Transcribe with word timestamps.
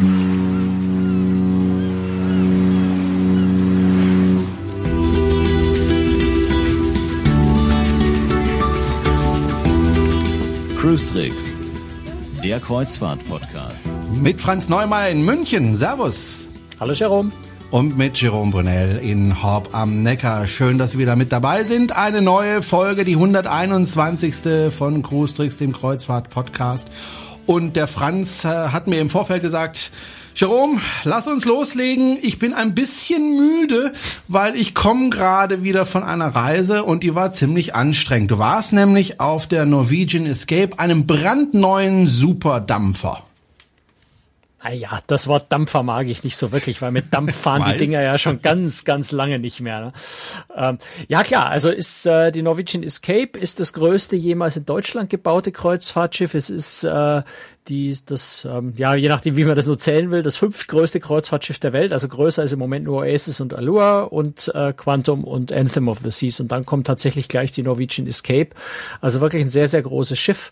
Cruise 0.00 0.14
Tricks, 11.04 11.58
der 12.42 12.60
Kreuzfahrt-Podcast. 12.60 13.86
Mit 14.14 14.40
Franz 14.40 14.70
Neumeier 14.70 15.10
in 15.10 15.22
München. 15.22 15.74
Servus. 15.74 16.48
Hallo 16.80 16.94
Jerome. 16.94 17.30
Und 17.70 17.98
mit 17.98 18.18
Jerome 18.18 18.52
Brunel 18.52 19.00
in 19.02 19.42
Horb 19.42 19.68
am 19.72 20.00
Neckar. 20.00 20.46
Schön, 20.46 20.78
dass 20.78 20.92
Sie 20.92 20.98
wieder 20.98 21.14
mit 21.14 21.30
dabei 21.30 21.62
sind. 21.64 21.94
Eine 21.94 22.22
neue 22.22 22.62
Folge, 22.62 23.04
die 23.04 23.16
121. 23.16 24.72
von 24.72 25.02
Cruise 25.02 25.34
Tricks, 25.34 25.58
dem 25.58 25.74
Kreuzfahrt-Podcast. 25.74 26.90
Und 27.50 27.74
der 27.74 27.88
Franz 27.88 28.44
äh, 28.44 28.68
hat 28.68 28.86
mir 28.86 29.00
im 29.00 29.10
Vorfeld 29.10 29.42
gesagt, 29.42 29.90
Jerome, 30.36 30.80
lass 31.02 31.26
uns 31.26 31.46
loslegen. 31.46 32.16
Ich 32.22 32.38
bin 32.38 32.52
ein 32.52 32.76
bisschen 32.76 33.36
müde, 33.36 33.92
weil 34.28 34.54
ich 34.54 34.72
komme 34.72 35.10
gerade 35.10 35.64
wieder 35.64 35.84
von 35.84 36.04
einer 36.04 36.28
Reise 36.28 36.84
und 36.84 37.02
die 37.02 37.16
war 37.16 37.32
ziemlich 37.32 37.74
anstrengend. 37.74 38.30
Du 38.30 38.38
warst 38.38 38.72
nämlich 38.72 39.18
auf 39.18 39.48
der 39.48 39.66
Norwegian 39.66 40.26
Escape, 40.26 40.78
einem 40.78 41.08
brandneuen 41.08 42.06
Superdampfer. 42.06 43.24
Naja, 44.62 45.00
das 45.06 45.26
Wort 45.26 45.50
Dampfer 45.50 45.82
mag 45.82 46.06
ich 46.06 46.22
nicht 46.22 46.36
so 46.36 46.52
wirklich, 46.52 46.82
weil 46.82 46.92
mit 46.92 47.14
Dampf 47.14 47.34
fahren 47.40 47.64
die 47.70 47.78
Dinger 47.78 48.02
ja 48.02 48.18
schon 48.18 48.42
ganz, 48.42 48.84
ganz 48.84 49.10
lange 49.10 49.38
nicht 49.38 49.60
mehr. 49.60 49.80
Ne? 49.80 49.92
Ähm, 50.54 50.78
ja 51.08 51.22
klar, 51.22 51.48
also 51.48 51.70
ist 51.70 52.06
äh, 52.06 52.30
die 52.30 52.42
Norwegian 52.42 52.82
Escape 52.82 53.38
ist 53.38 53.58
das 53.58 53.72
größte 53.72 54.16
jemals 54.16 54.56
in 54.56 54.66
Deutschland 54.66 55.08
gebaute 55.08 55.50
Kreuzfahrtschiff. 55.50 56.34
Es 56.34 56.50
ist 56.50 56.84
äh, 56.84 57.22
die, 57.68 57.96
das, 58.04 58.46
ähm, 58.50 58.74
ja, 58.76 58.94
je 58.94 59.08
nachdem, 59.08 59.36
wie 59.36 59.44
man 59.44 59.56
das 59.56 59.66
nur 59.66 59.78
zählen 59.78 60.10
will, 60.10 60.22
das 60.22 60.36
fünftgrößte 60.36 61.00
Kreuzfahrtschiff 61.00 61.58
der 61.58 61.72
Welt. 61.72 61.92
Also 61.92 62.08
größer 62.08 62.42
ist 62.42 62.52
im 62.52 62.58
Moment 62.58 62.84
nur 62.84 62.98
Oasis 62.98 63.40
und 63.40 63.54
Allure 63.54 64.08
und 64.10 64.50
äh, 64.54 64.72
Quantum 64.72 65.24
und 65.24 65.52
Anthem 65.52 65.88
of 65.88 66.00
the 66.02 66.10
Seas. 66.10 66.40
Und 66.40 66.52
dann 66.52 66.66
kommt 66.66 66.86
tatsächlich 66.86 67.28
gleich 67.28 67.52
die 67.52 67.62
Norwegian 67.62 68.06
Escape. 68.06 68.50
Also 69.00 69.20
wirklich 69.20 69.42
ein 69.42 69.50
sehr, 69.50 69.68
sehr 69.68 69.82
großes 69.82 70.18
Schiff. 70.18 70.50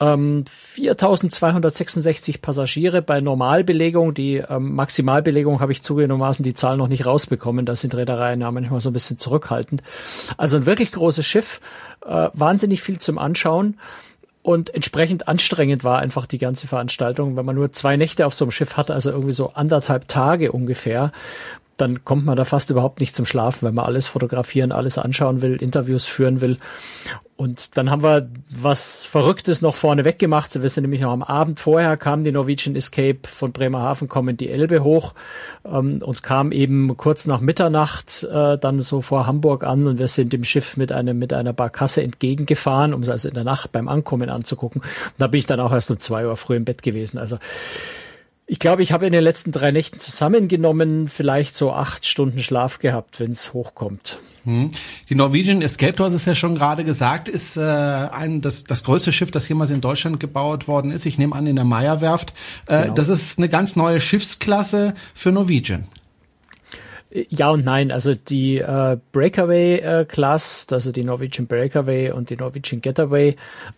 Ähm, 0.00 0.44
4.266 0.76 2.40
Passagiere 2.40 3.00
bei 3.00 3.20
Normalbelegung. 3.20 4.14
Die 4.14 4.36
ähm, 4.36 4.74
Maximalbelegung 4.74 5.60
habe 5.60 5.72
ich 5.72 5.82
zugegebenermaßen 5.82 6.42
die 6.42 6.54
Zahl 6.54 6.76
noch 6.76 6.88
nicht 6.88 7.06
rausbekommen. 7.06 7.64
Da 7.64 7.76
sind 7.76 7.94
Reedereien 7.94 8.40
ja 8.40 8.50
manchmal 8.50 8.80
so 8.80 8.90
ein 8.90 8.94
bisschen 8.94 9.18
zurückhaltend. 9.18 9.82
Also 10.36 10.56
ein 10.56 10.66
wirklich 10.66 10.92
großes 10.92 11.24
Schiff, 11.24 11.60
äh, 12.04 12.28
wahnsinnig 12.32 12.82
viel 12.82 12.98
zum 12.98 13.18
Anschauen. 13.18 13.78
Und 14.42 14.74
entsprechend 14.74 15.26
anstrengend 15.26 15.84
war 15.84 16.00
einfach 16.00 16.26
die 16.26 16.36
ganze 16.36 16.66
Veranstaltung, 16.66 17.34
wenn 17.36 17.46
man 17.46 17.56
nur 17.56 17.72
zwei 17.72 17.96
Nächte 17.96 18.26
auf 18.26 18.34
so 18.34 18.44
einem 18.44 18.50
Schiff 18.52 18.76
hatte, 18.76 18.92
also 18.92 19.10
irgendwie 19.10 19.32
so 19.32 19.52
anderthalb 19.54 20.06
Tage 20.06 20.52
ungefähr 20.52 21.12
dann 21.76 22.04
kommt 22.04 22.24
man 22.24 22.36
da 22.36 22.44
fast 22.44 22.70
überhaupt 22.70 23.00
nicht 23.00 23.14
zum 23.14 23.26
Schlafen, 23.26 23.66
wenn 23.66 23.74
man 23.74 23.86
alles 23.86 24.06
fotografieren, 24.06 24.72
alles 24.72 24.98
anschauen 24.98 25.42
will, 25.42 25.56
Interviews 25.56 26.06
führen 26.06 26.40
will. 26.40 26.58
Und 27.36 27.76
dann 27.76 27.90
haben 27.90 28.04
wir 28.04 28.30
was 28.48 29.06
Verrücktes 29.06 29.60
noch 29.60 29.74
vorneweg 29.74 30.20
gemacht. 30.20 30.60
Wir 30.60 30.68
sind 30.68 30.82
nämlich 30.82 31.00
noch 31.00 31.10
am 31.10 31.24
Abend 31.24 31.58
vorher 31.58 31.96
kam 31.96 32.22
die 32.22 32.30
Norwegian 32.30 32.76
Escape 32.76 33.18
von 33.24 33.50
Bremerhaven 33.50 34.06
kommen 34.06 34.36
die 34.36 34.50
Elbe 34.50 34.84
hoch 34.84 35.14
ähm, 35.64 35.98
und 36.00 36.22
kam 36.22 36.52
eben 36.52 36.96
kurz 36.96 37.26
nach 37.26 37.40
Mitternacht 37.40 38.22
äh, 38.22 38.56
dann 38.56 38.80
so 38.82 39.00
vor 39.00 39.26
Hamburg 39.26 39.64
an 39.64 39.84
und 39.88 39.98
wir 39.98 40.06
sind 40.06 40.32
dem 40.32 40.44
Schiff 40.44 40.76
mit 40.76 40.92
einem 40.92 41.18
mit 41.18 41.32
einer 41.32 41.52
Barkasse 41.52 42.04
entgegengefahren, 42.04 42.94
um 42.94 43.02
es 43.02 43.08
also 43.08 43.26
in 43.28 43.34
der 43.34 43.44
Nacht 43.44 43.72
beim 43.72 43.88
Ankommen 43.88 44.30
anzugucken. 44.30 44.82
Und 44.82 45.14
da 45.18 45.26
bin 45.26 45.38
ich 45.38 45.46
dann 45.46 45.58
auch 45.58 45.72
erst 45.72 45.90
um 45.90 45.98
zwei 45.98 46.28
Uhr 46.28 46.36
früh 46.36 46.54
im 46.54 46.64
Bett 46.64 46.84
gewesen. 46.84 47.18
Also 47.18 47.38
ich 48.46 48.58
glaube, 48.58 48.82
ich 48.82 48.92
habe 48.92 49.06
in 49.06 49.12
den 49.12 49.24
letzten 49.24 49.52
drei 49.52 49.70
Nächten 49.70 50.00
zusammengenommen 50.00 51.08
vielleicht 51.08 51.54
so 51.54 51.72
acht 51.72 52.06
Stunden 52.06 52.38
Schlaf 52.40 52.78
gehabt, 52.78 53.18
wenn 53.20 53.30
es 53.30 53.54
hochkommt. 53.54 54.18
Hm. 54.44 54.68
Die 55.08 55.14
Norwegian 55.14 55.62
Escape, 55.62 55.94
du 55.94 56.04
hast 56.04 56.12
es 56.12 56.26
ja 56.26 56.34
schon 56.34 56.54
gerade 56.54 56.84
gesagt, 56.84 57.28
ist 57.28 57.56
äh, 57.56 57.60
ein, 57.62 58.42
das, 58.42 58.64
das 58.64 58.84
größte 58.84 59.12
Schiff, 59.12 59.30
das 59.30 59.48
jemals 59.48 59.70
in 59.70 59.80
Deutschland 59.80 60.20
gebaut 60.20 60.68
worden 60.68 60.90
ist. 60.90 61.06
Ich 61.06 61.16
nehme 61.16 61.34
an, 61.34 61.46
in 61.46 61.56
der 61.56 61.64
Meyer-Werft. 61.64 62.34
Äh, 62.66 62.82
genau. 62.82 62.94
Das 62.94 63.08
ist 63.08 63.38
eine 63.38 63.48
ganz 63.48 63.76
neue 63.76 64.00
Schiffsklasse 64.00 64.92
für 65.14 65.32
Norwegian. 65.32 65.88
Ja 67.28 67.50
und 67.50 67.64
nein. 67.64 67.92
Also 67.92 68.16
die 68.16 68.58
äh, 68.58 68.96
Breakaway 69.12 69.76
äh, 69.76 70.06
also 70.72 70.90
die 70.90 71.04
Norwegian 71.04 71.46
Breakaway 71.46 72.10
und 72.10 72.28
die 72.28 72.36
Norwegian 72.36 72.80
Getaway 72.80 73.36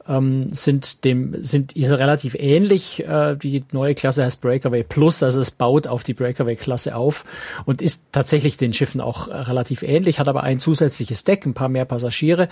ähm, 0.09 0.49
sind 0.53 1.05
dem 1.05 1.43
sind 1.43 1.77
relativ 1.77 2.35
ähnlich. 2.35 3.05
Äh, 3.07 3.37
die 3.37 3.63
neue 3.73 3.95
Klasse 3.95 4.25
heißt 4.25 4.41
Breakaway 4.41 4.83
Plus, 4.83 5.23
also 5.23 5.43
es 5.43 5.51
baut 5.51 5.87
auf 5.87 6.03
die 6.03 6.15
Breakaway 6.15 6.57
Klasse 6.57 6.97
auf 6.97 7.27
und 7.67 7.83
ist 7.83 8.07
tatsächlich 8.11 8.57
den 8.57 8.73
Schiffen 8.73 9.03
auch 9.03 9.29
äh, 9.29 9.35
relativ 9.35 9.83
ähnlich, 9.83 10.19
hat 10.19 10.29
aber 10.29 10.43
ein 10.43 10.59
zusätzliches 10.59 11.25
Deck, 11.25 11.45
ein 11.45 11.53
paar 11.53 11.69
mehr 11.69 11.85
Passagiere 11.85 12.49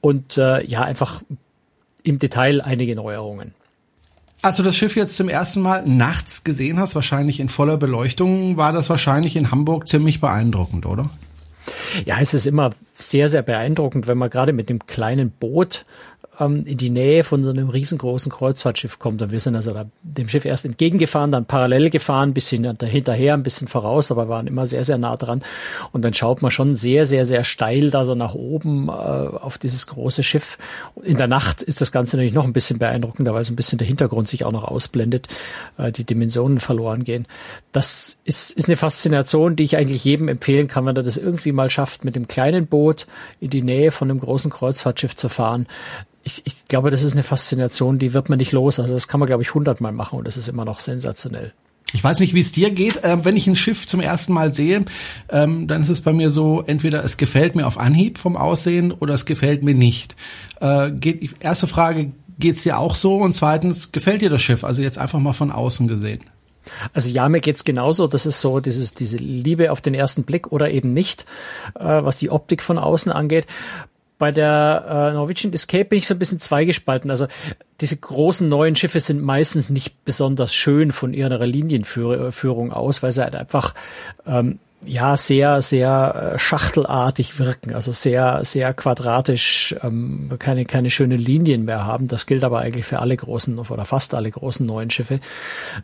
und 0.00 0.38
äh, 0.38 0.64
ja 0.64 0.82
einfach 0.82 1.22
im 2.04 2.20
Detail 2.20 2.60
einige 2.60 2.94
Neuerungen. 2.94 3.54
Als 4.42 4.56
du 4.56 4.64
das 4.64 4.74
Schiff 4.76 4.96
jetzt 4.96 5.16
zum 5.16 5.28
ersten 5.28 5.60
Mal 5.60 5.86
nachts 5.86 6.42
gesehen 6.42 6.80
hast, 6.80 6.96
wahrscheinlich 6.96 7.38
in 7.38 7.48
voller 7.48 7.76
Beleuchtung, 7.76 8.56
war 8.56 8.72
das 8.72 8.90
wahrscheinlich 8.90 9.36
in 9.36 9.52
Hamburg 9.52 9.86
ziemlich 9.86 10.20
beeindruckend, 10.20 10.84
oder? 10.84 11.10
Ja, 12.04 12.16
es 12.20 12.34
ist 12.34 12.46
immer 12.46 12.72
sehr, 12.98 13.28
sehr 13.28 13.42
beeindruckend, 13.42 14.08
wenn 14.08 14.18
man 14.18 14.30
gerade 14.30 14.52
mit 14.52 14.68
dem 14.68 14.84
kleinen 14.84 15.30
Boot 15.30 15.86
ähm, 16.40 16.64
in 16.64 16.78
die 16.78 16.90
Nähe 16.90 17.24
von 17.24 17.44
so 17.44 17.50
einem 17.50 17.68
riesengroßen 17.68 18.32
Kreuzfahrtschiff 18.32 18.98
kommt. 18.98 19.20
Und 19.22 19.32
wir 19.32 19.40
sind 19.40 19.54
also 19.54 19.74
dem 20.02 20.28
Schiff 20.28 20.44
erst 20.44 20.64
entgegengefahren, 20.64 21.30
dann 21.30 21.44
parallel 21.44 21.90
gefahren, 21.90 22.32
bisschen 22.32 22.64
hinterher, 22.80 23.34
ein 23.34 23.42
bisschen 23.42 23.68
voraus, 23.68 24.10
aber 24.10 24.28
waren 24.28 24.46
immer 24.46 24.66
sehr, 24.66 24.84
sehr 24.84 24.98
nah 24.98 25.16
dran. 25.16 25.40
Und 25.92 26.02
dann 26.02 26.14
schaut 26.14 26.42
man 26.42 26.50
schon 26.50 26.74
sehr, 26.74 27.06
sehr, 27.06 27.26
sehr 27.26 27.44
steil 27.44 27.90
da 27.90 28.04
so 28.04 28.14
nach 28.14 28.34
oben 28.34 28.88
äh, 28.88 28.92
auf 28.92 29.58
dieses 29.58 29.86
große 29.86 30.22
Schiff. 30.22 30.58
In 31.02 31.18
der 31.18 31.28
Nacht 31.28 31.62
ist 31.62 31.80
das 31.80 31.92
Ganze 31.92 32.16
natürlich 32.16 32.34
noch 32.34 32.44
ein 32.44 32.52
bisschen 32.52 32.78
beeindruckender, 32.78 33.34
weil 33.34 33.44
so 33.44 33.52
ein 33.52 33.56
bisschen 33.56 33.78
der 33.78 33.86
Hintergrund 33.86 34.28
sich 34.28 34.44
auch 34.44 34.52
noch 34.52 34.64
ausblendet, 34.64 35.28
äh, 35.76 35.92
die 35.92 36.04
Dimensionen 36.04 36.60
verloren 36.60 37.04
gehen. 37.04 37.26
Das 37.72 38.18
ist, 38.24 38.50
ist 38.52 38.68
eine 38.68 38.76
Faszination, 38.76 39.56
die 39.56 39.64
ich 39.64 39.76
eigentlich 39.76 40.04
jedem 40.04 40.28
empfehlen 40.28 40.68
kann, 40.68 40.86
wenn 40.86 40.96
er 40.96 41.02
das 41.02 41.16
irgendwie 41.16 41.52
mal 41.52 41.70
schafft, 41.70 42.04
mit 42.04 42.16
dem 42.16 42.26
kleinen 42.26 42.66
Boot 42.66 43.06
in 43.40 43.50
die 43.50 43.62
Nähe 43.62 43.90
von 43.90 44.10
einem 44.10 44.20
großen 44.20 44.50
Kreuzfahrtschiff 44.50 45.14
zu 45.16 45.28
fahren 45.28 45.66
ich, 46.24 46.42
ich 46.44 46.68
glaube, 46.68 46.90
das 46.90 47.02
ist 47.02 47.12
eine 47.12 47.22
Faszination, 47.22 47.98
die 47.98 48.12
wird 48.12 48.28
man 48.28 48.38
nicht 48.38 48.52
los. 48.52 48.78
Also 48.78 48.92
das 48.92 49.08
kann 49.08 49.20
man, 49.20 49.26
glaube 49.26 49.42
ich, 49.42 49.54
hundertmal 49.54 49.92
machen 49.92 50.18
und 50.18 50.26
das 50.26 50.36
ist 50.36 50.48
immer 50.48 50.64
noch 50.64 50.80
sensationell. 50.80 51.52
Ich 51.94 52.02
weiß 52.02 52.20
nicht, 52.20 52.32
wie 52.32 52.40
es 52.40 52.52
dir 52.52 52.70
geht. 52.70 53.00
Ähm, 53.02 53.24
wenn 53.24 53.36
ich 53.36 53.46
ein 53.46 53.56
Schiff 53.56 53.86
zum 53.86 54.00
ersten 54.00 54.32
Mal 54.32 54.52
sehe, 54.52 54.84
ähm, 55.28 55.66
dann 55.66 55.82
ist 55.82 55.90
es 55.90 56.00
bei 56.00 56.12
mir 56.12 56.30
so, 56.30 56.62
entweder 56.66 57.04
es 57.04 57.16
gefällt 57.16 57.54
mir 57.54 57.66
auf 57.66 57.78
Anhieb 57.78 58.18
vom 58.18 58.36
Aussehen 58.36 58.92
oder 58.92 59.14
es 59.14 59.26
gefällt 59.26 59.62
mir 59.62 59.74
nicht. 59.74 60.16
Äh, 60.60 60.90
geht, 60.92 61.42
erste 61.44 61.66
Frage, 61.66 62.12
geht's 62.38 62.62
dir 62.62 62.78
auch 62.78 62.96
so? 62.96 63.16
Und 63.16 63.34
zweitens, 63.34 63.92
gefällt 63.92 64.22
dir 64.22 64.30
das 64.30 64.40
Schiff? 64.40 64.64
Also 64.64 64.80
jetzt 64.80 64.98
einfach 64.98 65.18
mal 65.18 65.34
von 65.34 65.50
außen 65.50 65.86
gesehen. 65.86 66.20
Also 66.94 67.10
ja, 67.10 67.28
mir 67.28 67.40
geht's 67.40 67.64
genauso. 67.64 68.06
Das 68.06 68.24
ist 68.24 68.40
so 68.40 68.60
dieses, 68.60 68.94
diese 68.94 69.18
Liebe 69.18 69.70
auf 69.70 69.80
den 69.80 69.94
ersten 69.94 70.22
Blick 70.22 70.50
oder 70.50 70.70
eben 70.70 70.94
nicht, 70.94 71.26
äh, 71.74 71.84
was 71.84 72.16
die 72.16 72.30
Optik 72.30 72.62
von 72.62 72.78
außen 72.78 73.12
angeht 73.12 73.46
bei 74.22 74.30
der 74.30 74.84
äh, 74.88 75.14
Norwegian 75.14 75.52
Escape 75.52 75.84
bin 75.86 75.98
ich 75.98 76.06
so 76.06 76.14
ein 76.14 76.18
bisschen 76.20 76.38
zweigespalten. 76.38 77.10
Also 77.10 77.26
diese 77.80 77.96
großen 77.96 78.48
neuen 78.48 78.76
Schiffe 78.76 79.00
sind 79.00 79.20
meistens 79.20 79.68
nicht 79.68 80.04
besonders 80.04 80.54
schön 80.54 80.92
von 80.92 81.12
ihrer 81.12 81.44
Linienführung 81.44 82.72
aus, 82.72 83.02
weil 83.02 83.10
sie 83.10 83.20
halt 83.20 83.34
einfach 83.34 83.74
ähm, 84.24 84.60
ja 84.84 85.16
sehr 85.16 85.60
sehr 85.60 86.34
äh, 86.34 86.38
schachtelartig 86.38 87.40
wirken, 87.40 87.74
also 87.74 87.90
sehr 87.90 88.44
sehr 88.44 88.72
quadratisch, 88.74 89.74
ähm, 89.82 90.30
keine 90.38 90.66
keine 90.66 90.90
schönen 90.90 91.18
Linien 91.18 91.64
mehr 91.64 91.84
haben. 91.84 92.06
Das 92.06 92.26
gilt 92.26 92.44
aber 92.44 92.60
eigentlich 92.60 92.86
für 92.86 93.00
alle 93.00 93.16
großen 93.16 93.58
oder 93.58 93.84
fast 93.84 94.14
alle 94.14 94.30
großen 94.30 94.64
neuen 94.64 94.90
Schiffe. 94.90 95.18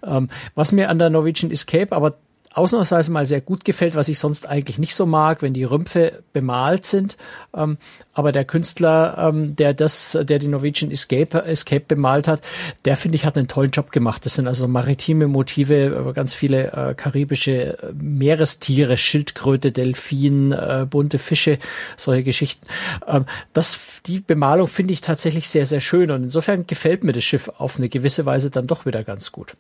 Ähm, 0.07 0.29
was 0.55 0.71
mir 0.71 0.91
an 0.91 1.01
der 1.01 1.11
Norwegian 1.11 1.51
Escape 1.51 1.91
aber 1.91 2.15
ausnahmsweise 2.59 3.11
mal 3.11 3.25
sehr 3.25 3.41
gut 3.41 3.65
gefällt, 3.65 3.95
was 3.95 4.09
ich 4.09 4.19
sonst 4.19 4.47
eigentlich 4.47 4.79
nicht 4.79 4.95
so 4.95 5.07
mag, 5.07 5.41
wenn 5.43 5.55
die 5.55 5.65
Rümpfe 5.65 6.23
bemalt 6.33 6.85
sind. 6.85 7.17
Ähm, 7.55 7.79
aber 8.13 8.33
der 8.33 8.45
Künstler, 8.45 9.17
ähm, 9.17 9.55
der 9.55 9.75
das, 9.75 10.19
der 10.21 10.41
die 10.41 10.49
Norwegian 10.49 10.91
Escape, 10.91 11.45
Escape 11.45 11.85
bemalt 11.87 12.27
hat, 12.27 12.43
der 12.85 12.97
finde 12.97 13.15
ich 13.15 13.25
hat 13.25 13.39
einen 13.39 13.47
tollen 13.47 13.71
Job 13.71 13.93
gemacht. 13.93 14.27
Das 14.27 14.35
sind 14.35 14.49
also 14.49 14.67
maritime 14.67 15.29
Motive, 15.29 16.13
ganz 16.15 16.35
viele 16.35 16.73
äh, 16.73 16.95
karibische 16.95 17.79
äh, 17.79 17.93
Meerestiere, 17.95 18.99
Schildkröte, 18.99 19.71
Delfin, 19.71 20.51
äh, 20.51 20.85
bunte 20.91 21.19
Fische, 21.19 21.59
solche 21.97 22.25
Geschichten. 22.25 22.67
Ähm, 23.07 23.25
das, 23.53 23.79
die 24.07 24.19
Bemalung 24.21 24.67
finde 24.67 24.93
ich 24.93 25.01
tatsächlich 25.01 25.49
sehr, 25.49 25.67
sehr 25.67 25.81
schön 25.81 26.11
und 26.11 26.25
insofern 26.25 26.67
gefällt 26.67 27.05
mir 27.05 27.13
das 27.13 27.25
Schiff 27.25 27.49
auf 27.59 27.77
eine 27.77 27.89
gewisse 27.89 28.27
Weise 28.27 28.51
dann 28.51 28.67
doch 28.67 28.85
wieder 28.85 29.05
ganz 29.05 29.31
gut. 29.31 29.55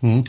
Hm. 0.00 0.24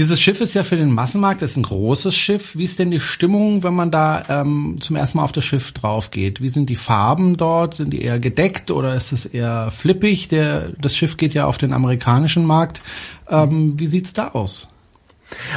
Dieses 0.00 0.18
Schiff 0.18 0.40
ist 0.40 0.54
ja 0.54 0.62
für 0.62 0.78
den 0.78 0.94
Massenmarkt, 0.94 1.42
ist 1.42 1.58
ein 1.58 1.62
großes 1.62 2.16
Schiff. 2.16 2.56
Wie 2.56 2.64
ist 2.64 2.78
denn 2.78 2.90
die 2.90 3.00
Stimmung, 3.00 3.62
wenn 3.62 3.74
man 3.74 3.90
da 3.90 4.24
ähm, 4.30 4.78
zum 4.80 4.96
ersten 4.96 5.18
Mal 5.18 5.24
auf 5.24 5.32
das 5.32 5.44
Schiff 5.44 5.72
drauf 5.72 6.10
geht? 6.10 6.40
Wie 6.40 6.48
sind 6.48 6.70
die 6.70 6.76
Farben 6.76 7.36
dort? 7.36 7.74
Sind 7.74 7.90
die 7.90 8.00
eher 8.00 8.18
gedeckt 8.18 8.70
oder 8.70 8.94
ist 8.94 9.12
es 9.12 9.26
eher 9.26 9.70
flippig? 9.70 10.28
Der, 10.28 10.70
das 10.70 10.96
Schiff 10.96 11.18
geht 11.18 11.34
ja 11.34 11.44
auf 11.44 11.58
den 11.58 11.74
amerikanischen 11.74 12.46
Markt. 12.46 12.80
Ähm, 13.28 13.78
wie 13.78 13.88
sieht's 13.88 14.14
da 14.14 14.28
aus? 14.28 14.68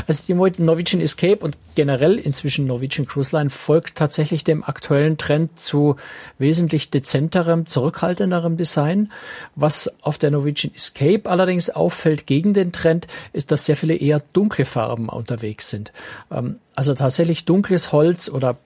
Also 0.07 0.23
die 0.27 0.33
Norwegian 0.33 1.01
Escape 1.01 1.37
und 1.37 1.57
generell 1.75 2.17
inzwischen 2.17 2.65
Norwegian 2.65 3.07
Cruise 3.07 3.35
Line 3.35 3.49
folgt 3.49 3.95
tatsächlich 3.95 4.43
dem 4.43 4.63
aktuellen 4.63 5.17
Trend 5.17 5.59
zu 5.59 5.95
wesentlich 6.37 6.89
dezenterem, 6.89 7.65
zurückhaltenderem 7.65 8.57
Design. 8.57 9.11
Was 9.55 9.91
auf 10.01 10.17
der 10.17 10.31
Norwegian 10.31 10.73
Escape 10.75 11.29
allerdings 11.29 11.69
auffällt 11.69 12.25
gegen 12.27 12.53
den 12.53 12.71
Trend, 12.71 13.07
ist, 13.33 13.51
dass 13.51 13.65
sehr 13.65 13.77
viele 13.77 13.95
eher 13.95 14.21
dunkle 14.33 14.65
Farben 14.65 15.09
unterwegs 15.09 15.69
sind. 15.69 15.91
Ähm, 16.31 16.57
also 16.75 16.93
tatsächlich 16.93 17.45
dunkles 17.45 17.91
Holz 17.91 18.29
oder 18.29 18.57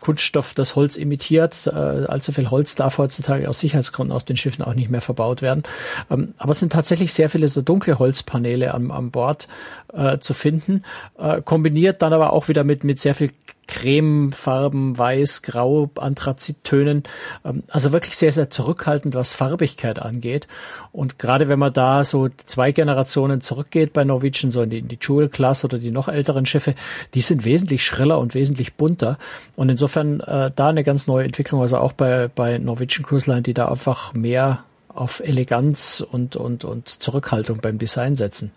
Kunststoff 0.00 0.54
das 0.54 0.76
Holz 0.76 0.96
imitiert. 0.96 1.66
Äh, 1.66 1.70
allzu 1.70 2.32
viel 2.32 2.50
Holz 2.50 2.74
darf 2.74 2.98
heutzutage 2.98 3.48
aus 3.48 3.60
Sicherheitsgründen 3.60 4.14
auf 4.14 4.24
den 4.24 4.36
Schiffen 4.36 4.64
auch 4.64 4.74
nicht 4.74 4.90
mehr 4.90 5.00
verbaut 5.00 5.42
werden. 5.42 5.62
Ähm, 6.10 6.34
aber 6.38 6.52
es 6.52 6.60
sind 6.60 6.72
tatsächlich 6.72 7.12
sehr 7.12 7.30
viele 7.30 7.48
so 7.48 7.62
dunkle 7.62 7.98
Holzpaneele 7.98 8.74
am, 8.74 8.90
am 8.90 9.10
Bord 9.10 9.48
äh, 9.92 10.18
zu 10.18 10.34
finden, 10.34 10.84
äh, 11.18 11.42
kombiniert 11.42 12.02
dann 12.02 12.12
aber 12.12 12.32
auch 12.32 12.48
wieder 12.48 12.64
mit, 12.64 12.84
mit 12.84 12.98
sehr 12.98 13.14
viel 13.14 13.30
Cremefarben, 13.70 14.98
Weiß, 14.98 15.42
Grau, 15.42 15.90
Anthrazittönen. 15.94 17.04
Ähm, 17.44 17.62
also 17.68 17.92
wirklich 17.92 18.16
sehr, 18.16 18.32
sehr 18.32 18.50
zurückhaltend, 18.50 19.14
was 19.14 19.32
Farbigkeit 19.32 20.00
angeht. 20.00 20.48
Und 20.92 21.20
gerade 21.20 21.48
wenn 21.48 21.60
man 21.60 21.72
da 21.72 22.04
so 22.04 22.28
zwei 22.46 22.72
Generationen 22.72 23.40
zurückgeht 23.40 23.92
bei 23.92 24.02
Norwegian, 24.02 24.50
so 24.50 24.62
in 24.62 24.70
die, 24.70 24.78
in 24.78 24.88
die 24.88 24.98
Jewel-Class 25.00 25.64
oder 25.64 25.78
die 25.78 25.92
noch 25.92 26.08
älteren 26.08 26.46
Schiffe, 26.46 26.74
die 27.14 27.20
sind 27.20 27.44
wesentlich 27.44 27.84
schriller 27.84 28.18
und 28.18 28.34
wesentlich 28.34 28.74
bunter. 28.74 29.18
Und 29.54 29.68
insofern 29.68 30.18
äh, 30.20 30.50
da 30.54 30.68
eine 30.68 30.82
ganz 30.82 31.06
neue 31.06 31.24
Entwicklung, 31.24 31.60
also 31.60 31.78
auch 31.78 31.92
bei, 31.92 32.28
bei 32.28 32.58
Norwegian 32.58 33.06
Cruise 33.06 33.30
Line, 33.30 33.42
die 33.42 33.54
da 33.54 33.68
einfach 33.68 34.12
mehr 34.14 34.64
auf 34.88 35.20
Eleganz 35.20 36.04
und, 36.10 36.34
und, 36.34 36.64
und 36.64 36.88
Zurückhaltung 36.88 37.58
beim 37.58 37.78
Design 37.78 38.16
setzen. 38.16 38.50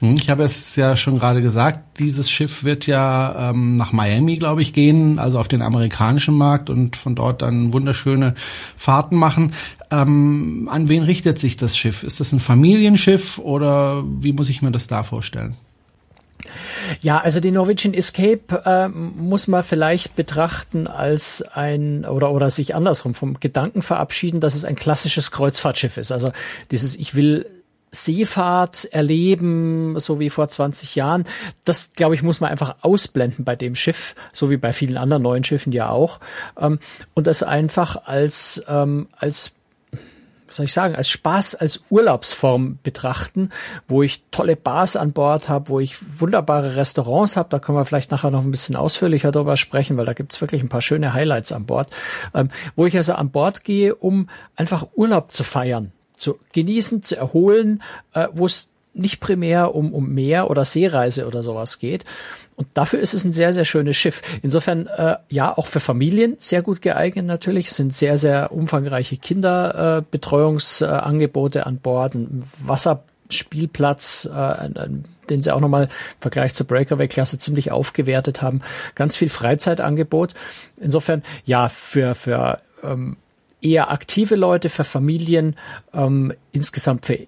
Hm, 0.00 0.14
ich 0.18 0.30
habe 0.30 0.44
es 0.44 0.76
ja 0.76 0.96
schon 0.96 1.18
gerade 1.18 1.42
gesagt, 1.42 1.98
dieses 1.98 2.30
Schiff 2.30 2.64
wird 2.64 2.86
ja 2.86 3.50
ähm, 3.50 3.76
nach 3.76 3.92
Miami, 3.92 4.34
glaube 4.34 4.62
ich, 4.62 4.72
gehen, 4.72 5.18
also 5.18 5.38
auf 5.38 5.48
den 5.48 5.62
amerikanischen 5.62 6.36
Markt 6.36 6.70
und 6.70 6.96
von 6.96 7.14
dort 7.14 7.42
dann 7.42 7.72
wunderschöne 7.72 8.34
Fahrten 8.76 9.16
machen. 9.16 9.54
Ähm, 9.90 10.68
an 10.70 10.88
wen 10.88 11.02
richtet 11.02 11.38
sich 11.38 11.56
das 11.56 11.76
Schiff? 11.76 12.02
Ist 12.02 12.20
das 12.20 12.32
ein 12.32 12.40
Familienschiff 12.40 13.38
oder 13.38 14.04
wie 14.06 14.32
muss 14.32 14.48
ich 14.48 14.62
mir 14.62 14.70
das 14.70 14.86
da 14.86 15.02
vorstellen? 15.02 15.56
Ja, 17.00 17.18
also 17.18 17.40
die 17.40 17.50
Norwegian 17.50 17.94
Escape 17.94 18.62
äh, 18.64 18.88
muss 18.88 19.48
man 19.48 19.62
vielleicht 19.62 20.14
betrachten 20.16 20.86
als 20.86 21.42
ein 21.42 22.04
oder 22.04 22.30
oder 22.30 22.50
sich 22.50 22.74
andersrum 22.74 23.14
vom 23.14 23.40
Gedanken 23.40 23.82
verabschieden, 23.82 24.40
dass 24.40 24.54
es 24.54 24.64
ein 24.64 24.76
klassisches 24.76 25.30
Kreuzfahrtschiff 25.30 25.96
ist. 25.96 26.12
Also 26.12 26.32
dieses 26.70 26.94
ich 26.96 27.14
will 27.14 27.46
Seefahrt 27.90 28.86
erleben, 28.86 29.98
so 29.98 30.20
wie 30.20 30.30
vor 30.30 30.48
20 30.48 30.94
Jahren. 30.94 31.24
Das, 31.64 31.92
glaube 31.94 32.14
ich, 32.14 32.22
muss 32.22 32.40
man 32.40 32.50
einfach 32.50 32.76
ausblenden 32.82 33.44
bei 33.44 33.56
dem 33.56 33.74
Schiff, 33.74 34.14
so 34.32 34.50
wie 34.50 34.56
bei 34.56 34.72
vielen 34.72 34.96
anderen 34.96 35.22
neuen 35.22 35.44
Schiffen 35.44 35.72
ja 35.72 35.90
auch. 35.90 36.20
Ähm, 36.58 36.78
und 37.14 37.26
das 37.26 37.42
einfach 37.42 38.06
als, 38.06 38.62
ähm, 38.68 39.08
als 39.16 39.52
was 40.48 40.56
soll 40.56 40.64
ich 40.64 40.72
sagen, 40.72 40.96
als 40.96 41.10
Spaß, 41.10 41.56
als 41.56 41.84
Urlaubsform 41.90 42.78
betrachten, 42.82 43.50
wo 43.86 44.02
ich 44.02 44.22
tolle 44.30 44.56
Bars 44.56 44.96
an 44.96 45.12
Bord 45.12 45.48
habe, 45.48 45.68
wo 45.68 45.78
ich 45.78 45.98
wunderbare 46.18 46.74
Restaurants 46.76 47.36
habe. 47.36 47.50
Da 47.50 47.58
können 47.58 47.76
wir 47.76 47.84
vielleicht 47.84 48.10
nachher 48.10 48.30
noch 48.30 48.42
ein 48.42 48.50
bisschen 48.50 48.74
ausführlicher 48.74 49.30
darüber 49.30 49.58
sprechen, 49.58 49.98
weil 49.98 50.06
da 50.06 50.14
gibt's 50.14 50.40
wirklich 50.40 50.62
ein 50.62 50.70
paar 50.70 50.80
schöne 50.80 51.12
Highlights 51.12 51.52
an 51.52 51.66
Bord. 51.66 51.90
Ähm, 52.34 52.48
wo 52.76 52.86
ich 52.86 52.96
also 52.96 53.12
an 53.12 53.30
Bord 53.30 53.62
gehe, 53.62 53.94
um 53.94 54.30
einfach 54.56 54.86
Urlaub 54.94 55.32
zu 55.32 55.44
feiern 55.44 55.92
zu 56.18 56.38
genießen, 56.52 57.02
zu 57.02 57.16
erholen, 57.16 57.82
äh, 58.12 58.28
wo 58.32 58.46
es 58.46 58.68
nicht 58.94 59.20
primär 59.20 59.74
um, 59.74 59.92
um 59.94 60.12
Meer 60.12 60.50
oder 60.50 60.64
Seereise 60.64 61.26
oder 61.26 61.42
sowas 61.42 61.78
geht. 61.78 62.04
Und 62.56 62.66
dafür 62.74 62.98
ist 62.98 63.14
es 63.14 63.24
ein 63.24 63.32
sehr, 63.32 63.52
sehr 63.52 63.64
schönes 63.64 63.96
Schiff. 63.96 64.20
Insofern, 64.42 64.88
äh, 64.88 65.18
ja, 65.28 65.56
auch 65.56 65.68
für 65.68 65.78
Familien 65.78 66.34
sehr 66.38 66.62
gut 66.62 66.82
geeignet 66.82 67.24
natürlich. 67.24 67.68
Es 67.68 67.76
sind 67.76 67.94
sehr, 67.94 68.18
sehr 68.18 68.50
umfangreiche 68.50 69.16
Kinderbetreuungsangebote 69.16 71.60
äh, 71.60 71.62
an 71.62 71.78
Bord, 71.78 72.16
ein 72.16 72.42
Wasserspielplatz, 72.58 74.28
äh, 74.28 74.34
ein, 74.34 74.76
ein, 74.76 75.04
den 75.30 75.40
sie 75.40 75.54
auch 75.54 75.60
nochmal 75.60 75.84
im 75.84 75.90
Vergleich 76.18 76.52
zur 76.54 76.66
Breakaway-Klasse 76.66 77.38
ziemlich 77.38 77.70
aufgewertet 77.70 78.42
haben. 78.42 78.62
Ganz 78.96 79.14
viel 79.14 79.28
Freizeitangebot. 79.28 80.34
Insofern, 80.78 81.22
ja, 81.44 81.68
für, 81.68 82.16
für 82.16 82.58
ähm, 82.82 83.18
eher 83.60 83.90
aktive 83.90 84.36
Leute, 84.36 84.68
für 84.68 84.84
Familien, 84.84 85.56
ähm, 85.92 86.32
insgesamt 86.52 87.06
für 87.06 87.18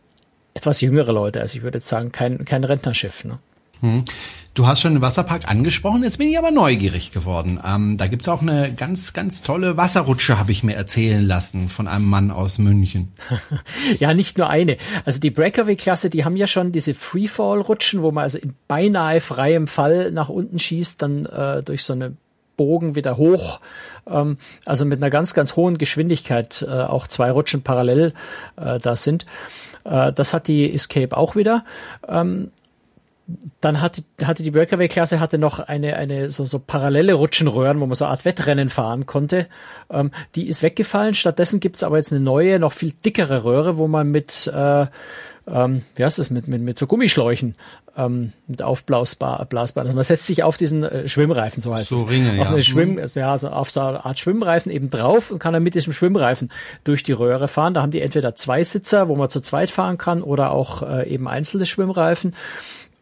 etwas 0.55 0.81
jüngere 0.81 1.13
Leute. 1.13 1.41
Also 1.41 1.57
ich 1.57 1.63
würde 1.63 1.79
jetzt 1.79 1.89
sagen, 1.89 2.13
kein, 2.13 2.45
kein 2.45 2.65
Rentnerschiff. 2.65 3.25
Ne? 3.25 3.39
Hm. 3.81 4.05
Du 4.53 4.67
hast 4.67 4.81
schon 4.81 4.95
den 4.95 5.03
Wasserpark 5.03 5.49
angesprochen, 5.49 6.03
jetzt 6.03 6.19
bin 6.19 6.29
ich 6.29 6.37
aber 6.37 6.51
neugierig 6.51 7.13
geworden. 7.13 7.61
Ähm, 7.65 7.97
da 7.97 8.09
gibt's 8.09 8.29
auch 8.29 8.43
eine 8.43 8.75
ganz, 8.75 9.13
ganz 9.13 9.43
tolle 9.43 9.77
Wasserrutsche, 9.77 10.41
habe 10.41 10.51
ich 10.51 10.65
mir 10.65 10.75
erzählen 10.75 11.23
lassen 11.23 11.69
von 11.69 11.87
einem 11.87 12.07
Mann 12.07 12.33
aus 12.33 12.59
München. 12.59 13.13
ja, 14.01 14.13
nicht 14.13 14.39
nur 14.39 14.51
eine. 14.51 14.77
Also 15.05 15.21
die 15.21 15.31
Breakaway-Klasse, 15.31 16.11
die 16.11 16.25
haben 16.25 16.37
ja 16.37 16.49
schon 16.49 16.73
diese 16.73 16.95
Freefall-Rutschen, 16.95 18.03
wo 18.03 18.11
man 18.11 18.25
also 18.25 18.39
in 18.39 18.55
beinahe 18.67 19.21
freiem 19.21 19.69
Fall 19.69 20.11
nach 20.11 20.29
unten 20.29 20.59
schießt, 20.59 21.01
dann 21.01 21.27
äh, 21.27 21.63
durch 21.63 21.85
so 21.85 21.93
eine 21.93 22.17
Bogen 22.61 22.95
wieder 22.95 23.17
hoch. 23.17 23.61
Ähm, 24.07 24.37
also 24.67 24.85
mit 24.85 25.03
einer 25.03 25.09
ganz, 25.09 25.33
ganz 25.33 25.57
hohen 25.57 25.79
Geschwindigkeit 25.79 26.63
äh, 26.69 26.71
auch 26.71 27.07
zwei 27.07 27.31
Rutschen 27.31 27.63
parallel 27.63 28.13
äh, 28.57 28.79
da 28.79 28.97
sind. 28.97 29.25
Äh, 29.85 30.13
das 30.13 30.35
hat 30.35 30.47
die 30.47 30.71
Escape 30.71 31.17
auch 31.17 31.37
wieder. 31.37 31.65
Ähm, 32.07 32.51
dann 33.63 33.81
hatte, 33.81 34.03
hatte 34.23 34.43
die 34.43 34.51
Breakaway-Klasse 34.51 35.21
hatte 35.21 35.39
noch 35.39 35.59
eine, 35.59 35.97
eine 35.97 36.29
so, 36.29 36.45
so 36.45 36.59
parallele 36.59 37.15
Rutschenröhren, 37.15 37.81
wo 37.81 37.87
man 37.87 37.95
so 37.95 38.05
eine 38.05 38.11
Art 38.11 38.27
Wettrennen 38.27 38.69
fahren 38.69 39.07
konnte. 39.07 39.47
Ähm, 39.91 40.11
die 40.35 40.49
ist 40.49 40.63
weggefallen. 40.63 41.15
Stattdessen 41.15 41.61
gibt's 41.61 41.83
aber 41.83 41.97
jetzt 41.97 42.13
eine 42.13 42.21
neue, 42.21 42.59
noch 42.59 42.73
viel 42.73 42.93
dickere 42.93 43.45
Röhre, 43.45 43.79
wo 43.79 43.89
man 43.89 44.11
mit 44.11 44.47
äh, 44.49 44.87
ähm, 45.53 45.83
wie 45.97 46.05
heißt 46.05 46.19
das, 46.19 46.31
mit, 46.31 46.49
mit, 46.49 46.63
mit 46.63 46.79
so 46.79 46.87
Gummischläuchen, 46.87 47.55
ähm, 47.97 48.33
mit 48.47 48.63
aufblasbar, 48.63 49.45
blasbar. 49.47 49.85
Also 49.85 49.95
man 49.95 50.05
setzt 50.05 50.27
sich 50.27 50.43
auf 50.43 50.57
diesen 50.57 50.85
äh, 50.85 51.09
Schwimmreifen, 51.09 51.63
so 51.63 51.75
heißt 51.75 51.89
so 51.89 51.97
es. 51.97 52.09
Ringe, 52.09 52.31
auf 52.31 52.37
ja. 52.37 52.51
Eine 52.51 52.63
Schwimm, 52.63 52.99
also, 52.99 53.21
ja, 53.21 53.33
also 53.33 53.49
auf 53.49 53.71
so 53.71 53.81
eine 53.81 54.05
Art 54.05 54.19
Schwimmreifen 54.19 54.71
eben 54.71 54.91
drauf 54.91 55.31
und 55.31 55.39
kann 55.39 55.53
dann 55.53 55.63
mit 55.63 55.75
diesem 55.75 55.93
Schwimmreifen 55.93 56.51
durch 56.85 57.03
die 57.03 57.13
Röhre 57.13 57.49
fahren. 57.49 57.75
Da 57.75 57.83
haben 57.83 57.91
die 57.91 58.01
entweder 58.01 58.35
zwei 58.35 58.65
Sitzer, 58.65 59.09
wo 59.09 59.17
man 59.17 59.31
zu 59.31 59.41
zweit 59.41 59.71
fahren 59.71 59.99
kann, 59.99 60.23
oder 60.23 60.53
auch 60.53 60.83
äh, 60.83 61.09
eben 61.09 61.29
einzelne 61.29 61.67
Schwimmreifen. 61.67 62.35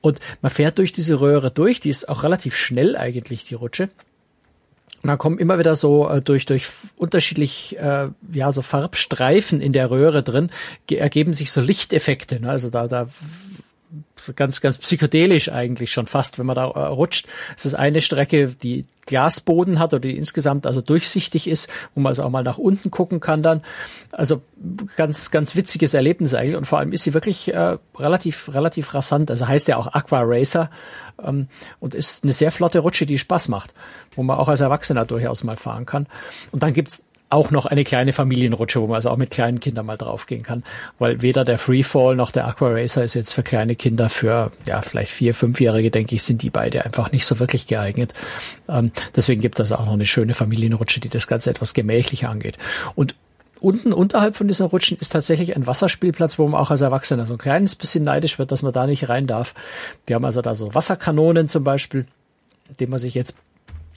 Und 0.00 0.20
man 0.42 0.50
fährt 0.50 0.78
durch 0.78 0.92
diese 0.92 1.20
Röhre 1.20 1.50
durch, 1.50 1.80
die 1.80 1.88
ist 1.88 2.08
auch 2.08 2.22
relativ 2.22 2.56
schnell 2.56 2.96
eigentlich, 2.96 3.44
die 3.46 3.54
Rutsche. 3.54 3.88
Und 5.02 5.08
dann 5.08 5.18
kommen 5.18 5.38
immer 5.38 5.58
wieder 5.58 5.76
so 5.76 6.08
äh, 6.08 6.20
durch 6.20 6.46
durch 6.46 6.68
unterschiedlich 6.96 7.78
äh, 7.78 8.08
ja 8.32 8.52
so 8.52 8.62
Farbstreifen 8.62 9.60
in 9.60 9.72
der 9.72 9.90
Röhre 9.90 10.22
drin 10.22 10.50
ergeben 10.90 11.32
sich 11.32 11.52
so 11.52 11.60
Lichteffekte. 11.60 12.40
Ne? 12.40 12.50
Also 12.50 12.70
da 12.70 12.88
da 12.88 13.08
ganz, 14.36 14.60
ganz 14.60 14.78
psychedelisch 14.78 15.50
eigentlich 15.50 15.92
schon 15.92 16.06
fast, 16.06 16.38
wenn 16.38 16.46
man 16.46 16.56
da 16.56 16.66
äh, 16.66 16.80
rutscht. 16.86 17.26
Es 17.56 17.64
ist 17.64 17.74
eine 17.74 18.00
Strecke, 18.00 18.48
die 18.48 18.84
Glasboden 19.06 19.78
hat 19.78 19.94
oder 19.94 20.00
die 20.00 20.16
insgesamt 20.16 20.66
also 20.66 20.82
durchsichtig 20.82 21.48
ist, 21.48 21.70
wo 21.94 22.00
man 22.00 22.10
also 22.10 22.24
auch 22.24 22.30
mal 22.30 22.42
nach 22.42 22.58
unten 22.58 22.90
gucken 22.90 23.20
kann 23.20 23.42
dann. 23.42 23.62
Also 24.12 24.42
ganz, 24.96 25.30
ganz 25.30 25.56
witziges 25.56 25.94
Erlebnis 25.94 26.34
eigentlich 26.34 26.56
und 26.56 26.66
vor 26.66 26.78
allem 26.78 26.92
ist 26.92 27.04
sie 27.04 27.14
wirklich 27.14 27.52
äh, 27.54 27.78
relativ, 27.96 28.50
relativ 28.52 28.92
rasant. 28.92 29.30
Also 29.30 29.48
heißt 29.48 29.66
ja 29.68 29.78
auch 29.78 29.86
Aqua 29.86 30.20
Racer 30.22 30.70
ähm, 31.22 31.48
und 31.80 31.94
ist 31.94 32.22
eine 32.22 32.34
sehr 32.34 32.52
flotte 32.52 32.80
Rutsche, 32.80 33.06
die 33.06 33.18
Spaß 33.18 33.48
macht, 33.48 33.72
wo 34.14 34.22
man 34.22 34.36
auch 34.36 34.48
als 34.48 34.60
Erwachsener 34.60 35.06
durchaus 35.06 35.42
mal 35.42 35.56
fahren 35.56 35.86
kann. 35.86 36.06
Und 36.52 36.62
dann 36.62 36.74
gibt's 36.74 37.04
auch 37.30 37.50
noch 37.50 37.66
eine 37.66 37.84
kleine 37.84 38.12
Familienrutsche, 38.12 38.80
wo 38.80 38.86
man 38.86 38.96
also 38.96 39.10
auch 39.10 39.16
mit 39.16 39.30
kleinen 39.30 39.60
Kindern 39.60 39.86
mal 39.86 39.98
draufgehen 39.98 40.42
kann, 40.42 40.64
weil 40.98 41.20
weder 41.20 41.44
der 41.44 41.58
Freefall 41.58 42.16
noch 42.16 42.30
der 42.30 42.46
Aqua 42.46 42.68
Racer 42.70 43.04
ist 43.04 43.14
jetzt 43.14 43.32
für 43.32 43.42
kleine 43.42 43.76
Kinder, 43.76 44.08
für 44.08 44.50
ja 44.64 44.80
vielleicht 44.80 45.12
vier, 45.12 45.34
fünfjährige, 45.34 45.90
denke 45.90 46.14
ich, 46.14 46.22
sind 46.22 46.42
die 46.42 46.50
beide 46.50 46.84
einfach 46.84 47.12
nicht 47.12 47.26
so 47.26 47.38
wirklich 47.38 47.66
geeignet. 47.66 48.14
Ähm, 48.68 48.92
deswegen 49.14 49.42
gibt 49.42 49.60
es 49.60 49.72
auch 49.72 49.84
noch 49.84 49.92
eine 49.92 50.06
schöne 50.06 50.34
Familienrutsche, 50.34 51.00
die 51.00 51.10
das 51.10 51.26
Ganze 51.26 51.50
etwas 51.50 51.74
gemächlicher 51.74 52.30
angeht. 52.30 52.56
Und 52.94 53.14
unten 53.60 53.92
unterhalb 53.92 54.36
von 54.36 54.48
dieser 54.48 54.66
Rutschen 54.66 54.96
ist 54.98 55.12
tatsächlich 55.12 55.54
ein 55.54 55.66
Wasserspielplatz, 55.66 56.38
wo 56.38 56.48
man 56.48 56.60
auch 56.60 56.70
als 56.70 56.80
Erwachsener 56.80 57.26
so 57.26 57.34
ein 57.34 57.38
kleines 57.38 57.74
bisschen 57.74 58.04
neidisch 58.04 58.38
wird, 58.38 58.52
dass 58.52 58.62
man 58.62 58.72
da 58.72 58.86
nicht 58.86 59.08
rein 59.08 59.26
darf. 59.26 59.54
Die 60.08 60.14
haben 60.14 60.24
also 60.24 60.40
da 60.40 60.54
so 60.54 60.74
Wasserkanonen 60.74 61.48
zum 61.48 61.64
Beispiel, 61.64 62.06
dem 62.80 62.90
man 62.90 62.98
sich 62.98 63.14
jetzt 63.14 63.34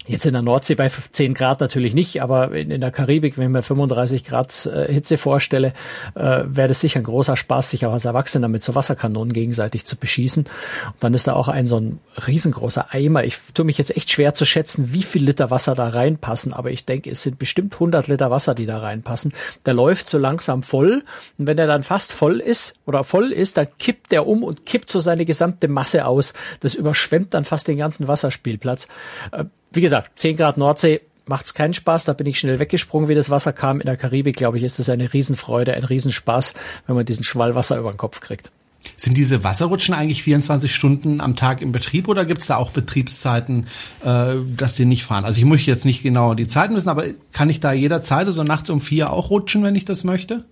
Jetzt 0.07 0.25
in 0.25 0.33
der 0.33 0.41
Nordsee 0.41 0.73
bei 0.73 0.89
10 0.89 1.35
Grad 1.35 1.59
natürlich 1.59 1.93
nicht, 1.93 2.23
aber 2.23 2.51
in, 2.53 2.71
in 2.71 2.81
der 2.81 2.89
Karibik, 2.89 3.37
wenn 3.37 3.45
ich 3.45 3.49
mir 3.51 3.61
35 3.61 4.23
Grad 4.23 4.65
äh, 4.65 4.91
Hitze 4.91 5.17
vorstelle, 5.17 5.73
äh, 6.15 6.43
wäre 6.45 6.67
das 6.67 6.81
sicher 6.81 6.99
ein 6.99 7.03
großer 7.03 7.37
Spaß, 7.37 7.69
sich 7.69 7.85
auch 7.85 7.93
als 7.93 8.05
Erwachsener 8.05 8.47
mit 8.47 8.63
so 8.63 8.73
Wasserkanonen 8.73 9.31
gegenseitig 9.31 9.85
zu 9.85 9.95
beschießen. 9.95 10.45
Und 10.45 10.95
dann 10.99 11.13
ist 11.13 11.27
da 11.27 11.33
auch 11.33 11.47
ein 11.47 11.67
so 11.67 11.79
ein 11.79 11.99
riesengroßer 12.27 12.87
Eimer. 12.91 13.23
Ich 13.25 13.37
tue 13.53 13.63
mich 13.63 13.77
jetzt 13.77 13.95
echt 13.95 14.09
schwer 14.09 14.33
zu 14.33 14.45
schätzen, 14.45 14.91
wie 14.91 15.03
viel 15.03 15.23
Liter 15.23 15.51
Wasser 15.51 15.75
da 15.75 15.89
reinpassen, 15.89 16.51
aber 16.53 16.71
ich 16.71 16.85
denke, 16.85 17.11
es 17.11 17.21
sind 17.21 17.37
bestimmt 17.37 17.75
100 17.75 18.07
Liter 18.07 18.31
Wasser, 18.31 18.55
die 18.55 18.65
da 18.65 18.79
reinpassen. 18.79 19.33
Der 19.67 19.75
läuft 19.75 20.09
so 20.09 20.17
langsam 20.17 20.63
voll 20.63 21.03
und 21.37 21.45
wenn 21.45 21.59
er 21.59 21.67
dann 21.67 21.83
fast 21.83 22.11
voll 22.11 22.39
ist 22.39 22.73
oder 22.87 23.03
voll 23.03 23.31
ist, 23.31 23.57
dann 23.57 23.67
kippt 23.77 24.11
er 24.13 24.25
um 24.25 24.43
und 24.43 24.65
kippt 24.65 24.89
so 24.89 24.99
seine 24.99 25.25
gesamte 25.25 25.67
Masse 25.67 26.05
aus. 26.07 26.33
Das 26.61 26.73
überschwemmt 26.73 27.35
dann 27.35 27.45
fast 27.45 27.67
den 27.67 27.77
ganzen 27.77 28.07
Wasserspielplatz. 28.07 28.87
Äh, 29.31 29.45
wie 29.71 29.81
gesagt, 29.81 30.19
10 30.19 30.37
Grad 30.37 30.57
Nordsee 30.57 31.01
macht's 31.25 31.53
keinen 31.53 31.73
Spaß. 31.73 32.05
Da 32.05 32.13
bin 32.13 32.27
ich 32.27 32.39
schnell 32.39 32.59
weggesprungen, 32.59 33.09
wie 33.09 33.15
das 33.15 33.29
Wasser 33.29 33.53
kam. 33.53 33.79
In 33.79 33.85
der 33.85 33.97
Karibik, 33.97 34.35
glaube 34.35 34.57
ich, 34.57 34.63
ist 34.63 34.79
das 34.79 34.89
eine 34.89 35.13
Riesenfreude, 35.13 35.73
ein 35.73 35.83
Riesenspaß, 35.83 36.53
wenn 36.87 36.95
man 36.95 37.05
diesen 37.05 37.23
Schwall 37.23 37.55
Wasser 37.55 37.77
über 37.77 37.91
den 37.91 37.97
Kopf 37.97 38.19
kriegt. 38.19 38.51
Sind 38.97 39.15
diese 39.15 39.43
Wasserrutschen 39.43 39.93
eigentlich 39.93 40.23
24 40.23 40.73
Stunden 40.73 41.21
am 41.21 41.35
Tag 41.35 41.61
im 41.61 41.71
Betrieb 41.71 42.07
oder 42.07 42.25
gibt's 42.25 42.47
da 42.47 42.57
auch 42.57 42.71
Betriebszeiten, 42.71 43.67
äh, 44.03 44.35
dass 44.57 44.75
sie 44.75 44.85
nicht 44.85 45.03
fahren? 45.03 45.23
Also 45.23 45.37
ich 45.37 45.45
muss 45.45 45.65
jetzt 45.65 45.85
nicht 45.85 46.01
genau 46.01 46.33
die 46.33 46.47
Zeiten 46.47 46.75
wissen, 46.75 46.89
aber 46.89 47.05
kann 47.31 47.49
ich 47.49 47.59
da 47.59 47.73
jederzeit, 47.73 48.25
also 48.25 48.43
nachts 48.43 48.69
um 48.71 48.81
vier 48.81 49.11
auch 49.11 49.29
rutschen, 49.29 49.63
wenn 49.63 49.75
ich 49.75 49.85
das 49.85 50.03
möchte? 50.03 50.45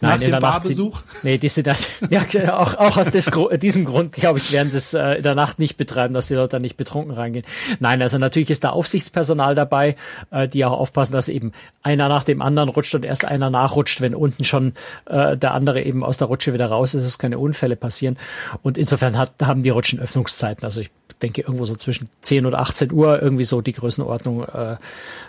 Nein, 0.00 0.20
Nach 0.20 0.28
dem 0.28 0.38
Barbesuch? 0.40 1.02
Sie, 1.22 1.28
nee, 1.28 1.38
die 1.38 1.48
sind 1.48 1.66
da, 1.66 1.74
ja, 2.10 2.22
auch, 2.58 2.74
auch 2.74 2.96
aus 2.96 3.10
des, 3.10 3.30
diesem 3.60 3.84
Grund, 3.84 4.12
glaube 4.12 4.38
ich, 4.38 4.52
werden 4.52 4.70
sie 4.70 4.78
es 4.78 4.94
äh, 4.94 5.14
in 5.14 5.22
der 5.22 5.34
Nacht 5.34 5.58
nicht 5.58 5.76
betreiben, 5.76 6.14
dass 6.14 6.28
die 6.28 6.34
Leute 6.34 6.56
da 6.56 6.58
nicht 6.58 6.76
betrunken 6.76 7.12
reingehen. 7.12 7.44
Nein, 7.80 8.02
also 8.02 8.18
natürlich 8.18 8.50
ist 8.50 8.64
da 8.64 8.70
Aufsichtspersonal 8.70 9.54
dabei, 9.54 9.96
äh, 10.30 10.48
die 10.48 10.64
auch 10.64 10.72
aufpassen, 10.72 11.12
dass 11.12 11.28
eben 11.28 11.52
einer 11.82 12.08
nach 12.08 12.24
dem 12.24 12.42
anderen 12.42 12.68
rutscht 12.68 12.94
und 12.94 13.04
erst 13.04 13.24
einer 13.24 13.50
nachrutscht, 13.50 14.00
wenn 14.00 14.14
unten 14.14 14.44
schon 14.44 14.74
äh, 15.06 15.36
der 15.36 15.54
andere 15.54 15.82
eben 15.82 16.04
aus 16.04 16.18
der 16.18 16.28
Rutsche 16.28 16.52
wieder 16.52 16.66
raus 16.66 16.94
ist, 16.94 17.04
dass 17.04 17.18
keine 17.18 17.38
Unfälle 17.38 17.76
passieren. 17.76 18.16
Und 18.62 18.78
insofern 18.78 19.18
hat, 19.18 19.32
haben 19.42 19.62
die 19.62 19.70
Rutschen 19.70 20.00
Öffnungszeiten. 20.00 20.64
Also 20.64 20.80
ich 20.80 20.90
denke 21.22 21.42
irgendwo 21.42 21.64
so 21.64 21.76
zwischen 21.76 22.08
10 22.22 22.46
und 22.46 22.54
18 22.54 22.92
Uhr, 22.92 23.22
irgendwie 23.22 23.44
so 23.44 23.60
die 23.60 23.72
Größenordnung 23.72 24.44
äh, 24.44 24.76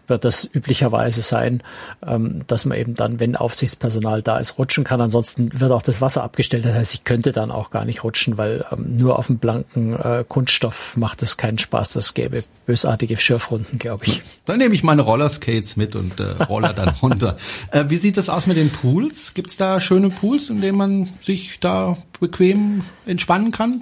wird 0.08 0.26
das 0.26 0.50
üblicherweise 0.54 1.22
sein, 1.22 1.64
ähm, 2.06 2.42
dass 2.48 2.66
man 2.66 2.78
eben 2.78 2.96
dann, 2.96 3.20
wenn 3.20 3.36
Aufsichtspersonal 3.36 4.22
da 4.22 4.35
ist, 4.40 4.58
rutschen 4.58 4.84
kann. 4.84 5.02
Ansonsten 5.02 5.60
wird 5.60 5.72
auch 5.72 5.82
das 5.82 6.02
Wasser 6.02 6.24
abgestellt. 6.24 6.66
Das 6.66 6.74
heißt, 6.74 6.94
ich 6.94 7.04
könnte 7.04 7.32
dann 7.32 7.52
auch 7.52 7.70
gar 7.70 7.86
nicht 7.86 8.04
rutschen, 8.04 8.38
weil 8.38 8.66
ähm, 8.72 8.98
nur 8.98 9.18
auf 9.20 9.28
dem 9.28 9.38
blanken 9.38 9.94
äh, 9.94 10.24
Kunststoff 10.28 10.96
macht 10.98 11.22
es 11.22 11.38
keinen 11.38 11.58
Spaß. 11.58 11.92
Das 11.92 12.14
gäbe 12.14 12.44
bösartige 12.66 13.18
Schürfrunden, 13.18 13.80
glaube 13.80 14.06
ich. 14.06 14.22
Dann 14.46 14.58
nehme 14.58 14.74
ich 14.74 14.84
meine 14.84 15.02
Rollerskates 15.02 15.78
mit 15.78 15.96
und 15.96 16.20
äh, 16.20 16.44
roller 16.44 16.74
dann 16.74 16.90
runter. 17.02 17.38
Äh, 17.72 17.86
wie 17.90 17.98
sieht 17.98 18.18
das 18.18 18.30
aus 18.30 18.48
mit 18.48 18.58
den 18.58 18.70
Pools? 18.70 19.34
Gibt 19.34 19.50
es 19.50 19.58
da 19.58 19.80
schöne 19.80 20.10
Pools, 20.10 20.50
in 20.50 20.62
denen 20.62 20.78
man 20.78 21.10
sich 21.22 21.60
da 21.60 21.98
bequem 22.20 22.84
entspannen 23.06 23.52
kann? 23.52 23.82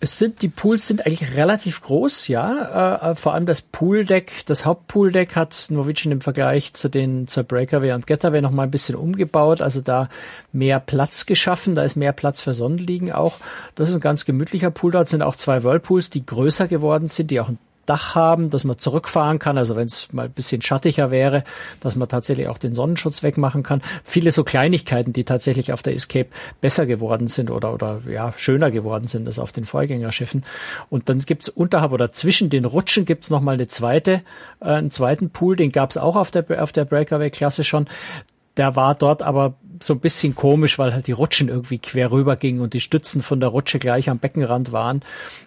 Es 0.00 0.16
sind, 0.16 0.42
die 0.42 0.48
Pools 0.48 0.86
sind 0.86 1.04
eigentlich 1.04 1.34
relativ 1.34 1.80
groß, 1.80 2.28
ja. 2.28 3.10
Äh, 3.10 3.14
vor 3.16 3.34
allem 3.34 3.46
das 3.46 3.62
Pooldeck, 3.62 4.46
das 4.46 4.64
Hauptpooldeck 4.64 5.34
hat 5.34 5.66
Norwegian 5.70 6.12
im 6.12 6.20
Vergleich 6.20 6.72
zu 6.74 6.88
den, 6.88 7.26
zur 7.26 7.42
Breakaway 7.42 7.92
und 7.92 8.06
Getaway 8.06 8.40
noch 8.40 8.52
mal 8.52 8.62
ein 8.62 8.70
bisschen 8.70 8.94
umgebaut, 8.94 9.60
also 9.60 9.80
da 9.80 10.08
mehr 10.52 10.78
Platz 10.78 11.26
geschaffen, 11.26 11.74
da 11.74 11.82
ist 11.82 11.96
mehr 11.96 12.12
Platz 12.12 12.42
für 12.42 12.54
Sonnenliegen 12.54 13.10
auch. 13.10 13.38
Das 13.74 13.88
ist 13.88 13.96
ein 13.96 14.00
ganz 14.00 14.24
gemütlicher 14.24 14.70
Pool. 14.70 14.92
Dort 14.92 15.08
sind 15.08 15.22
auch 15.22 15.34
zwei 15.34 15.64
Whirlpools, 15.64 16.10
die 16.10 16.24
größer 16.24 16.68
geworden 16.68 17.08
sind, 17.08 17.32
die 17.32 17.40
auch 17.40 17.48
ein 17.48 17.58
Dach 17.88 18.14
haben, 18.14 18.50
dass 18.50 18.64
man 18.64 18.78
zurückfahren 18.78 19.38
kann, 19.38 19.56
also 19.56 19.74
wenn 19.76 19.86
es 19.86 20.12
mal 20.12 20.26
ein 20.26 20.32
bisschen 20.32 20.60
schattiger 20.62 21.10
wäre, 21.10 21.44
dass 21.80 21.96
man 21.96 22.08
tatsächlich 22.08 22.48
auch 22.48 22.58
den 22.58 22.74
Sonnenschutz 22.74 23.22
wegmachen 23.22 23.62
kann. 23.62 23.82
Viele 24.04 24.30
so 24.30 24.44
Kleinigkeiten, 24.44 25.12
die 25.12 25.24
tatsächlich 25.24 25.72
auf 25.72 25.82
der 25.82 25.94
Escape 25.94 26.28
besser 26.60 26.86
geworden 26.86 27.28
sind 27.28 27.50
oder, 27.50 27.72
oder 27.72 28.02
ja, 28.08 28.34
schöner 28.36 28.70
geworden 28.70 29.08
sind 29.08 29.26
als 29.26 29.38
auf 29.38 29.52
den 29.52 29.64
Vorgängerschiffen. 29.64 30.44
Und 30.90 31.08
dann 31.08 31.20
gibt's 31.20 31.48
unterhalb 31.48 31.92
oder 31.92 32.12
zwischen 32.12 32.50
den 32.50 32.64
Rutschen 32.64 33.06
gibt's 33.06 33.30
noch 33.30 33.40
mal 33.40 33.52
eine 33.52 33.68
zweite, 33.68 34.22
äh, 34.60 34.66
einen 34.66 34.90
zweiten 34.90 35.30
Pool, 35.30 35.56
den 35.56 35.72
gab's 35.72 35.96
auch 35.96 36.16
auf 36.16 36.30
der, 36.30 36.62
auf 36.62 36.72
der 36.72 36.84
Breakaway-Klasse 36.84 37.64
schon. 37.64 37.86
Der 38.58 38.76
war 38.76 38.94
dort 38.96 39.22
aber 39.22 39.54
so 39.80 39.94
ein 39.94 40.00
bisschen 40.00 40.34
komisch, 40.34 40.78
weil 40.78 40.92
halt 40.92 41.06
die 41.06 41.12
Rutschen 41.12 41.48
irgendwie 41.48 41.78
quer 41.78 42.10
rüber 42.10 42.36
gingen 42.36 42.60
und 42.60 42.74
die 42.74 42.80
Stützen 42.80 43.22
von 43.22 43.40
der 43.40 43.48
Rutsche 43.48 43.78
gleich 43.78 44.08
am 44.08 44.18
Beckenrand 44.18 44.72
waren. 44.72 45.02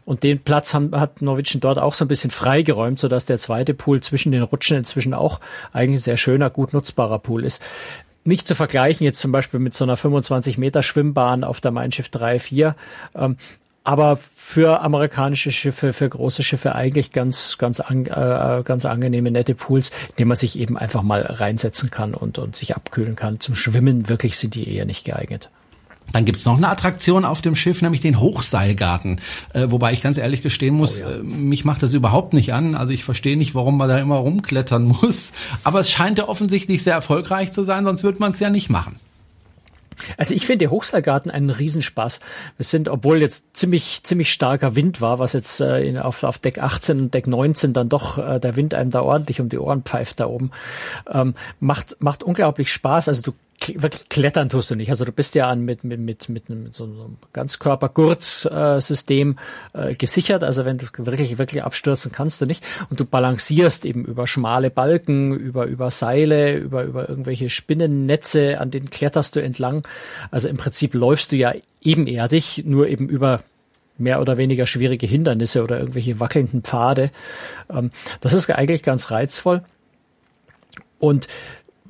Und 0.06 0.24
den 0.24 0.40
Platz 0.40 0.74
haben, 0.74 0.92
hat 1.00 1.22
Norwegian 1.22 1.62
dort 1.62 1.80
auch 1.80 1.94
so 1.94 2.06
ein 2.06 2.08
bisschen 2.08 2.32
freigeräumt, 2.32 3.00
sodass 3.00 3.26
der 3.26 3.38
zweite 3.38 3.74
Pool 3.74 4.02
zwischen 4.02 4.32
den 4.32 4.44
Rutschen 4.44 4.78
inzwischen 4.78 5.14
auch 5.14 5.40
eigentlich 5.72 5.98
ein 5.98 6.00
sehr 6.00 6.18
schöner, 6.18 6.50
gut 6.50 6.74
nutzbarer 6.74 7.20
Pool 7.20 7.46
ist 7.46 7.62
nicht 8.24 8.48
zu 8.48 8.56
vergleichen 8.56 9.04
jetzt 9.04 9.20
zum 9.20 9.32
Beispiel 9.32 9.60
mit 9.60 9.74
so 9.74 9.84
einer 9.84 9.98
25 9.98 10.58
Meter 10.58 10.84
Schwimmbahn 10.84 11.44
auf 11.44 11.60
der 11.60 11.72
Mein 11.72 11.92
Schiff 11.92 12.10
3, 12.10 12.40
4. 12.40 12.76
Ähm, 13.16 13.38
aber 13.84 14.18
für 14.36 14.82
amerikanische 14.82 15.52
Schiffe, 15.52 15.94
für 15.94 16.10
große 16.10 16.44
Schiffe 16.44 16.76
eigentlich 16.76 17.12
ganz, 17.12 17.58
ganz, 17.58 17.80
an, 17.80 18.06
äh, 18.06 18.62
ganz 18.64 18.86
angenehme, 18.86 19.32
nette 19.32 19.56
Pools, 19.56 19.90
in 20.10 20.16
denen 20.20 20.28
man 20.28 20.38
sich 20.38 20.60
eben 20.60 20.78
einfach 20.78 21.04
mal 21.04 21.22
reinsetzen 21.22 21.90
kann 21.90 22.14
und, 22.14 22.38
und 22.38 22.56
sich 22.56 22.76
abkühlen 22.76 23.16
kann. 23.16 23.40
Zum 23.40 23.56
Schwimmen 23.56 24.10
wirklich 24.10 24.38
sind 24.38 24.56
die 24.56 24.76
eher 24.76 24.86
nicht 24.86 25.06
geeignet. 25.06 25.50
Dann 26.12 26.26
gibt's 26.26 26.46
noch 26.46 26.58
eine 26.58 26.68
Attraktion 26.68 27.24
auf 27.24 27.42
dem 27.42 27.56
Schiff, 27.56 27.82
nämlich 27.82 28.02
den 28.02 28.20
Hochseilgarten. 28.20 29.22
Äh, 29.54 29.68
wobei 29.70 29.94
ich 29.94 30.02
ganz 30.02 30.18
ehrlich 30.18 30.42
gestehen 30.42 30.76
muss, 30.76 31.02
oh 31.02 31.10
ja. 31.10 31.16
äh, 31.16 31.24
mich 31.24 31.64
macht 31.64 31.82
das 31.82 31.94
überhaupt 31.94 32.34
nicht 32.34 32.54
an. 32.54 32.76
Also 32.76 32.92
ich 32.94 33.04
verstehe 33.04 33.38
nicht, 33.38 33.56
warum 33.56 33.78
man 33.78 33.88
da 33.88 33.98
immer 33.98 34.18
rumklettern 34.18 34.84
muss. 35.02 35.32
Aber 35.64 35.80
es 35.80 35.90
scheint 35.90 36.18
ja 36.18 36.28
offensichtlich 36.28 36.84
sehr 36.84 36.96
erfolgreich 36.96 37.52
zu 37.52 37.64
sein, 37.64 37.86
sonst 37.86 38.04
würde 38.04 38.20
man 38.20 38.34
es 38.34 38.40
ja 38.40 38.50
nicht 38.50 38.70
machen. 38.70 38.98
Also 40.18 40.34
ich 40.34 40.46
finde 40.46 40.70
Hochseilgarten 40.70 41.32
einen 41.32 41.50
Riesenspaß. 41.50 42.20
Wir 42.58 42.66
sind, 42.66 42.90
obwohl 42.90 43.20
jetzt 43.20 43.46
ziemlich, 43.56 44.02
ziemlich 44.04 44.32
starker 44.32 44.76
Wind 44.76 45.02
war, 45.02 45.20
was 45.20 45.34
jetzt 45.34 45.60
äh, 45.62 45.84
in, 45.84 45.98
auf, 45.98 46.24
auf 46.24 46.38
Deck 46.38 46.60
18 46.60 47.00
und 47.00 47.14
Deck 47.14 47.28
19 47.28 47.74
dann 47.74 47.90
doch 47.90 48.18
äh, 48.18 48.40
der 48.40 48.56
Wind 48.56 48.74
einem 48.74 48.92
da 48.92 49.02
ordentlich 49.02 49.42
um 49.42 49.50
die 49.50 49.60
Ohren 49.60 49.84
pfeift 49.84 50.20
da 50.20 50.28
oben, 50.28 50.52
ähm, 51.12 51.36
macht, 51.60 51.98
macht 52.00 52.24
unglaublich 52.24 52.72
Spaß. 52.72 53.08
Also 53.08 53.22
du 53.22 53.34
wirklich 53.68 54.10
klettern 54.10 54.50
tust 54.50 54.72
du 54.72 54.76
nicht. 54.76 54.90
Also 54.90 55.06
du 55.06 55.12
bist 55.12 55.36
ja 55.36 55.50
an 55.50 55.62
mit 55.62 55.84
mit 55.84 56.00
mit 56.00 56.30
mit 56.30 56.50
einem 56.50 56.74
so 56.74 56.84
einem 56.84 57.18
Ganzkörpergurt-System 57.34 59.38
äh, 59.74 59.96
gesichert. 59.96 60.44
Also 60.44 60.66
wenn 60.66 60.78
du 60.78 60.88
wirklich 60.98 61.38
wirklich 61.38 61.64
abstürzen 61.64 62.12
kannst 62.12 62.42
du 62.42 62.46
nicht. 62.46 62.64
Und 62.90 63.00
du 63.00 63.06
balancierst 63.06 63.86
eben 63.86 64.06
über 64.06 64.28
schmale 64.28 64.70
Balken, 64.70 65.34
über 65.34 65.66
über 65.66 65.92
Seile, 65.92 66.58
über 66.58 66.84
über 66.84 67.10
irgendwelche 67.10 67.50
Spinnennetze, 67.50 68.60
an 68.60 68.72
denen 68.72 68.90
kletterst 68.90 69.36
du 69.36 69.42
entlang. 69.42 69.88
Also 70.32 70.48
im 70.48 70.58
Prinzip 70.58 70.94
läufst 70.94 71.32
du 71.32 71.36
ja 71.36 71.54
ebenerdig, 71.82 72.64
nur 72.66 72.88
eben 72.88 73.10
über 73.10 73.42
mehr 73.98 74.22
oder 74.22 74.38
weniger 74.38 74.66
schwierige 74.66 75.06
Hindernisse 75.06 75.64
oder 75.64 75.80
irgendwelche 75.80 76.20
wackelnden 76.20 76.64
Pfade. 76.64 77.12
Ähm, 77.70 77.92
das 78.22 78.34
ist 78.34 78.50
eigentlich 78.50 78.84
ganz 78.84 79.12
reizvoll. 79.12 79.64
Und 81.00 81.28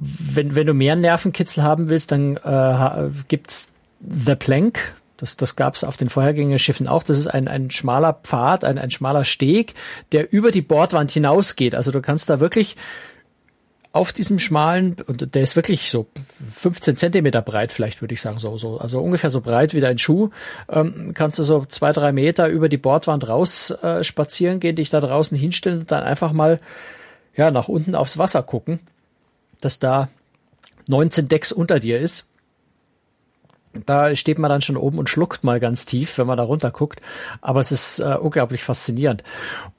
wenn, 0.01 0.55
wenn 0.55 0.65
du 0.65 0.73
mehr 0.73 0.95
Nervenkitzel 0.95 1.61
haben 1.61 1.87
willst, 1.87 2.11
dann 2.11 2.37
äh, 2.37 3.09
gibt's 3.27 3.67
The 3.99 4.35
Plank. 4.35 4.95
Das, 5.17 5.37
das 5.37 5.55
gab 5.55 5.75
es 5.75 5.83
auf 5.83 5.95
den 5.95 6.09
Vorhergängerschiffen 6.09 6.87
auch. 6.87 7.03
Das 7.03 7.19
ist 7.19 7.27
ein, 7.27 7.47
ein 7.47 7.69
schmaler 7.69 8.13
Pfad, 8.23 8.65
ein, 8.65 8.79
ein 8.79 8.89
schmaler 8.89 9.25
Steg, 9.25 9.75
der 10.11 10.33
über 10.33 10.49
die 10.49 10.63
Bordwand 10.63 11.11
hinausgeht. 11.11 11.75
Also 11.75 11.91
du 11.91 12.01
kannst 12.01 12.31
da 12.31 12.39
wirklich 12.39 12.75
auf 13.93 14.11
diesem 14.11 14.39
schmalen, 14.39 14.95
und 15.05 15.35
der 15.35 15.43
ist 15.43 15.55
wirklich 15.55 15.91
so 15.91 16.07
15 16.55 16.97
Zentimeter 16.97 17.43
breit, 17.43 17.71
vielleicht 17.71 18.01
würde 18.01 18.13
ich 18.15 18.21
sagen, 18.21 18.39
so, 18.39 18.57
so, 18.57 18.79
also 18.79 19.01
ungefähr 19.01 19.29
so 19.29 19.41
breit 19.41 19.75
wie 19.75 19.81
dein 19.81 19.97
Schuh, 19.99 20.29
ähm, 20.69 21.11
kannst 21.13 21.37
du 21.37 21.43
so 21.43 21.65
zwei, 21.65 21.91
drei 21.91 22.13
Meter 22.13 22.47
über 22.47 22.69
die 22.69 22.77
Bordwand 22.77 23.27
raus 23.27 23.69
äh, 23.69 24.03
spazieren 24.03 24.61
gehen, 24.61 24.77
dich 24.77 24.89
da 24.89 25.01
draußen 25.01 25.37
hinstellen 25.37 25.81
und 25.81 25.91
dann 25.91 26.03
einfach 26.03 26.31
mal 26.31 26.59
ja 27.35 27.51
nach 27.51 27.67
unten 27.67 27.93
aufs 27.93 28.17
Wasser 28.17 28.43
gucken 28.43 28.79
dass 29.61 29.79
da 29.79 30.09
19 30.87 31.27
Decks 31.27 31.51
unter 31.51 31.79
dir 31.79 31.99
ist. 31.99 32.27
Da 33.85 34.13
steht 34.15 34.37
man 34.37 34.49
dann 34.49 34.61
schon 34.61 34.75
oben 34.75 34.99
und 34.99 35.09
schluckt 35.09 35.45
mal 35.45 35.61
ganz 35.61 35.85
tief, 35.85 36.17
wenn 36.17 36.27
man 36.27 36.37
da 36.37 36.43
runter 36.43 36.71
guckt. 36.71 37.01
Aber 37.39 37.61
es 37.61 37.71
ist 37.71 37.99
äh, 37.99 38.17
unglaublich 38.19 38.63
faszinierend. 38.63 39.23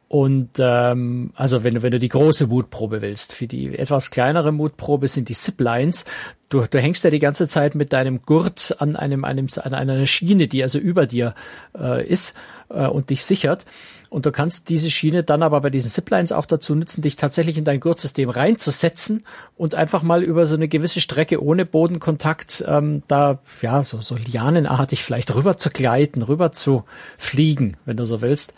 Und 0.08 0.50
ähm, 0.58 1.32
also 1.36 1.64
wenn 1.64 1.74
du, 1.74 1.82
wenn 1.82 1.90
du 1.90 1.98
die 1.98 2.10
große 2.10 2.46
Mutprobe 2.46 3.00
willst, 3.00 3.32
für 3.32 3.46
die 3.46 3.78
etwas 3.78 4.10
kleinere 4.10 4.52
Mutprobe 4.52 5.08
sind 5.08 5.30
die 5.30 5.34
Ziplines. 5.34 6.04
du, 6.50 6.66
du 6.70 6.78
hängst 6.78 7.04
ja 7.04 7.10
die 7.10 7.18
ganze 7.18 7.48
Zeit 7.48 7.74
mit 7.74 7.94
deinem 7.94 8.20
Gurt 8.20 8.76
an 8.78 8.94
einem, 8.94 9.24
einem 9.24 9.46
an 9.56 9.72
einer 9.72 10.06
Schiene, 10.06 10.48
die 10.48 10.62
also 10.62 10.78
über 10.78 11.06
dir 11.06 11.34
äh, 11.78 12.06
ist 12.06 12.34
äh, 12.68 12.86
und 12.86 13.08
dich 13.08 13.24
sichert. 13.24 13.64
Und 14.12 14.26
du 14.26 14.30
kannst 14.30 14.68
diese 14.68 14.90
Schiene 14.90 15.22
dann 15.22 15.42
aber 15.42 15.62
bei 15.62 15.70
diesen 15.70 15.90
Ziplines 15.90 16.32
auch 16.32 16.44
dazu 16.44 16.74
nutzen, 16.74 17.00
dich 17.00 17.16
tatsächlich 17.16 17.56
in 17.56 17.64
dein 17.64 17.80
Gurtsystem 17.80 18.28
reinzusetzen 18.28 19.24
und 19.56 19.74
einfach 19.74 20.02
mal 20.02 20.22
über 20.22 20.46
so 20.46 20.54
eine 20.54 20.68
gewisse 20.68 21.00
Strecke 21.00 21.42
ohne 21.42 21.64
Bodenkontakt 21.64 22.62
ähm, 22.68 23.02
da, 23.08 23.38
ja, 23.62 23.82
so, 23.82 24.02
so 24.02 24.16
lianenartig 24.16 25.02
vielleicht 25.02 25.34
rüber 25.34 25.56
zu 25.56 25.70
gleiten, 25.70 26.20
rüber 26.20 26.52
zu 26.52 26.84
fliegen, 27.16 27.78
wenn 27.86 27.96
du 27.96 28.04
so 28.04 28.20
willst. 28.20 28.52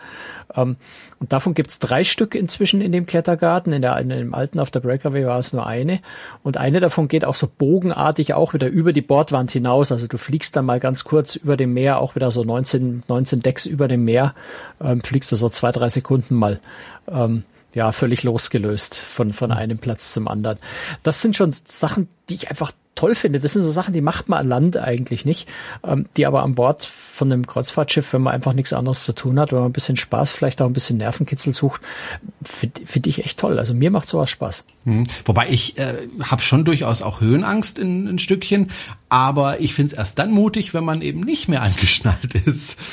Ähm, 0.57 0.77
und 1.19 1.33
davon 1.33 1.55
gibt's 1.55 1.79
drei 1.79 2.05
Stück 2.05 2.35
inzwischen 2.35 2.81
in 2.81 2.93
dem 2.93 3.07
Klettergarten. 3.07 3.73
In, 3.73 3.83
der, 3.83 3.97
in 3.99 4.09
dem 4.09 4.35
alten 4.35 4.59
auf 4.59 4.71
der 4.71 4.81
Breakaway 4.81 5.27
war 5.27 5.39
es 5.39 5.53
nur 5.53 5.67
eine. 5.67 6.01
Und 6.43 6.57
eine 6.57 6.81
davon 6.81 7.09
geht 7.09 7.25
auch 7.25 7.35
so 7.35 7.49
bogenartig 7.49 8.35
auch 8.35 8.55
wieder 8.55 8.69
über 8.69 8.93
die 8.93 9.03
Bordwand 9.03 9.51
hinaus. 9.51 9.93
Also 9.93 10.07
du 10.07 10.19
fliegst 10.19 10.57
dann 10.57 10.67
mal 10.67 10.81
ganz 10.81 11.05
kurz 11.05 11.37
über 11.37 11.57
dem 11.57 11.75
Meer, 11.75 12.01
auch 12.01 12.15
wieder 12.15 12.31
so 12.31 12.45
19, 12.45 13.05
19 13.09 13.41
Decks 13.41 13.67
über 13.67 13.89
dem 13.89 14.05
Meer, 14.05 14.35
ähm, 14.83 15.03
fliegst 15.03 15.33
du 15.33 15.37
so 15.37 15.49
zwei, 15.49 15.71
drei 15.71 15.89
Sekunden 15.89 16.35
mal. 16.35 16.61
Ähm, 17.09 17.45
ja, 17.75 17.91
völlig 17.91 18.23
losgelöst 18.23 18.97
von, 18.97 19.31
von 19.31 19.51
einem 19.51 19.79
Platz 19.79 20.13
zum 20.13 20.29
anderen. 20.29 20.59
Das 21.03 21.21
sind 21.21 21.37
schon 21.37 21.51
Sachen, 21.53 22.09
die 22.29 22.35
ich 22.35 22.51
einfach 22.51 22.73
toll 22.95 23.15
finde. 23.15 23.41
Das 23.41 23.53
sind 23.53 23.63
so 23.63 23.71
Sachen, 23.71 23.93
die 23.93 24.01
macht 24.01 24.29
man 24.29 24.39
an 24.39 24.49
Land 24.49 24.77
eigentlich 24.77 25.25
nicht, 25.25 25.49
ähm, 25.87 26.07
die 26.17 26.27
aber 26.27 26.43
an 26.43 26.55
Bord 26.55 26.85
von 26.85 27.31
einem 27.31 27.47
Kreuzfahrtschiff, 27.47 28.13
wenn 28.13 28.23
man 28.23 28.35
einfach 28.35 28.53
nichts 28.53 28.73
anderes 28.73 29.05
zu 29.05 29.13
tun 29.13 29.39
hat, 29.39 29.53
wenn 29.53 29.59
man 29.59 29.69
ein 29.69 29.73
bisschen 29.73 29.97
Spaß, 29.97 30.33
vielleicht 30.33 30.63
auch 30.63 30.67
ein 30.67 30.73
bisschen 30.73 30.99
Nervenkitzel 30.99 31.53
sucht, 31.53 31.81
finde 32.43 32.87
find 32.87 33.07
ich 33.07 33.25
echt 33.25 33.39
toll. 33.39 33.59
Also 33.59 33.75
mir 33.75 33.91
macht 33.91 34.09
sowas 34.09 34.31
Spaß. 34.31 34.65
Hm. 34.85 35.05
Wobei 35.25 35.49
ich 35.49 35.79
äh, 35.79 35.95
habe 36.23 36.43
schon 36.43 36.65
durchaus 36.65 37.03
auch 37.03 37.21
Höhenangst 37.21 37.79
in 37.79 38.09
ein 38.09 38.19
Stückchen, 38.19 38.71
aber 39.09 39.61
ich 39.61 39.75
finde 39.75 39.93
es 39.93 39.99
erst 39.99 40.19
dann 40.19 40.31
mutig, 40.31 40.75
wenn 40.75 40.85
man 40.85 41.03
eben 41.03 41.21
nicht 41.21 41.49
mehr 41.49 41.63
angeschnallt 41.63 42.35
ist. 42.35 42.79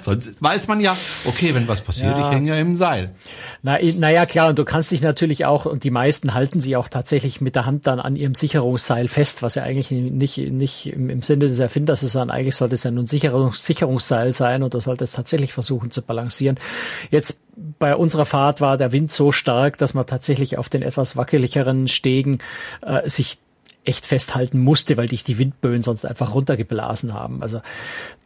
Sonst 0.00 0.40
weiß 0.40 0.68
man 0.68 0.80
ja, 0.80 0.96
okay, 1.24 1.54
wenn 1.54 1.68
was 1.68 1.82
passiert, 1.82 2.16
ja. 2.16 2.26
ich 2.26 2.30
hänge 2.32 2.50
ja 2.50 2.56
im 2.56 2.76
Seil. 2.76 3.14
Na, 3.62 3.78
naja, 3.96 4.26
klar, 4.26 4.50
und 4.50 4.58
du 4.58 4.64
kannst 4.64 4.90
dich 4.90 5.02
natürlich 5.02 5.44
auch, 5.44 5.66
und 5.66 5.84
die 5.84 5.90
meisten 5.90 6.34
halten 6.34 6.60
sie 6.60 6.76
auch 6.76 6.88
tatsächlich 6.88 7.40
mit 7.40 7.56
der 7.56 7.66
Hand 7.66 7.86
dann 7.88 8.00
an 8.00 8.14
ihrem 8.14 8.34
Sicherungsseil 8.34 9.08
fest, 9.08 9.42
was 9.42 9.54
ja 9.54 9.62
eigentlich 9.62 9.90
nicht, 9.90 10.38
nicht 10.38 10.92
im, 10.92 11.22
Sinne 11.22 11.48
des 11.48 11.58
Erfinders 11.58 12.02
ist, 12.02 12.12
sondern 12.12 12.36
eigentlich 12.36 12.54
sollte 12.54 12.74
es 12.74 12.84
ja 12.84 12.90
nun 12.90 13.06
Sicherungs 13.06 13.64
Sicherungsseil 13.64 14.34
sein 14.34 14.62
und 14.62 14.74
du 14.74 14.80
solltest 14.80 15.14
tatsächlich 15.14 15.52
versuchen 15.52 15.90
zu 15.90 16.02
balancieren. 16.02 16.58
Jetzt 17.10 17.40
bei 17.78 17.96
unserer 17.96 18.26
Fahrt 18.26 18.60
war 18.60 18.76
der 18.76 18.92
Wind 18.92 19.10
so 19.10 19.32
stark, 19.32 19.78
dass 19.78 19.94
man 19.94 20.06
tatsächlich 20.06 20.58
auf 20.58 20.68
den 20.68 20.82
etwas 20.82 21.16
wackeligeren 21.16 21.88
Stegen 21.88 22.38
äh, 22.82 23.08
sich 23.08 23.38
echt 23.88 24.06
festhalten 24.06 24.58
musste, 24.58 24.98
weil 24.98 25.08
dich 25.08 25.24
die 25.24 25.38
Windböen 25.38 25.82
sonst 25.82 26.04
einfach 26.04 26.34
runtergeblasen 26.34 27.14
haben. 27.14 27.42
Also 27.42 27.62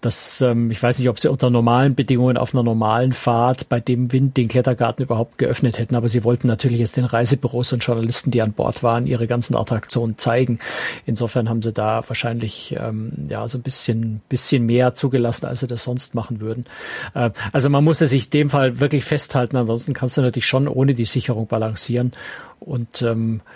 das, 0.00 0.40
ähm, 0.40 0.72
ich 0.72 0.82
weiß 0.82 0.98
nicht, 0.98 1.08
ob 1.08 1.20
sie 1.20 1.30
unter 1.30 1.48
normalen 1.48 1.94
Bedingungen 1.94 2.36
auf 2.36 2.52
einer 2.52 2.64
normalen 2.64 3.12
Fahrt 3.12 3.68
bei 3.68 3.78
dem 3.78 4.12
Wind 4.12 4.36
den 4.36 4.48
Klettergarten 4.48 5.04
überhaupt 5.04 5.38
geöffnet 5.38 5.78
hätten, 5.78 5.94
aber 5.94 6.08
sie 6.08 6.24
wollten 6.24 6.48
natürlich 6.48 6.80
jetzt 6.80 6.96
den 6.96 7.04
Reisebüros 7.04 7.72
und 7.72 7.84
Journalisten, 7.84 8.32
die 8.32 8.42
an 8.42 8.52
Bord 8.52 8.82
waren, 8.82 9.06
ihre 9.06 9.28
ganzen 9.28 9.54
Attraktionen 9.54 10.18
zeigen. 10.18 10.58
Insofern 11.06 11.48
haben 11.48 11.62
sie 11.62 11.72
da 11.72 12.02
wahrscheinlich 12.08 12.76
ähm, 12.78 13.12
ja 13.28 13.48
so 13.48 13.58
ein 13.58 13.62
bisschen, 13.62 14.20
bisschen 14.28 14.66
mehr 14.66 14.96
zugelassen, 14.96 15.46
als 15.46 15.60
sie 15.60 15.68
das 15.68 15.84
sonst 15.84 16.16
machen 16.16 16.40
würden. 16.40 16.66
Äh, 17.14 17.30
also 17.52 17.70
man 17.70 17.84
musste 17.84 18.08
sich 18.08 18.28
dem 18.28 18.50
Fall 18.50 18.80
wirklich 18.80 19.04
festhalten, 19.04 19.56
ansonsten 19.56 19.92
kannst 19.92 20.16
du 20.16 20.22
natürlich 20.22 20.46
schon 20.46 20.66
ohne 20.66 20.94
die 20.94 21.04
Sicherung 21.04 21.46
balancieren. 21.46 22.10
Und 22.58 23.02
ähm, 23.02 23.40
äh, 23.40 23.50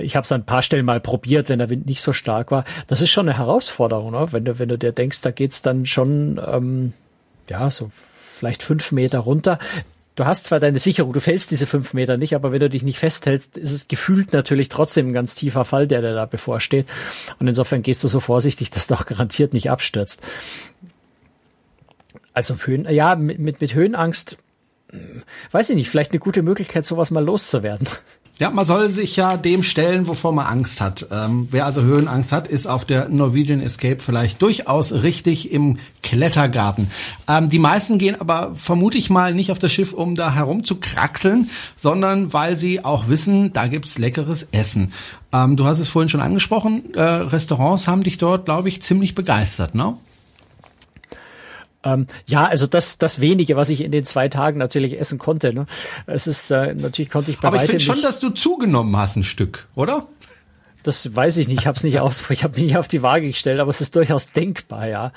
ich 0.00 0.16
habe 0.16 0.24
es 0.24 0.32
an 0.32 0.42
ein 0.42 0.46
paar 0.46 0.62
Stellen 0.62 0.84
mal 0.84 1.00
probiert, 1.00 1.48
wenn 1.48 1.58
der 1.58 1.70
Wind 1.70 1.86
nicht 1.86 2.00
so 2.00 2.12
stark 2.12 2.50
war. 2.50 2.64
Das 2.86 3.02
ist 3.02 3.10
schon 3.10 3.28
eine 3.28 3.38
Herausforderung, 3.38 4.12
ne? 4.12 4.26
wenn 4.30 4.44
du 4.44 4.58
wenn 4.58 4.68
du 4.68 4.78
dir 4.78 4.92
denkst, 4.92 5.20
da 5.20 5.30
geht's 5.30 5.62
dann 5.62 5.86
schon 5.86 6.40
ähm, 6.44 6.92
ja 7.50 7.70
so 7.70 7.90
vielleicht 8.38 8.62
fünf 8.62 8.92
Meter 8.92 9.20
runter. 9.20 9.58
Du 10.14 10.24
hast 10.24 10.46
zwar 10.46 10.60
deine 10.60 10.78
Sicherung, 10.78 11.12
du 11.12 11.20
fällst 11.20 11.50
diese 11.50 11.66
fünf 11.66 11.92
Meter 11.92 12.16
nicht, 12.16 12.34
aber 12.34 12.50
wenn 12.50 12.60
du 12.60 12.70
dich 12.70 12.82
nicht 12.82 12.98
festhältst, 12.98 13.58
ist 13.58 13.72
es 13.72 13.86
gefühlt 13.86 14.32
natürlich 14.32 14.70
trotzdem 14.70 15.08
ein 15.08 15.12
ganz 15.12 15.34
tiefer 15.34 15.66
Fall, 15.66 15.86
der 15.86 16.00
dir 16.00 16.14
da 16.14 16.24
bevorsteht. 16.24 16.86
Und 17.38 17.48
insofern 17.48 17.82
gehst 17.82 18.02
du 18.02 18.08
so 18.08 18.20
vorsichtig, 18.20 18.70
dass 18.70 18.86
du 18.86 18.94
auch 18.94 19.04
garantiert 19.04 19.52
nicht 19.52 19.70
abstürzt. 19.70 20.22
Also 22.32 22.56
Höhen, 22.56 22.90
ja, 22.90 23.14
mit, 23.14 23.38
mit, 23.38 23.60
mit 23.60 23.74
Höhenangst, 23.74 24.38
hm, 24.90 25.22
weiß 25.50 25.68
ich 25.68 25.76
nicht, 25.76 25.90
vielleicht 25.90 26.12
eine 26.12 26.20
gute 26.20 26.42
Möglichkeit, 26.42 26.86
sowas 26.86 27.10
mal 27.10 27.24
loszuwerden. 27.24 27.86
Ja, 28.38 28.50
man 28.50 28.66
soll 28.66 28.90
sich 28.90 29.16
ja 29.16 29.38
dem 29.38 29.62
stellen, 29.62 30.06
wovor 30.06 30.30
man 30.32 30.44
Angst 30.44 30.82
hat. 30.82 31.06
Ähm, 31.10 31.48
wer 31.50 31.64
also 31.64 31.82
Höhenangst 31.82 32.32
hat, 32.32 32.46
ist 32.46 32.66
auf 32.66 32.84
der 32.84 33.08
Norwegian 33.08 33.62
Escape 33.62 34.00
vielleicht 34.00 34.42
durchaus 34.42 34.92
richtig 34.92 35.52
im 35.52 35.78
Klettergarten. 36.02 36.90
Ähm, 37.28 37.48
die 37.48 37.58
meisten 37.58 37.96
gehen 37.96 38.20
aber 38.20 38.52
vermute 38.54 38.98
ich 38.98 39.08
mal 39.08 39.32
nicht 39.32 39.50
auf 39.50 39.58
das 39.58 39.72
Schiff, 39.72 39.94
um 39.94 40.16
da 40.16 40.34
herum 40.34 40.64
zu 40.64 40.76
kraxeln, 40.76 41.48
sondern 41.76 42.34
weil 42.34 42.56
sie 42.56 42.84
auch 42.84 43.08
wissen, 43.08 43.54
da 43.54 43.68
gibt's 43.68 43.96
leckeres 43.96 44.48
Essen. 44.52 44.92
Ähm, 45.32 45.56
du 45.56 45.64
hast 45.64 45.78
es 45.78 45.88
vorhin 45.88 46.10
schon 46.10 46.20
angesprochen, 46.20 46.92
äh, 46.92 47.00
Restaurants 47.00 47.88
haben 47.88 48.02
dich 48.02 48.18
dort, 48.18 48.44
glaube 48.44 48.68
ich, 48.68 48.82
ziemlich 48.82 49.14
begeistert, 49.14 49.74
ne? 49.74 49.96
Ähm, 51.86 52.06
ja, 52.26 52.46
also 52.46 52.66
das, 52.66 52.98
das 52.98 53.20
wenige, 53.20 53.56
was 53.56 53.70
ich 53.70 53.80
in 53.80 53.92
den 53.92 54.04
zwei 54.04 54.28
Tagen 54.28 54.58
natürlich 54.58 54.98
essen 54.98 55.18
konnte. 55.18 55.52
Ne? 55.52 55.66
Es 56.06 56.26
ist 56.26 56.50
äh, 56.50 56.74
natürlich 56.74 57.10
konnte 57.10 57.30
ich 57.30 57.38
bei 57.38 57.48
Aber 57.48 57.58
ich 57.58 57.70
finde 57.70 57.80
schon, 57.80 58.02
dass 58.02 58.18
du 58.18 58.30
zugenommen 58.30 58.96
hast 58.96 59.16
ein 59.16 59.24
Stück, 59.24 59.66
oder? 59.74 60.06
Das 60.82 61.14
weiß 61.14 61.36
ich 61.38 61.48
nicht, 61.48 61.60
ich 61.60 61.66
habe 61.66 61.76
es 61.76 61.84
nicht 61.84 62.00
aus, 62.00 62.24
ich 62.30 62.42
habe 62.42 62.54
mich 62.54 62.64
nicht 62.64 62.76
auf 62.76 62.88
die 62.88 63.02
Waage 63.02 63.28
gestellt, 63.28 63.60
aber 63.60 63.70
es 63.70 63.80
ist 63.80 63.94
durchaus 63.94 64.32
denkbar, 64.32 64.88
ja. 64.88 65.12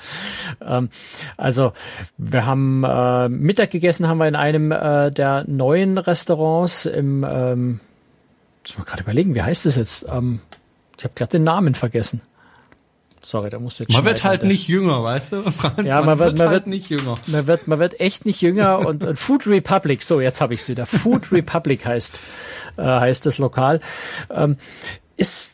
Ähm, 0.64 0.90
also 1.36 1.72
wir 2.18 2.46
haben 2.46 2.84
äh, 2.84 3.28
Mittag 3.28 3.70
gegessen, 3.70 4.06
haben 4.06 4.18
wir 4.18 4.28
in 4.28 4.36
einem 4.36 4.70
äh, 4.70 5.10
der 5.10 5.44
neuen 5.48 5.98
Restaurants 5.98 6.86
im, 6.86 7.26
ähm, 7.28 7.80
muss 8.62 8.76
man 8.76 8.86
gerade 8.86 9.02
überlegen, 9.02 9.34
wie 9.34 9.42
heißt 9.42 9.66
das 9.66 9.76
jetzt? 9.76 10.06
Ähm, 10.08 10.40
ich 10.98 11.04
habe 11.04 11.14
gerade 11.14 11.32
den 11.32 11.44
Namen 11.44 11.74
vergessen. 11.74 12.20
Sorry, 13.22 13.50
da 13.50 13.58
muss 13.58 13.78
jetzt 13.78 13.92
Man 13.92 14.04
wird 14.04 14.24
halt 14.24 14.44
nicht 14.44 14.66
jünger, 14.66 15.02
weißt 15.02 15.32
du? 15.32 15.42
Franz, 15.50 15.82
ja, 15.84 15.96
man, 15.96 16.06
man 16.06 16.18
wird, 16.18 16.38
man 16.38 16.48
halt 16.48 16.56
wird 16.56 16.66
nicht 16.68 16.88
jünger. 16.88 17.16
Man 17.26 17.46
wird, 17.46 17.68
man 17.68 17.78
wird 17.78 18.00
echt 18.00 18.24
nicht 18.24 18.40
jünger 18.40 18.78
und, 18.86 19.04
und 19.04 19.18
Food 19.18 19.46
Republic, 19.46 20.02
so 20.02 20.20
jetzt 20.20 20.40
habe 20.40 20.54
ich 20.54 20.60
es 20.60 20.68
wieder. 20.68 20.86
Food 20.86 21.30
Republic 21.32 21.84
heißt 21.84 22.20
äh, 22.76 22.82
heißt 22.82 23.26
das 23.26 23.38
Lokal. 23.38 23.80
Ähm, 24.30 24.56
ist 25.16 25.52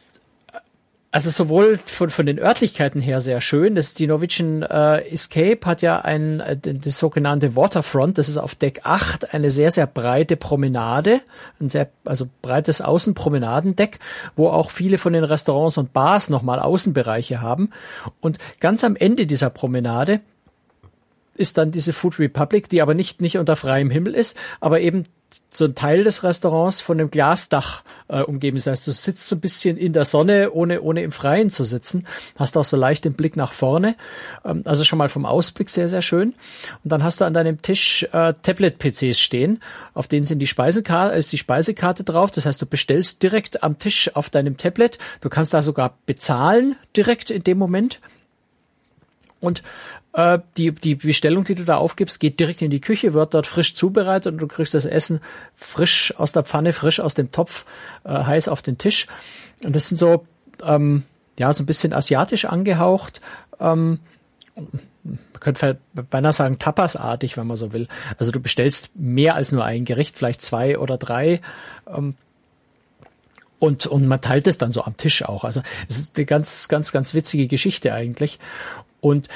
also 1.17 1.31
sowohl 1.31 1.79
von, 1.79 2.11
von 2.11 2.27
den 2.27 2.39
Örtlichkeiten 2.39 3.01
her 3.01 3.23
sehr 3.23 3.41
schön. 3.41 3.75
Das 3.75 3.95
die 3.95 4.07
Norwegian 4.07 4.61
äh, 4.61 4.99
Escape 5.09 5.61
hat 5.65 5.81
ja 5.81 6.03
ein 6.03 6.41
äh, 6.41 6.59
das 6.59 6.99
sogenannte 6.99 7.57
Waterfront. 7.57 8.19
Das 8.19 8.29
ist 8.29 8.37
auf 8.37 8.55
Deck 8.55 8.83
8 8.85 9.33
eine 9.33 9.51
sehr 9.51 9.71
sehr 9.71 9.87
breite 9.87 10.37
Promenade, 10.37 11.23
ein 11.59 11.71
sehr 11.71 11.89
also 12.05 12.29
breites 12.43 12.83
Außenpromenadendeck, 12.83 13.99
wo 14.37 14.49
auch 14.49 14.71
viele 14.71 14.99
von 14.99 15.15
den 15.15 15.25
Restaurants 15.25 15.79
und 15.79 15.95
Bars 15.95 16.29
nochmal 16.29 16.61
Außenbereiche 16.61 17.41
haben. 17.41 17.71
Und 18.21 18.37
ganz 18.61 18.85
am 18.85 18.95
Ende 18.95 19.27
dieser 19.27 19.49
Promenade 19.49 20.21
ist 21.35 21.57
dann 21.57 21.71
diese 21.71 21.95
Food 21.95 22.19
Republic, 22.19 22.69
die 22.69 22.83
aber 22.83 22.93
nicht 22.93 23.23
nicht 23.23 23.39
unter 23.39 23.57
freiem 23.57 23.89
Himmel 23.89 24.15
ist, 24.15 24.37
aber 24.61 24.81
eben 24.81 25.05
so 25.51 25.65
ein 25.65 25.75
Teil 25.75 26.05
des 26.05 26.23
Restaurants 26.23 26.81
von 26.81 27.01
einem 27.01 27.11
Glasdach 27.11 27.83
äh, 28.09 28.21
umgeben. 28.21 28.57
Das 28.57 28.67
heißt, 28.67 28.87
du 28.87 28.93
sitzt 28.93 29.29
so 29.29 29.37
ein 29.37 29.41
bisschen 29.41 29.77
in 29.77 29.93
der 29.93 30.05
Sonne, 30.05 30.53
ohne, 30.53 30.83
ohne 30.83 31.03
im 31.03 31.13
Freien 31.13 31.51
zu 31.51 31.65
sitzen. 31.65 32.07
Hast 32.37 32.57
auch 32.57 32.65
so 32.65 32.77
leicht 32.77 33.05
den 33.05 33.15
Blick 33.15 33.37
nach 33.37 33.53
vorne. 33.53 33.97
Ähm, 34.45 34.63
also 34.65 34.85
schon 34.85 34.99
mal 34.99 35.09
vom 35.09 35.25
Ausblick 35.25 35.71
sehr, 35.71 35.89
sehr 35.89 36.03
schön. 36.03 36.35
Und 36.85 36.93
dann 36.93 37.03
hast 37.03 37.21
du 37.21 37.25
an 37.25 37.35
deinem 37.35 37.63
Tisch 37.63 38.03
äh, 38.13 38.35
Tablet-PCs 38.43 39.19
stehen, 39.19 39.63
auf 39.95 40.09
denen 40.09 40.27
sind 40.27 40.41
die 40.41 40.47
Speisekarte, 40.47 41.17
ist 41.17 41.33
die 41.33 41.39
Speisekarte 41.39 42.05
drauf. 42.05 42.31
Das 42.31 42.47
heißt, 42.47 42.61
du 42.61 42.67
bestellst 42.67 43.23
direkt 43.23 43.63
am 43.63 43.79
Tisch 43.79 44.15
auf 44.15 44.31
deinem 44.31 44.57
Tablet. 44.57 44.99
Du 45.23 45.29
kannst 45.29 45.55
da 45.55 45.63
sogar 45.63 45.97
bezahlen 46.07 46.77
direkt 46.95 47.31
in 47.31 47.43
dem 47.43 47.59
Moment. 47.59 48.01
Und 49.41 49.63
äh, 50.17 50.39
die, 50.57 50.73
die 50.73 50.95
Bestellung, 50.95 51.45
die 51.45 51.55
du 51.55 51.65
da 51.65 51.77
aufgibst, 51.77 52.21
geht 52.21 52.41
direkt 52.41 52.63
in 52.63 52.71
die 52.71 52.81
Küche, 52.81 53.13
wird 53.13 53.35
dort 53.35 53.47
frisch 53.47 53.75
zubereitet 53.75 54.33
und 54.33 54.39
du 54.39 54.49
kriegst 54.49 54.73
das 54.73 54.87
Essen 54.87 55.21
frisch 55.55 56.15
aus 56.17 56.33
der 56.33 56.43
Pfanne, 56.43 56.73
frisch 56.73 57.01
aus 57.01 57.13
dem 57.13 57.33
Topf, 57.33 57.67
äh, 58.05 58.09
heiß 58.09 58.49
auf 58.49 58.63
den 58.63 58.79
Tisch. 58.79 59.07
Und 59.63 59.77
das 59.77 59.89
sind 59.89 59.99
so, 59.99 60.25
ähm, 60.63 61.03
ja, 61.39 61.53
so 61.53 61.63
ein 61.63 61.67
bisschen 61.67 61.93
asiatisch 61.93 62.47
angehaucht. 62.47 63.21
Ähm, 63.61 64.01
man 64.55 65.19
könnte 65.39 65.79
beinahe 65.93 66.33
sagen 66.33 66.59
Tapas-artig, 66.59 67.37
wenn 67.37 67.47
man 67.47 67.59
so 67.59 67.75
will. 67.75 67.87
Also 68.17 68.33
du 68.33 68.41
bestellst 68.41 68.89
mehr 68.95 69.35
als 69.35 69.53
nur 69.53 69.67
ein 69.67 69.85
Gericht, 69.85 70.17
vielleicht 70.17 70.41
zwei 70.41 70.79
oder 70.79 70.97
drei. 70.97 71.43
Ähm, 71.95 72.15
und, 73.59 73.87
und 73.87 74.09
man 74.09 74.23
teilt 74.23 74.47
es 74.47 74.57
dann 74.57 74.73
so 74.73 74.83
am 74.83 74.97
Tisch 74.97 75.23
auch. 75.25 75.45
Also 75.45 75.61
es 75.91 75.99
ist 75.99 76.17
eine 76.17 76.25
ganz, 76.25 76.69
ganz, 76.69 76.91
ganz 76.91 77.13
witzige 77.13 77.49
Geschichte 77.49 77.93
eigentlich. 77.93 78.39
Und 79.03 79.29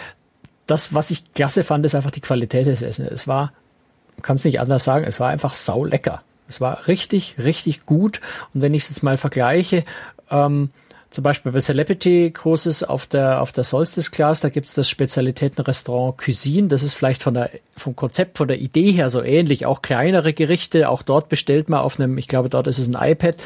das, 0.71 0.95
was 0.95 1.11
ich 1.11 1.33
klasse 1.35 1.65
fand, 1.65 1.85
ist 1.85 1.95
einfach 1.95 2.11
die 2.11 2.21
Qualität 2.21 2.67
des 2.67 2.83
Essens. 2.83 3.11
Es 3.11 3.29
war, 3.29 3.53
kann 4.23 4.37
es 4.37 4.45
nicht 4.45 4.61
anders 4.61 4.85
sagen, 4.85 5.05
es 5.05 5.21
war 5.21 5.29
einfach 5.29 5.55
sau 5.55 5.85
lecker. 5.85 6.23
Es 6.49 6.61
war 6.61 6.87
richtig, 6.89 7.37
richtig 7.39 7.87
gut. 7.87 8.21
Und 8.55 8.61
wenn 8.61 8.75
ich 8.75 8.85
es 8.85 8.89
jetzt 8.91 9.03
mal 9.03 9.17
vergleiche, 9.17 9.85
ähm, 10.31 10.71
zum 11.11 11.25
Beispiel 11.25 11.51
bei 11.51 11.59
Celebrity 11.59 12.31
Cruises 12.31 12.85
auf 12.85 13.07
der, 13.07 13.43
auf 13.43 13.51
der 13.51 13.65
Solstice 13.65 14.13
Class, 14.13 14.41
da 14.41 14.49
gibt's 14.49 14.75
das 14.75 14.89
Spezialitätenrestaurant 14.89 16.19
Cuisine. 16.19 16.69
Das 16.69 16.85
ist 16.85 16.95
vielleicht 16.95 17.23
von 17.23 17.35
der, 17.35 17.51
vom 17.77 17.97
Konzept, 17.97 18.39
von 18.39 18.47
der 18.47 18.61
Idee 18.61 18.93
her 18.93 19.11
so 19.11 19.21
ähnlich. 19.21 19.67
Auch 19.67 19.83
kleinere 19.83 20.33
Gerichte. 20.33 20.89
Auch 20.89 21.03
dort 21.03 21.29
bestellt 21.29 21.69
man 21.69 21.81
auf 21.81 21.99
einem, 21.99 22.17
ich 22.17 22.29
glaube, 22.29 22.49
dort 22.49 22.69
ist 22.69 22.79
es 22.79 22.95
ein 22.95 23.11
iPad, 23.11 23.37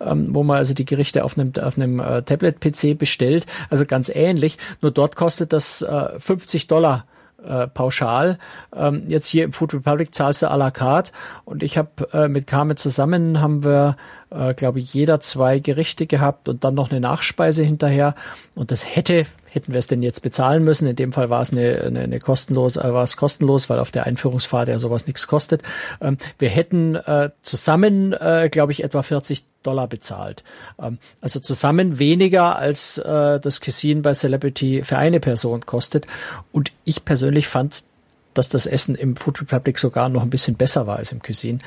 ähm, 0.00 0.34
wo 0.34 0.42
man 0.42 0.56
also 0.56 0.74
die 0.74 0.84
Gerichte 0.84 1.24
auf 1.24 1.38
einem, 1.38 1.52
auf 1.60 1.76
einem 1.78 2.00
äh, 2.00 2.22
Tablet-PC 2.22 2.98
bestellt. 2.98 3.46
Also 3.70 3.86
ganz 3.86 4.08
ähnlich. 4.08 4.58
Nur 4.80 4.90
dort 4.90 5.14
kostet 5.14 5.52
das 5.52 5.82
äh, 5.82 6.18
50 6.18 6.66
Dollar 6.66 7.06
äh, 7.46 7.68
pauschal. 7.68 8.38
Ähm, 8.74 9.04
jetzt 9.08 9.26
hier 9.26 9.44
im 9.44 9.52
Food 9.52 9.74
Republic 9.74 10.14
zahlst 10.14 10.42
du 10.42 10.50
à 10.50 10.56
la 10.56 10.70
carte 10.70 11.12
und 11.44 11.62
ich 11.62 11.76
habe 11.76 12.08
äh, 12.12 12.28
mit 12.28 12.46
Carmen 12.46 12.76
zusammen 12.76 13.40
haben 13.40 13.64
wir, 13.64 13.96
äh, 14.34 14.54
glaube 14.54 14.80
ich, 14.80 14.92
jeder 14.92 15.20
zwei 15.20 15.58
Gerichte 15.58 16.06
gehabt 16.06 16.48
und 16.48 16.64
dann 16.64 16.74
noch 16.74 16.90
eine 16.90 17.00
Nachspeise 17.00 17.62
hinterher 17.62 18.14
und 18.54 18.70
das 18.70 18.94
hätte 18.94 19.26
hätten 19.54 19.72
wir 19.72 19.78
es 19.78 19.86
denn 19.86 20.02
jetzt 20.02 20.20
bezahlen 20.22 20.64
müssen. 20.64 20.88
In 20.88 20.96
dem 20.96 21.12
Fall 21.12 21.30
war 21.30 21.40
es 21.40 21.52
eine, 21.52 21.82
eine, 21.82 22.00
eine 22.00 22.18
kostenlos, 22.18 22.76
äh, 22.76 22.92
war 22.92 23.04
es 23.04 23.16
kostenlos, 23.16 23.70
weil 23.70 23.78
auf 23.78 23.92
der 23.92 24.04
Einführungsfahrt 24.04 24.68
ja 24.68 24.78
sowas 24.78 25.06
nichts 25.06 25.28
kostet. 25.28 25.62
Ähm, 26.00 26.18
wir 26.38 26.48
hätten 26.48 26.96
äh, 26.96 27.30
zusammen, 27.40 28.12
äh, 28.12 28.48
glaube 28.50 28.72
ich, 28.72 28.82
etwa 28.82 29.02
40 29.02 29.44
Dollar 29.62 29.86
bezahlt. 29.86 30.42
Ähm, 30.82 30.98
also 31.20 31.38
zusammen 31.38 32.00
weniger 32.00 32.56
als 32.56 32.98
äh, 32.98 33.38
das 33.38 33.60
Cuisine 33.60 34.02
bei 34.02 34.12
Celebrity 34.12 34.82
für 34.82 34.98
eine 34.98 35.20
Person 35.20 35.64
kostet. 35.64 36.06
Und 36.50 36.72
ich 36.84 37.04
persönlich 37.04 37.46
fand 37.46 37.84
dass 38.34 38.48
das 38.48 38.66
Essen 38.66 38.94
im 38.94 39.16
Food 39.16 39.40
Republic 39.40 39.78
sogar 39.78 40.08
noch 40.08 40.22
ein 40.22 40.30
bisschen 40.30 40.56
besser 40.56 40.86
war 40.86 40.96
als 40.96 41.12
im 41.12 41.22
Cuisine. 41.22 41.60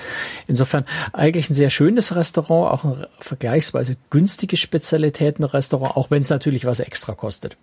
Insofern 0.48 0.86
eigentlich 1.14 1.50
ein 1.50 1.56
sehr 1.56 1.70
schönes 1.70 2.16
Restaurant, 2.16 2.72
auch 2.72 2.84
ein 2.84 3.08
vergleichsweise 3.20 3.98
günstiges 4.10 4.60
Spezialitätenrestaurant, 4.60 5.96
auch 5.96 6.12
wenn 6.12 6.22
es 6.22 6.30
natürlich 6.30 6.66
was 6.66 6.80
extra 6.80 7.14
kostet. 7.14 7.58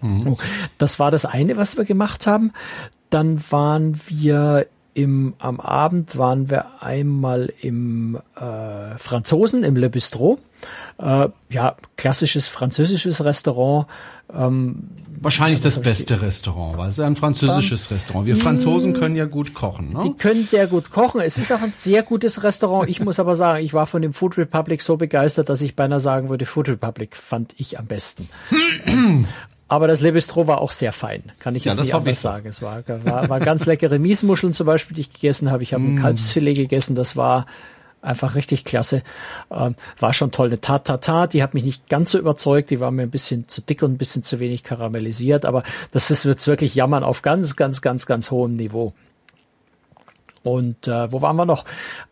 Mhm. 0.00 0.36
Das 0.78 0.98
war 0.98 1.10
das 1.10 1.24
eine, 1.24 1.56
was 1.56 1.76
wir 1.76 1.84
gemacht 1.84 2.26
haben. 2.26 2.52
Dann 3.10 3.42
waren 3.50 4.00
wir 4.08 4.66
im, 4.94 5.34
am 5.38 5.60
Abend 5.60 6.16
waren 6.16 6.50
wir 6.50 6.82
einmal 6.82 7.52
im 7.60 8.18
äh, 8.36 8.98
Franzosen, 8.98 9.64
im 9.64 9.76
Le 9.76 9.90
Bistro. 9.90 10.38
Äh, 10.98 11.28
ja, 11.50 11.76
klassisches 11.96 12.48
französisches 12.48 13.24
Restaurant. 13.24 13.86
Ähm, 14.32 14.88
Wahrscheinlich 15.20 15.60
das 15.60 15.80
beste 15.80 16.20
Restaurant, 16.20 16.78
weil 16.78 16.88
es 16.88 16.98
ist 16.98 17.04
ein 17.04 17.16
französisches 17.16 17.90
um, 17.90 17.96
Restaurant. 17.96 18.26
Wir 18.26 18.36
Franzosen 18.36 18.92
können 18.92 19.14
ja 19.14 19.26
gut 19.26 19.54
kochen. 19.54 19.92
Ne? 19.92 20.00
Die 20.04 20.12
können 20.14 20.44
sehr 20.44 20.66
gut 20.66 20.90
kochen. 20.90 21.20
Es 21.20 21.38
ist 21.38 21.52
auch 21.52 21.62
ein 21.62 21.70
sehr 21.70 22.02
gutes 22.02 22.42
Restaurant. 22.42 22.88
Ich 22.88 23.00
muss 23.00 23.20
aber 23.20 23.36
sagen, 23.36 23.64
ich 23.64 23.72
war 23.72 23.86
von 23.86 24.02
dem 24.02 24.12
Food 24.12 24.36
Republic 24.38 24.82
so 24.82 24.96
begeistert, 24.96 25.48
dass 25.48 25.60
ich 25.60 25.76
beinahe 25.76 26.00
sagen 26.00 26.28
würde, 26.28 26.44
Food 26.44 26.68
Republic 26.68 27.16
fand 27.16 27.54
ich 27.56 27.78
am 27.78 27.86
besten. 27.86 28.28
Aber 29.72 29.86
das 29.88 30.00
Le 30.00 30.12
Bistro 30.12 30.46
war 30.46 30.60
auch 30.60 30.70
sehr 30.70 30.92
fein, 30.92 31.22
kann 31.38 31.54
ich 31.54 31.64
jetzt 31.64 31.76
ja, 31.76 31.82
nicht 31.82 31.94
anders 31.94 32.20
sagen. 32.20 32.46
Es 32.46 32.60
war, 32.60 32.82
war, 33.06 33.30
war 33.30 33.40
ganz 33.40 33.64
leckere 33.64 33.98
Miesmuscheln 33.98 34.52
zum 34.52 34.66
Beispiel, 34.66 34.94
die 34.94 35.00
ich 35.00 35.10
gegessen 35.10 35.50
habe. 35.50 35.62
Ich 35.62 35.72
habe 35.72 35.82
mm. 35.82 35.96
ein 35.96 36.02
Kalbsfilet 36.02 36.56
gegessen, 36.56 36.94
das 36.94 37.16
war 37.16 37.46
einfach 38.02 38.34
richtig 38.34 38.66
klasse. 38.66 39.02
Ähm, 39.50 39.74
war 39.98 40.12
schon 40.12 40.30
toll. 40.30 40.48
Eine 40.48 40.60
Tatata, 40.60 41.26
die 41.26 41.42
hat 41.42 41.54
mich 41.54 41.64
nicht 41.64 41.88
ganz 41.88 42.10
so 42.10 42.18
überzeugt, 42.18 42.68
die 42.68 42.80
war 42.80 42.90
mir 42.90 43.00
ein 43.00 43.10
bisschen 43.10 43.48
zu 43.48 43.62
dick 43.62 43.82
und 43.82 43.94
ein 43.94 43.96
bisschen 43.96 44.24
zu 44.24 44.40
wenig 44.40 44.62
karamellisiert, 44.62 45.46
aber 45.46 45.62
das 45.90 46.10
ist 46.10 46.26
jetzt 46.26 46.46
wirklich 46.46 46.74
Jammern 46.74 47.02
auf 47.02 47.22
ganz, 47.22 47.56
ganz, 47.56 47.80
ganz, 47.80 48.04
ganz 48.04 48.30
hohem 48.30 48.56
Niveau. 48.56 48.92
Und 50.42 50.88
äh, 50.88 51.12
wo 51.12 51.22
waren 51.22 51.36
wir 51.36 51.46
noch? 51.46 51.64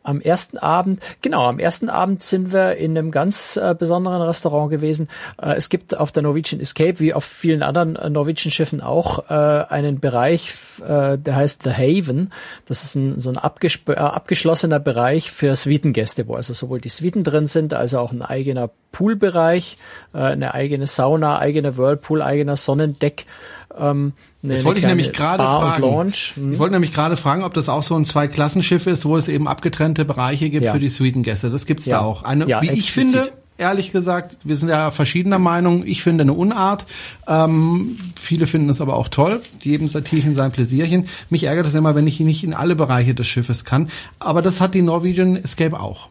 Am 0.02 0.20
ersten 0.20 0.58
Abend, 0.58 1.02
genau, 1.20 1.46
am 1.46 1.58
ersten 1.58 1.88
Abend 1.88 2.22
sind 2.22 2.52
wir 2.52 2.76
in 2.76 2.96
einem 2.96 3.10
ganz 3.10 3.56
äh, 3.56 3.74
besonderen 3.76 4.22
Restaurant 4.22 4.70
gewesen. 4.70 5.08
Äh, 5.40 5.54
es 5.54 5.68
gibt 5.68 5.96
auf 5.96 6.12
der 6.12 6.22
Norwegian 6.22 6.60
Escape, 6.60 7.00
wie 7.00 7.12
auf 7.12 7.24
vielen 7.24 7.62
anderen 7.62 7.96
äh, 7.96 8.08
Norwegian 8.08 8.50
Schiffen 8.50 8.80
auch, 8.80 9.30
äh, 9.30 9.34
einen 9.34 10.00
Bereich, 10.00 10.52
äh, 10.86 11.18
der 11.18 11.36
heißt 11.36 11.64
The 11.64 11.70
Haven. 11.70 12.32
Das 12.66 12.84
ist 12.84 12.94
ein, 12.94 13.20
so 13.20 13.30
ein 13.30 13.36
äh, 13.36 13.94
abgeschlossener 13.94 14.78
Bereich 14.78 15.30
für 15.30 15.56
Suitengäste, 15.56 16.28
wo 16.28 16.34
also 16.34 16.54
sowohl 16.54 16.80
die 16.80 16.88
Suiten 16.88 17.24
drin 17.24 17.46
sind, 17.46 17.74
als 17.74 17.94
auch 17.94 18.12
ein 18.12 18.22
eigener 18.22 18.70
Poolbereich, 18.92 19.76
äh, 20.14 20.18
eine 20.18 20.54
eigene 20.54 20.86
Sauna, 20.86 21.38
eigener 21.38 21.76
Whirlpool, 21.76 22.22
eigener 22.22 22.56
Sonnendeck. 22.56 23.26
Ähm, 23.78 24.12
eine, 24.42 24.54
Jetzt 24.54 24.64
wollte 24.64 24.80
ich 24.80 24.86
nämlich 24.86 25.12
gerade 25.12 25.42
fragen. 25.42 26.12
Hm. 26.34 26.52
Ich 26.52 26.58
wollte 26.58 26.72
nämlich 26.72 26.94
gerade 26.94 27.16
fragen, 27.16 27.42
ob 27.42 27.52
das 27.52 27.68
auch 27.68 27.82
so 27.82 27.94
ein 27.94 28.04
Zwei-Klassenschiff 28.04 28.86
ist, 28.86 29.04
wo 29.04 29.16
es 29.16 29.28
eben 29.28 29.46
abgetrennte 29.46 30.04
Bereiche 30.04 30.48
gibt 30.48 30.64
ja. 30.64 30.72
für 30.72 30.78
die 30.78 30.88
Suitengäste. 30.88 31.50
Das 31.50 31.66
gibt's 31.66 31.86
ja. 31.86 31.98
da 31.98 32.04
auch. 32.04 32.22
Eine, 32.22 32.48
ja, 32.48 32.62
wie 32.62 32.68
explizit. 32.68 32.78
ich 32.78 32.90
finde, 32.92 33.32
ehrlich 33.58 33.92
gesagt, 33.92 34.38
wir 34.42 34.56
sind 34.56 34.70
ja 34.70 34.90
verschiedener 34.90 35.38
Meinung. 35.38 35.86
Ich 35.86 36.02
finde 36.02 36.22
eine 36.22 36.32
Unart. 36.32 36.86
Ähm, 37.28 37.98
viele 38.18 38.46
finden 38.46 38.70
es 38.70 38.80
aber 38.80 38.96
auch 38.96 39.08
toll. 39.08 39.42
Jedem 39.62 39.88
sein 39.88 40.04
Tierchen 40.04 40.34
sein 40.34 40.50
Pläsierchen. 40.50 41.06
Mich 41.28 41.44
ärgert 41.44 41.66
es 41.66 41.74
immer, 41.74 41.94
wenn 41.94 42.06
ich 42.06 42.18
nicht 42.20 42.42
in 42.42 42.54
alle 42.54 42.74
Bereiche 42.74 43.14
des 43.14 43.26
Schiffes 43.26 43.66
kann. 43.66 43.90
Aber 44.18 44.40
das 44.40 44.60
hat 44.60 44.74
die 44.74 44.82
Norwegian 44.82 45.36
Escape 45.36 45.78
auch. 45.78 46.08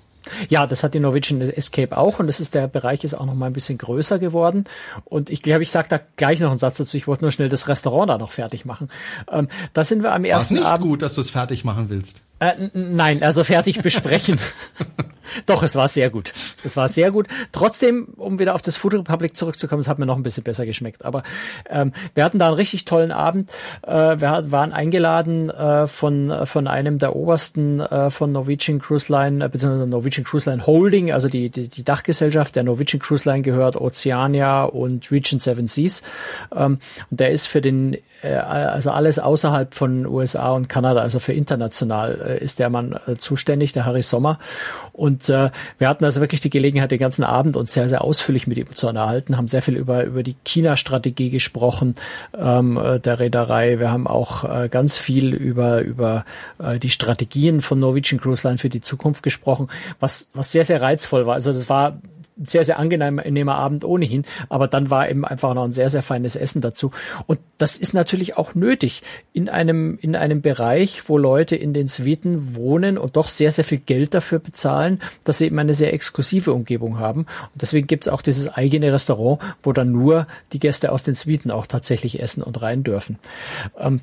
Ja, 0.50 0.66
das 0.66 0.84
hat 0.84 0.94
die 0.94 1.00
Norwegian 1.00 1.42
Escape 1.42 1.98
auch 1.98 2.20
und 2.20 2.28
das 2.28 2.40
ist 2.40 2.56
der 2.56 2.68
Bereich 2.68 3.04
ist 3.04 3.14
auch 3.14 3.26
noch 3.26 3.36
mal 3.36 3.48
ein 3.48 3.54
bisschen 3.54 3.78
größer 3.78 4.20
geworden. 4.20 4.66
Und 5.06 5.30
ich 5.30 5.42
glaube, 5.42 5.64
ich 5.64 5.72
sage 5.72 5.88
da 5.90 6.00
gleich 6.16 6.40
noch 6.40 6.50
einen 6.50 6.60
Satz 6.60 6.78
dazu. 6.78 6.98
Ich 6.98 7.08
wollte 7.08 7.24
nur 7.24 7.32
schnell 7.32 7.50
das 7.50 7.68
Restaurant 7.68 8.10
da 8.10 8.18
noch 8.18 8.32
fertig 8.32 8.66
machen. 8.66 8.90
Ähm, 9.32 9.48
da 9.74 9.84
sind 9.84 10.04
wir 10.04 10.14
am 10.14 10.26
ersten 10.26 10.56
War's 10.56 10.64
nicht 10.64 10.72
Abend. 10.72 10.88
gut, 10.88 11.02
dass 11.02 11.16
du 11.16 11.22
es 11.22 11.30
fertig 11.30 11.64
machen 11.64 11.90
willst. 11.90 12.24
Äh, 12.40 12.70
nein, 12.74 13.24
also 13.24 13.44
fertig 13.44 13.82
besprechen. 13.82 14.40
Doch, 15.46 15.64
es 15.64 15.76
war 15.76 15.88
sehr 15.88 16.10
gut. 16.10 16.34
Es 16.64 16.78
war 16.78 16.88
sehr 16.90 17.12
gut. 17.12 17.28
Trotzdem, 17.52 18.08
um 18.18 18.40
wieder 18.40 18.56
auf 18.56 18.62
das 18.62 18.78
Food 18.78 18.94
Republic 18.94 19.36
zurückzukommen, 19.36 19.80
es 19.80 19.88
hat 19.88 20.00
mir 20.00 20.06
noch 20.06 20.18
ein 20.18 20.24
bisschen 20.24 20.44
besser 20.44 20.66
geschmeckt. 20.66 21.06
Aber 21.06 21.24
ähm, 21.70 21.94
wir 22.16 22.24
hatten 22.24 22.40
da 22.40 22.48
einen 22.48 22.56
richtig 22.56 22.86
tollen 22.86 23.12
Abend. 23.12 23.50
Äh, 23.86 23.92
wir 23.92 24.52
waren 24.52 24.74
eingeladen 24.74 25.50
äh, 25.50 25.88
von 25.88 26.34
von 26.46 26.68
einem 26.68 27.00
der 27.00 27.16
obersten 27.16 27.80
äh, 27.80 28.10
von 28.10 28.32
Norwegian 28.32 28.80
Cruise 28.80 29.12
Line, 29.12 29.44
äh, 29.44 29.50
beziehungsweise 29.50 29.88
Norwegian 29.88 30.24
Cruise 30.24 30.50
Line 30.50 30.66
Holding, 30.66 31.12
also 31.12 31.28
die, 31.28 31.50
die, 31.50 31.68
die 31.68 31.84
Dachgesellschaft 31.84 32.56
der 32.56 32.64
Norwegian 32.64 33.02
Cruise 33.02 33.30
Line 33.30 33.42
gehört 33.44 33.76
Oceania 33.76 34.64
und 34.64 35.12
Region 35.12 35.40
Seven 35.40 35.68
Seas. 35.68 36.02
Ähm, 36.56 36.80
und 37.10 37.20
der 37.20 37.32
ist 37.32 37.46
für 37.46 37.62
den 37.62 37.98
also 38.28 38.92
alles 38.92 39.20
außerhalb 39.20 39.74
von 39.74 40.06
USA 40.06 40.52
und 40.52 40.68
Kanada, 40.68 41.02
also 41.02 41.20
für 41.20 41.34
international 41.34 42.22
äh, 42.22 42.44
ist 42.44 42.60
der 42.60 42.70
Mann 42.70 43.00
äh, 43.08 43.16
zuständig, 43.16 43.72
der 43.72 43.86
Harry 43.86 44.02
Sommer. 44.02 44.40
Und 44.92 45.30
äh, 45.30 45.52
wir 45.78 45.88
hatten 45.88 46.04
also 46.04 46.20
wirklich 46.20 46.42
die 46.42 46.50
Gelegenheit, 46.50 46.92
den 46.92 47.00
ganzen 47.00 47.24
Abend 47.24 47.56
uns 47.56 47.74
sehr, 47.74 47.88
sehr 47.88 48.04
ausführlich 48.04 48.48
mit 48.48 48.58
ihm 48.58 48.76
zu 48.76 48.88
unterhalten, 48.88 49.38
haben 49.38 49.48
sehr 49.48 49.62
viel 49.62 49.76
über, 49.76 50.04
über 50.04 50.24
die 50.24 50.36
China-Strategie 50.44 51.30
gesprochen 51.30 51.96
ähm, 52.38 52.80
der 53.04 53.20
Reederei. 53.20 53.80
Wir 53.80 53.92
haben 53.92 54.08
auch 54.08 54.44
äh, 54.44 54.68
ganz 54.70 54.98
viel 54.98 55.34
über, 55.34 55.82
über 55.82 56.26
äh, 56.60 56.80
die 56.80 56.90
Strategien 56.90 57.62
von 57.62 57.80
Norwegian 57.80 58.20
Cruise 58.20 58.46
Line 58.46 58.58
für 58.58 58.70
die 58.70 58.82
Zukunft 58.82 59.24
gesprochen, 59.24 59.70
was, 60.00 60.30
was 60.34 60.52
sehr, 60.52 60.66
sehr 60.66 60.82
reizvoll 60.82 61.26
war. 61.26 61.36
Also 61.36 61.54
das 61.54 61.70
war 61.70 62.00
sehr, 62.44 62.64
sehr 62.64 62.80
angenehmer 62.80 63.56
Abend 63.56 63.84
ohnehin, 63.84 64.24
aber 64.50 64.68
dann 64.68 64.90
war 64.90 65.10
eben 65.10 65.26
einfach 65.26 65.54
noch 65.54 65.64
ein 65.64 65.72
sehr, 65.72 65.90
sehr 65.90 66.04
feines 66.04 66.36
Essen 66.36 66.62
dazu. 66.62 66.92
Und 67.28 67.40
das 67.58 67.78
ist 67.78 67.94
natürlich 67.94 68.38
auch 68.38 68.56
nötig 68.56 69.02
in 69.34 69.50
einem, 69.50 69.98
in 70.02 70.16
einem 70.16 70.42
Bereich, 70.42 71.08
wo 71.08 71.18
Leute 71.18 71.56
in 71.56 71.74
den 71.74 71.88
Suiten 71.88 72.56
wohnen 72.56 72.98
und 72.98 73.16
doch 73.16 73.28
sehr, 73.28 73.52
sehr 73.52 73.64
viel 73.64 73.80
Geld 73.80 74.14
dafür 74.14 74.40
bezahlen, 74.40 75.02
dass 75.24 75.40
sie 75.40 75.46
eben 75.46 75.60
eine 75.60 75.74
sehr 75.74 75.94
exklusive 75.94 76.54
Umgebung 76.54 77.00
haben. 77.00 77.22
Und 77.22 77.62
deswegen 77.62 77.88
gibt's 77.88 78.08
auch 78.08 78.22
dieses 78.22 78.48
eigene 78.48 78.92
Restaurant, 78.94 79.42
wo 79.64 79.74
dann 79.74 79.92
nur 79.92 80.28
die 80.54 80.60
Gäste 80.60 80.92
aus 80.92 81.04
den 81.04 81.16
Suiten 81.16 81.52
auch 81.52 81.66
tatsächlich 81.66 82.22
essen 82.22 82.44
und 82.44 82.62
rein 82.62 82.84
dürfen. 82.84 83.20
Ähm, 83.78 84.02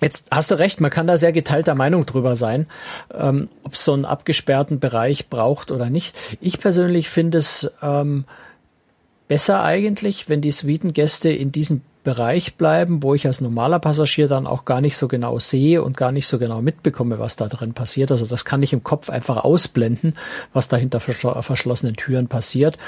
Jetzt 0.00 0.26
hast 0.30 0.50
du 0.50 0.58
recht, 0.58 0.80
man 0.80 0.90
kann 0.90 1.06
da 1.06 1.16
sehr 1.16 1.32
geteilter 1.32 1.74
Meinung 1.74 2.04
drüber 2.04 2.36
sein, 2.36 2.66
ähm, 3.14 3.48
ob 3.62 3.74
es 3.74 3.84
so 3.84 3.94
einen 3.94 4.04
abgesperrten 4.04 4.78
Bereich 4.78 5.28
braucht 5.28 5.70
oder 5.70 5.88
nicht. 5.88 6.14
Ich 6.40 6.60
persönlich 6.60 7.08
finde 7.08 7.38
es 7.38 7.70
ähm, 7.80 8.26
besser 9.26 9.62
eigentlich, 9.62 10.28
wenn 10.28 10.42
die 10.42 10.50
Suitengäste 10.50 11.30
in 11.30 11.50
diesem 11.50 11.80
Bereich 12.04 12.54
bleiben, 12.54 13.02
wo 13.02 13.14
ich 13.14 13.26
als 13.26 13.40
normaler 13.40 13.80
Passagier 13.80 14.28
dann 14.28 14.46
auch 14.46 14.64
gar 14.64 14.80
nicht 14.80 14.96
so 14.96 15.08
genau 15.08 15.40
sehe 15.40 15.82
und 15.82 15.96
gar 15.96 16.12
nicht 16.12 16.28
so 16.28 16.38
genau 16.38 16.62
mitbekomme, 16.62 17.18
was 17.18 17.34
da 17.34 17.48
drin 17.48 17.74
passiert. 17.74 18.12
Also 18.12 18.26
das 18.26 18.44
kann 18.44 18.62
ich 18.62 18.72
im 18.72 18.84
Kopf 18.84 19.10
einfach 19.10 19.42
ausblenden, 19.42 20.14
was 20.52 20.68
da 20.68 20.76
hinter 20.76 21.00
verschlossenen 21.00 21.96
Türen 21.96 22.28
passiert. 22.28 22.78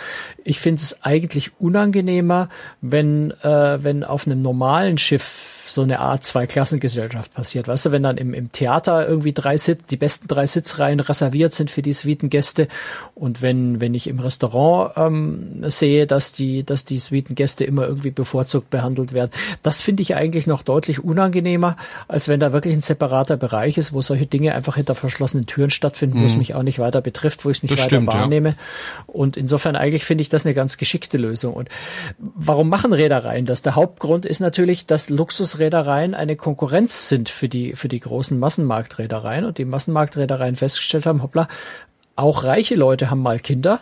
Ich 0.45 0.61
finde 0.61 0.83
es 0.83 1.03
eigentlich 1.03 1.51
unangenehmer, 1.59 2.49
wenn, 2.81 3.33
äh, 3.43 3.83
wenn 3.83 4.05
auf 4.05 4.27
einem 4.27 4.41
normalen 4.41 4.99
Schiff 4.99 5.58
so 5.71 5.83
eine 5.83 6.01
Art 6.01 6.25
Zweiklassengesellschaft 6.25 7.35
passiert. 7.35 7.69
Weißt 7.69 7.87
du, 7.87 7.93
wenn 7.93 8.03
dann 8.03 8.17
im, 8.17 8.35
im 8.35 8.53
Theater 8.53 9.09
irgendwie 9.09 9.33
drei 9.33 9.57
Sitz, 9.57 9.87
die 9.87 9.97
besten 9.97 10.29
drei 10.29 10.47
Sitzreihen 10.47 11.01
reserviert 11.01 11.55
sind 11.55 11.71
für 11.71 11.83
die 11.83 11.93
Suitengäste 11.93 12.69
und 13.15 13.43
wenn, 13.43 13.81
wenn 13.81 13.95
ich 13.95 14.07
im 14.07 14.21
Restaurant 14.21 14.93
ähm, 14.97 15.63
sehe, 15.71 16.07
dass 16.07 16.33
die, 16.33 16.65
dass 16.65 16.85
die 16.85 16.99
Suitengäste 16.99 17.65
immer 17.65 17.87
irgendwie 17.87 18.11
bevorzugt 18.11 18.71
behandelt 18.71 19.13
werden, 19.13 19.31
das 19.63 19.81
finde 19.81 20.03
ich 20.03 20.15
eigentlich 20.15 20.47
noch 20.47 20.63
deutlich 20.63 21.03
unangenehmer, 21.03 21.77
als 22.09 22.29
wenn 22.29 22.41
da 22.41 22.53
wirklich 22.53 22.75
ein 22.75 22.81
separater 22.81 23.37
Bereich 23.37 23.79
ist, 23.79 23.93
wo 23.93 24.03
solche 24.03 24.27
Dinge 24.27 24.55
einfach 24.55 24.77
hinter 24.77 24.95
verschlossenen 24.95 25.47
Türen 25.47 25.71
stattfinden, 25.71 26.19
mhm. 26.19 26.23
wo 26.23 26.27
es 26.27 26.33
mhm. 26.33 26.39
mich 26.39 26.55
auch 26.55 26.63
nicht 26.63 26.79
weiter 26.79 27.01
betrifft, 27.01 27.45
wo 27.45 27.51
ich 27.51 27.59
es 27.59 27.63
nicht 27.63 27.73
das 27.73 27.81
weiter 27.81 27.89
stimmt, 27.89 28.13
wahrnehme. 28.13 28.51
Ja. 28.51 28.55
Und 29.07 29.37
insofern 29.37 29.77
eigentlich 29.77 30.05
finde 30.05 30.23
ich 30.23 30.29
das 30.29 30.45
eine 30.45 30.55
ganz 30.55 30.77
geschickte 30.77 31.19
Lösung. 31.19 31.55
Und 31.55 31.69
warum 32.19 32.69
machen 32.69 32.93
Reedereien 32.93 33.47
das? 33.47 33.63
Der 33.63 33.75
Hauptgrund 33.75 34.27
ist 34.27 34.41
natürlich, 34.41 34.87
dass 34.87 35.11
Luxusreedereien 35.59 36.15
eine 36.15 36.37
Konkurrenz 36.37 37.09
sind 37.09 37.29
für 37.29 37.49
die, 37.49 37.75
für 37.75 37.89
die 37.89 37.99
großen 37.99 38.39
Massenmarktreedereien 38.39 39.45
und 39.45 39.59
die 39.59 39.65
Massenmarktreedereien 39.65 40.55
festgestellt 40.55 41.05
haben, 41.05 41.23
hoppla, 41.23 41.49
auch 42.15 42.45
reiche 42.45 42.77
Leute 42.77 43.11
haben 43.11 43.23
mal 43.23 43.41
Kinder 43.41 43.81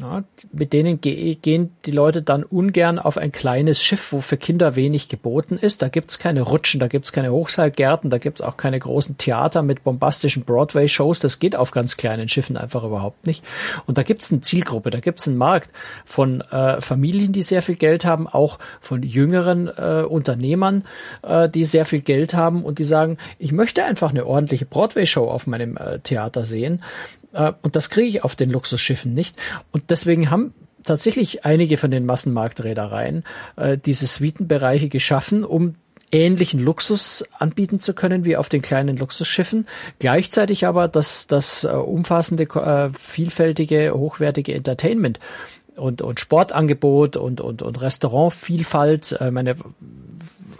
ja, 0.00 0.24
mit 0.52 0.72
denen 0.72 1.00
ge 1.00 1.36
gehen 1.36 1.70
die 1.84 1.92
Leute 1.92 2.20
dann 2.22 2.42
ungern 2.42 2.98
auf 2.98 3.16
ein 3.16 3.30
kleines 3.30 3.80
Schiff, 3.80 4.12
wo 4.12 4.20
für 4.20 4.36
Kinder 4.36 4.74
wenig 4.74 5.08
geboten 5.08 5.56
ist. 5.56 5.82
Da 5.82 5.88
gibt's 5.88 6.18
keine 6.18 6.42
Rutschen, 6.42 6.80
da 6.80 6.88
gibt's 6.88 7.12
keine 7.12 7.30
Hochseilgärten, 7.30 8.10
da 8.10 8.18
gibt's 8.18 8.42
auch 8.42 8.56
keine 8.56 8.80
großen 8.80 9.18
Theater 9.18 9.62
mit 9.62 9.84
bombastischen 9.84 10.42
Broadway-Shows. 10.42 11.20
Das 11.20 11.38
geht 11.38 11.54
auf 11.54 11.70
ganz 11.70 11.96
kleinen 11.96 12.28
Schiffen 12.28 12.56
einfach 12.56 12.82
überhaupt 12.82 13.26
nicht. 13.26 13.44
Und 13.86 13.96
da 13.96 14.02
gibt's 14.02 14.32
eine 14.32 14.40
Zielgruppe, 14.40 14.90
da 14.90 14.98
gibt's 14.98 15.28
einen 15.28 15.36
Markt 15.36 15.70
von 16.04 16.40
äh, 16.40 16.80
Familien, 16.80 17.32
die 17.32 17.42
sehr 17.42 17.62
viel 17.62 17.76
Geld 17.76 18.04
haben, 18.04 18.26
auch 18.26 18.58
von 18.80 19.04
jüngeren 19.04 19.68
äh, 19.68 20.02
Unternehmern, 20.02 20.82
äh, 21.22 21.48
die 21.48 21.64
sehr 21.64 21.84
viel 21.84 22.00
Geld 22.00 22.34
haben 22.34 22.64
und 22.64 22.80
die 22.80 22.84
sagen, 22.84 23.18
ich 23.38 23.52
möchte 23.52 23.84
einfach 23.84 24.10
eine 24.10 24.26
ordentliche 24.26 24.64
Broadway-Show 24.64 25.30
auf 25.30 25.46
meinem 25.46 25.76
äh, 25.76 26.00
Theater 26.00 26.44
sehen. 26.44 26.82
Äh, 27.34 27.52
und 27.62 27.76
das 27.76 27.90
kriege 27.90 28.08
ich 28.08 28.24
auf 28.24 28.36
den 28.36 28.50
Luxusschiffen 28.50 29.12
nicht. 29.12 29.36
Und 29.72 29.90
deswegen 29.90 30.30
haben 30.30 30.54
tatsächlich 30.82 31.44
einige 31.44 31.76
von 31.76 31.90
den 31.90 32.06
Massenmarktreedereien 32.06 33.24
äh, 33.56 33.78
diese 33.78 34.06
Suitenbereiche 34.06 34.88
geschaffen, 34.88 35.44
um 35.44 35.74
ähnlichen 36.12 36.60
Luxus 36.60 37.24
anbieten 37.38 37.80
zu 37.80 37.92
können 37.92 38.24
wie 38.24 38.36
auf 38.36 38.48
den 38.48 38.62
kleinen 38.62 38.96
Luxusschiffen, 38.96 39.66
gleichzeitig 39.98 40.66
aber 40.66 40.86
das, 40.86 41.26
das 41.26 41.64
äh, 41.64 41.68
umfassende, 41.68 42.46
vielfältige, 42.96 43.92
hochwertige 43.94 44.54
Entertainment 44.54 45.18
und, 45.76 46.02
und 46.02 46.20
Sportangebot 46.20 47.16
und, 47.16 47.40
und, 47.40 47.62
und 47.62 47.80
Restaurantvielfalt, 47.80 49.18
meine 49.32 49.56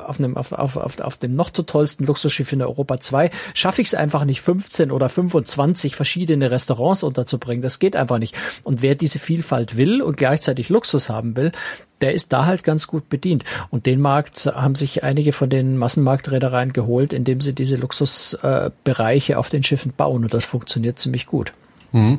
auf 0.09 0.19
einem, 0.19 0.37
auf, 0.37 0.53
auf, 0.53 0.77
auf, 0.77 1.01
auf 1.01 1.17
dem 1.17 1.35
noch 1.35 1.51
zu 1.51 1.63
tollsten 1.63 2.05
Luxusschiff 2.05 2.53
in 2.53 2.63
Europa 2.63 3.01
2 3.01 3.31
schaffe 3.55 3.83
ich 3.83 3.89
es 3.89 3.95
einfach 3.95 4.25
nicht, 4.25 4.41
15 4.41 4.91
oder 4.91 5.09
25 5.09 5.97
verschiedene 5.97 6.51
Restaurants 6.51 7.03
unterzubringen. 7.03 7.63
Das 7.63 7.79
geht 7.79 7.97
einfach 7.97 8.19
nicht. 8.19 8.35
Und 8.63 8.83
wer 8.83 8.95
diese 8.95 9.19
Vielfalt 9.19 9.77
will 9.77 10.03
und 10.03 10.17
gleichzeitig 10.17 10.69
Luxus 10.69 11.09
haben 11.09 11.37
will, 11.37 11.53
der 12.01 12.13
ist 12.13 12.33
da 12.33 12.45
halt 12.45 12.65
ganz 12.65 12.87
gut 12.87 13.09
bedient. 13.09 13.45
Und 13.71 13.87
den 13.87 14.01
Markt 14.01 14.47
haben 14.47 14.75
sich 14.75 15.03
einige 15.03 15.33
von 15.33 15.49
den 15.49 15.79
Massenmarktreedereien 15.79 16.73
geholt, 16.73 17.13
indem 17.13 17.41
sie 17.41 17.55
diese 17.55 17.77
Luxusbereiche 17.77 19.33
äh, 19.33 19.37
auf 19.37 19.49
den 19.49 19.63
Schiffen 19.63 19.93
bauen. 19.97 20.25
Und 20.25 20.35
das 20.35 20.45
funktioniert 20.45 20.99
ziemlich 20.99 21.27
gut. 21.27 21.53
Mhm. 21.93 22.19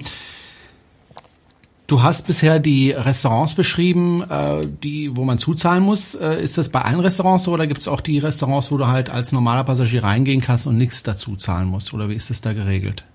Du 1.87 2.01
hast 2.01 2.25
bisher 2.25 2.57
die 2.59 2.91
Restaurants 2.91 3.53
beschrieben, 3.53 4.23
äh, 4.23 4.65
die, 4.65 5.15
wo 5.15 5.23
man 5.23 5.37
zuzahlen 5.37 5.83
muss. 5.83 6.15
Äh, 6.15 6.41
ist 6.41 6.57
das 6.57 6.69
bei 6.69 6.81
allen 6.81 6.99
Restaurants 6.99 7.43
so 7.43 7.51
oder 7.51 7.67
gibt 7.67 7.81
es 7.81 7.87
auch 7.87 8.01
die 8.01 8.17
Restaurants, 8.17 8.71
wo 8.71 8.77
du 8.77 8.87
halt 8.87 9.11
als 9.11 9.31
normaler 9.31 9.63
Passagier 9.63 10.03
reingehen 10.03 10.41
kannst 10.41 10.65
und 10.65 10.77
nichts 10.77 11.03
dazu 11.03 11.35
zahlen 11.35 11.67
musst? 11.67 11.93
Oder 11.93 12.09
wie 12.09 12.15
ist 12.15 12.31
das 12.31 12.41
da 12.41 12.53
geregelt? 12.53 13.05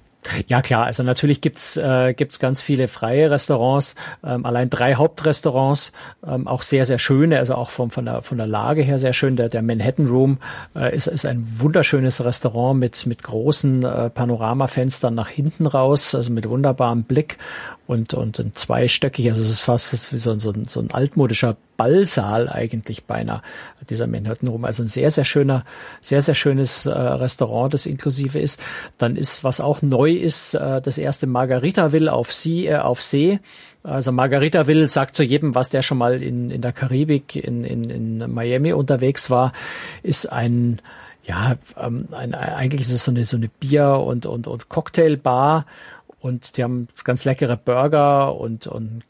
Ja 0.48 0.60
klar, 0.60 0.84
also 0.84 1.02
natürlich 1.02 1.40
gibt's 1.40 1.78
äh, 1.78 2.12
gibt's 2.12 2.38
ganz 2.38 2.60
viele 2.60 2.88
freie 2.88 3.30
Restaurants, 3.30 3.94
ähm, 4.22 4.44
allein 4.44 4.68
drei 4.68 4.94
Hauptrestaurants, 4.94 5.92
ähm, 6.26 6.46
auch 6.46 6.60
sehr 6.60 6.84
sehr 6.84 6.98
schöne, 6.98 7.38
also 7.38 7.54
auch 7.54 7.70
vom, 7.70 7.90
von 7.90 8.04
der 8.04 8.20
von 8.20 8.36
der 8.36 8.46
Lage 8.46 8.82
her 8.82 8.98
sehr 8.98 9.14
schön. 9.14 9.36
Der, 9.36 9.48
der 9.48 9.62
Manhattan 9.62 10.08
Room 10.08 10.38
äh, 10.76 10.94
ist 10.94 11.06
ist 11.06 11.24
ein 11.24 11.48
wunderschönes 11.58 12.22
Restaurant 12.22 12.78
mit 12.78 13.06
mit 13.06 13.22
großen 13.22 13.82
äh, 13.82 14.10
Panoramafenstern 14.10 15.14
nach 15.14 15.28
hinten 15.28 15.64
raus, 15.64 16.14
also 16.14 16.30
mit 16.32 16.46
wunderbarem 16.46 17.04
Blick 17.04 17.38
und 17.90 18.14
und 18.14 18.38
ein 18.38 18.54
zweistöckig, 18.54 19.28
also 19.28 19.42
es 19.42 19.50
ist 19.50 19.60
fast 19.60 20.12
wie 20.12 20.18
so, 20.18 20.38
so, 20.38 20.54
so 20.68 20.80
ein 20.80 20.90
altmodischer 20.92 21.56
Ballsaal 21.76 22.48
eigentlich 22.48 23.04
beinahe, 23.04 23.42
dieser 23.88 24.06
Manhattan 24.06 24.48
Room. 24.48 24.64
Also 24.64 24.84
ein 24.84 24.86
sehr, 24.86 25.10
sehr 25.10 25.24
schöner, 25.24 25.64
sehr, 26.00 26.22
sehr 26.22 26.34
schönes 26.34 26.86
äh, 26.86 26.90
Restaurant, 26.90 27.74
das 27.74 27.86
inklusive 27.86 28.38
ist. 28.38 28.60
Dann 28.98 29.16
ist, 29.16 29.42
was 29.44 29.60
auch 29.60 29.82
neu 29.82 30.12
ist, 30.12 30.54
äh, 30.54 30.80
das 30.80 30.98
erste 30.98 31.26
Margaritaville 31.26 32.12
auf 32.12 32.32
See, 32.32 32.68
äh, 32.68 32.76
auf 32.76 33.02
See. 33.02 33.40
Also 33.82 34.12
Margaritaville 34.12 34.88
sagt 34.88 35.16
zu 35.16 35.22
jedem, 35.22 35.54
was 35.54 35.70
der 35.70 35.82
schon 35.82 35.98
mal 35.98 36.22
in, 36.22 36.50
in 36.50 36.60
der 36.60 36.72
Karibik, 36.72 37.34
in, 37.34 37.64
in, 37.64 37.88
in 37.88 38.32
Miami 38.32 38.72
unterwegs 38.72 39.30
war, 39.30 39.52
ist 40.02 40.30
ein, 40.30 40.80
ja, 41.24 41.56
ähm, 41.78 42.08
ein, 42.12 42.34
eigentlich 42.34 42.82
ist 42.82 42.92
es 42.92 43.04
so 43.04 43.10
eine, 43.10 43.24
so 43.24 43.36
eine 43.36 43.48
Bier- 43.48 44.00
und, 44.00 44.26
und, 44.26 44.46
und 44.46 44.68
Cocktailbar 44.68 45.64
und 46.20 46.56
die 46.56 46.62
haben 46.62 46.88
ganz 47.04 47.24
leckere 47.24 47.56
Burger 47.56 48.36
und, 48.36 48.66
und 48.66 49.02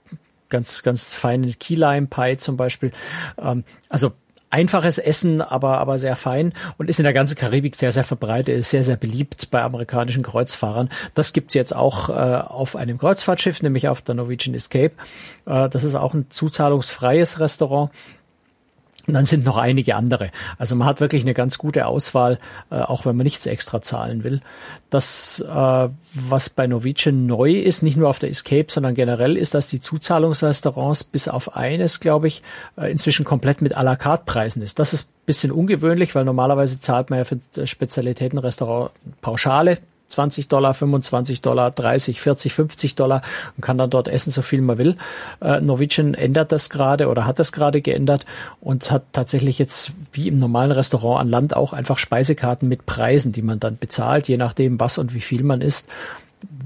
ganz, 0.49 0.83
ganz 0.83 1.15
feinen 1.15 1.59
Key 1.59 1.75
Lime 1.75 2.07
Pie 2.07 2.37
zum 2.39 2.57
Beispiel. 2.57 2.93
Ähm, 3.39 3.65
also 3.89 4.13
einfaches 4.51 4.99
Essen, 4.99 5.41
aber, 5.41 5.79
aber 5.79 5.99
sehr 5.99 6.17
fein 6.17 6.53
und 6.77 6.91
ist 6.91 6.99
in 6.99 7.05
der 7.05 7.13
ganzen 7.13 7.37
Karibik 7.37 7.77
sehr, 7.77 7.93
sehr 7.93 8.03
verbreitet, 8.05 8.57
ist 8.57 8.71
sehr, 8.71 8.83
sehr 8.83 8.97
beliebt 8.97 9.51
bei 9.51 9.63
amerikanischen 9.63 10.25
Kreuzfahrern. 10.25 10.91
Das 11.15 11.33
gibt's 11.33 11.55
jetzt 11.55 11.75
auch 11.75 12.09
äh, 12.09 12.13
auf 12.13 12.75
einem 12.75 12.99
Kreuzfahrtschiff, 12.99 13.63
nämlich 13.63 13.89
auf 13.89 14.03
der 14.03 14.17
Norwegian 14.17 14.55
Escape. 14.55 14.93
Äh, 15.47 15.69
das 15.69 15.85
ist 15.85 15.95
auch 15.95 16.15
ein 16.15 16.27
zuzahlungsfreies 16.31 17.39
Restaurant 17.39 17.91
und 19.07 19.15
dann 19.15 19.27
sind 19.27 19.45
noch 19.45 19.57
einige 19.57 19.97
andere. 19.97 20.31
Also 20.59 20.77
man 20.77 20.87
hat 20.87 21.01
wirklich 21.01 21.23
eine 21.23 21.35
ganz 21.35 21.59
gute 21.59 21.87
Auswahl, 21.87 22.39
äh, 22.71 22.77
auch 22.77 23.07
wenn 23.07 23.17
man 23.17 23.25
nichts 23.25 23.47
extra 23.47 23.83
zahlen 23.83 24.25
will. 24.25 24.41
Das, 24.91 25.41
äh, 25.41 25.89
was 26.15 26.51
bei 26.51 26.67
Norwegian 26.67 27.27
neu 27.27 27.53
ist, 27.53 27.83
nicht 27.83 27.97
nur 27.97 28.09
auf 28.09 28.19
der 28.19 28.31
Escape, 28.31 28.67
sondern 28.69 28.95
generell 28.95 29.37
ist, 29.37 29.55
dass 29.55 29.67
die 29.69 29.81
Zuzahlungsrestaurants 29.81 31.05
bis 31.05 31.29
auf 31.29 31.57
eines, 31.57 32.01
glaube 32.01 32.29
ich, 32.29 32.43
äh, 32.77 32.91
inzwischen 32.91 33.25
komplett 33.25 33.63
mit 33.63 33.77
à 33.77 33.83
la 33.83 33.97
carte 33.97 34.25
Preisen 34.27 34.63
ist. 34.63 34.79
Das 34.79 34.93
ist 34.93 35.09
bisschen 35.27 35.53
ungewöhnlich, 35.53 36.17
weil 36.17 36.25
normalerweise 36.25 36.81
zahlt 36.81 37.11
man 37.11 37.21
ja 37.21 37.25
für 37.25 37.39
Spezialitätenrestaurant 37.67 38.91
Pauschale, 39.21 39.79
20 40.11 40.49
Dollar, 40.49 40.75
25 40.75 41.41
Dollar, 41.41 41.71
30, 41.71 42.21
40, 42.21 42.53
50 42.53 42.95
Dollar 42.95 43.23
und 43.57 43.63
kann 43.63 43.79
dann 43.79 43.91
dort 43.91 44.09
essen, 44.09 44.31
so 44.31 44.43
viel 44.43 44.61
man 44.61 44.79
will. 44.79 44.97
Äh, 45.41 45.61
Norwegian 45.61 46.15
ändert 46.15 46.53
das 46.53 46.71
gerade 46.71 47.09
oder 47.09 47.27
hat 47.27 47.39
das 47.39 47.53
gerade 47.53 47.81
geändert 47.81 48.27
und 48.61 48.91
hat 48.91 49.05
tatsächlich 49.13 49.59
jetzt 49.59 49.93
wie 50.13 50.29
im 50.29 50.39
normalen 50.39 50.73
Restaurant 50.73 51.21
an 51.21 51.29
Land 51.29 51.57
auch 51.57 51.73
einfach 51.73 51.99
Speisekarten 51.99 52.69
mit 52.69 52.87
Preisen, 52.87 53.33
die 53.33 53.43
man 53.43 53.61
dann 53.61 53.79
bezahlt, 53.79 54.29
je 54.29 54.37
nachdem 54.37 54.81
was 54.81 54.99
und 54.99 55.15
wie 55.15 55.21
viel 55.21 55.43
man 55.43 55.61
isst. 55.61 55.89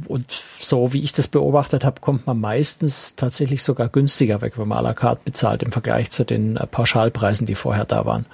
Und 0.06 0.26
so 0.58 0.92
wie 0.92 1.02
ich 1.02 1.12
das 1.12 1.28
beobachtet 1.28 1.84
habe, 1.84 2.00
kommt 2.00 2.26
man 2.26 2.40
meistens 2.40 3.16
tatsächlich 3.16 3.62
sogar 3.62 3.88
günstiger 3.88 4.40
weg, 4.40 4.58
wenn 4.58 4.68
man 4.68 4.78
à 4.78 4.82
la 4.82 4.94
carte 4.94 5.22
bezahlt 5.24 5.62
im 5.62 5.72
Vergleich 5.72 6.10
zu 6.10 6.24
den 6.24 6.56
äh, 6.56 6.66
Pauschalpreisen, 6.66 7.46
die 7.46 7.54
vorher 7.54 7.84
da 7.84 8.04
waren. 8.04 8.26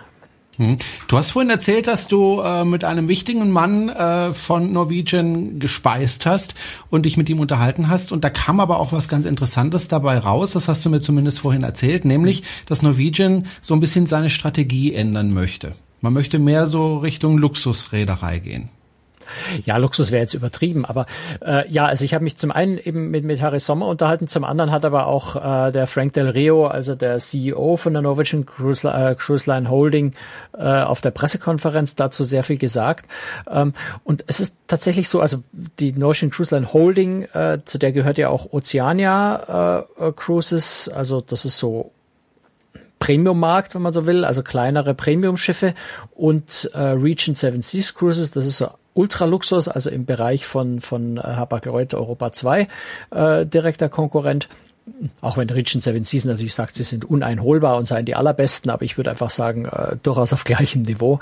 Hm. 0.61 0.77
Du 1.09 1.17
hast 1.17 1.31
vorhin 1.31 1.49
erzählt, 1.49 1.87
dass 1.87 2.07
du 2.07 2.43
äh, 2.43 2.67
mit 2.67 2.85
einem 2.85 3.09
wichtigen 3.09 3.51
Mann 3.51 3.89
äh, 3.89 4.35
von 4.35 4.75
Norwegian 4.75 5.59
gespeist 5.59 6.27
hast 6.27 6.55
und 6.91 7.07
dich 7.07 7.17
mit 7.17 7.31
ihm 7.31 7.41
unterhalten 7.41 7.89
hast. 7.89 8.13
Und 8.13 8.25
da 8.25 8.29
kam 8.29 8.61
aber 8.61 8.79
auch 8.79 8.93
was 8.93 9.09
ganz 9.09 9.25
Interessantes 9.25 9.89
dabei 9.89 10.19
raus. 10.19 10.51
Das 10.51 10.69
hast 10.69 10.85
du 10.85 10.91
mir 10.91 11.01
zumindest 11.01 11.41
vorhin 11.41 11.63
erzählt, 11.63 12.05
nämlich, 12.05 12.43
dass 12.67 12.83
Norwegian 12.83 13.47
so 13.63 13.73
ein 13.73 13.81
bisschen 13.81 14.05
seine 14.05 14.29
Strategie 14.29 14.93
ändern 14.93 15.33
möchte. 15.33 15.73
Man 16.03 16.13
möchte 16.13 16.39
mehr 16.39 16.67
so 16.67 16.99
Richtung 16.99 17.39
Luxusreederei 17.39 18.39
gehen. 18.39 18.69
Ja, 19.65 19.77
Luxus 19.77 20.11
wäre 20.11 20.23
jetzt 20.23 20.35
übertrieben, 20.35 20.85
aber 20.85 21.07
äh, 21.45 21.69
ja, 21.71 21.87
also 21.87 22.05
ich 22.05 22.15
habe 22.15 22.25
mich 22.25 22.37
zum 22.37 22.51
einen 22.51 22.79
eben 22.79 23.11
mit, 23.11 23.25
mit 23.25 23.41
Harry 23.41 23.61
Sommer 23.61 23.87
unterhalten, 23.87 24.29
zum 24.29 24.45
anderen 24.45 24.71
hat 24.71 24.85
aber 24.85 25.07
auch 25.07 25.37
äh, 25.37 25.73
der 25.73 25.87
Frank 25.87 26.13
Del 26.15 26.29
Rio, 26.29 26.67
also 26.67 26.95
der 26.95 27.19
CEO 27.19 27.77
von 27.77 27.93
der 27.93 28.03
Norwegian 28.03 28.47
Cruise, 28.47 28.87
äh, 28.87 29.15
Cruise 29.15 29.49
Line 29.49 29.71
Holding, 29.71 30.15
äh, 30.57 30.65
auf 30.65 31.01
der 31.01 31.11
Pressekonferenz 31.11 31.97
dazu 31.97 32.25
sehr 32.25 32.43
viel 32.43 32.59
gesagt. 32.59 33.07
Ähm, 33.51 33.75
und 34.05 34.25
es 34.27 34.41
ist 34.41 34.57
tatsächlich 34.67 35.09
so, 35.09 35.21
also 35.21 35.43
die 35.53 35.93
Norwegian 35.93 36.31
Cruise 36.31 36.55
Line 36.55 36.73
Holding, 36.73 37.23
äh, 37.33 37.59
zu 37.65 37.79
der 37.79 37.93
gehört 37.93 38.19
ja 38.19 38.29
auch 38.29 38.53
Oceania 38.53 39.87
äh, 39.99 40.09
äh 40.09 40.13
Cruises, 40.13 40.89
also 40.89 41.21
das 41.21 41.45
ist 41.45 41.59
so 41.59 41.93
Premium-Markt, 43.01 43.75
wenn 43.75 43.83
man 43.83 43.93
so 43.93 44.07
will, 44.07 44.25
also 44.25 44.43
kleinere 44.43 44.95
Premium-Schiffe 44.95 45.75
und 46.15 46.71
äh, 46.75 46.79
Region 46.79 47.35
Seven 47.35 47.63
Seas 47.63 47.95
Cruises, 47.95 48.31
das 48.31 48.47
ist 48.47 48.59
so 48.59 48.69
Ultraluxus, 49.01 49.69
also 49.69 49.91
im 49.91 50.05
Bereich 50.05 50.47
von, 50.47 50.81
von 50.81 51.17
äh, 51.17 51.23
Hapag-Lloyd 51.23 51.95
Europa 51.95 52.33
2, 52.33 52.69
äh, 53.11 53.47
direkter 53.47 53.89
Konkurrent. 53.89 54.49
auch 55.21 55.37
wenn 55.37 55.49
Region 55.49 55.81
Seven 55.81 56.05
Seas 56.05 56.25
natürlich 56.25 56.55
sagt, 56.55 56.77
sie 56.77 56.83
sind 56.83 57.05
uneinholbar 57.05 57.77
und 57.77 57.87
seien 57.87 58.05
die 58.05 58.15
allerbesten, 58.15 58.71
aber 58.71 58.85
ich 58.85 58.97
würde 58.97 59.11
einfach 59.11 59.31
sagen, 59.31 59.67
äh, 59.67 59.97
durchaus 60.03 60.33
auf 60.33 60.45
gleichem 60.51 60.83
Niveau. 60.83 61.21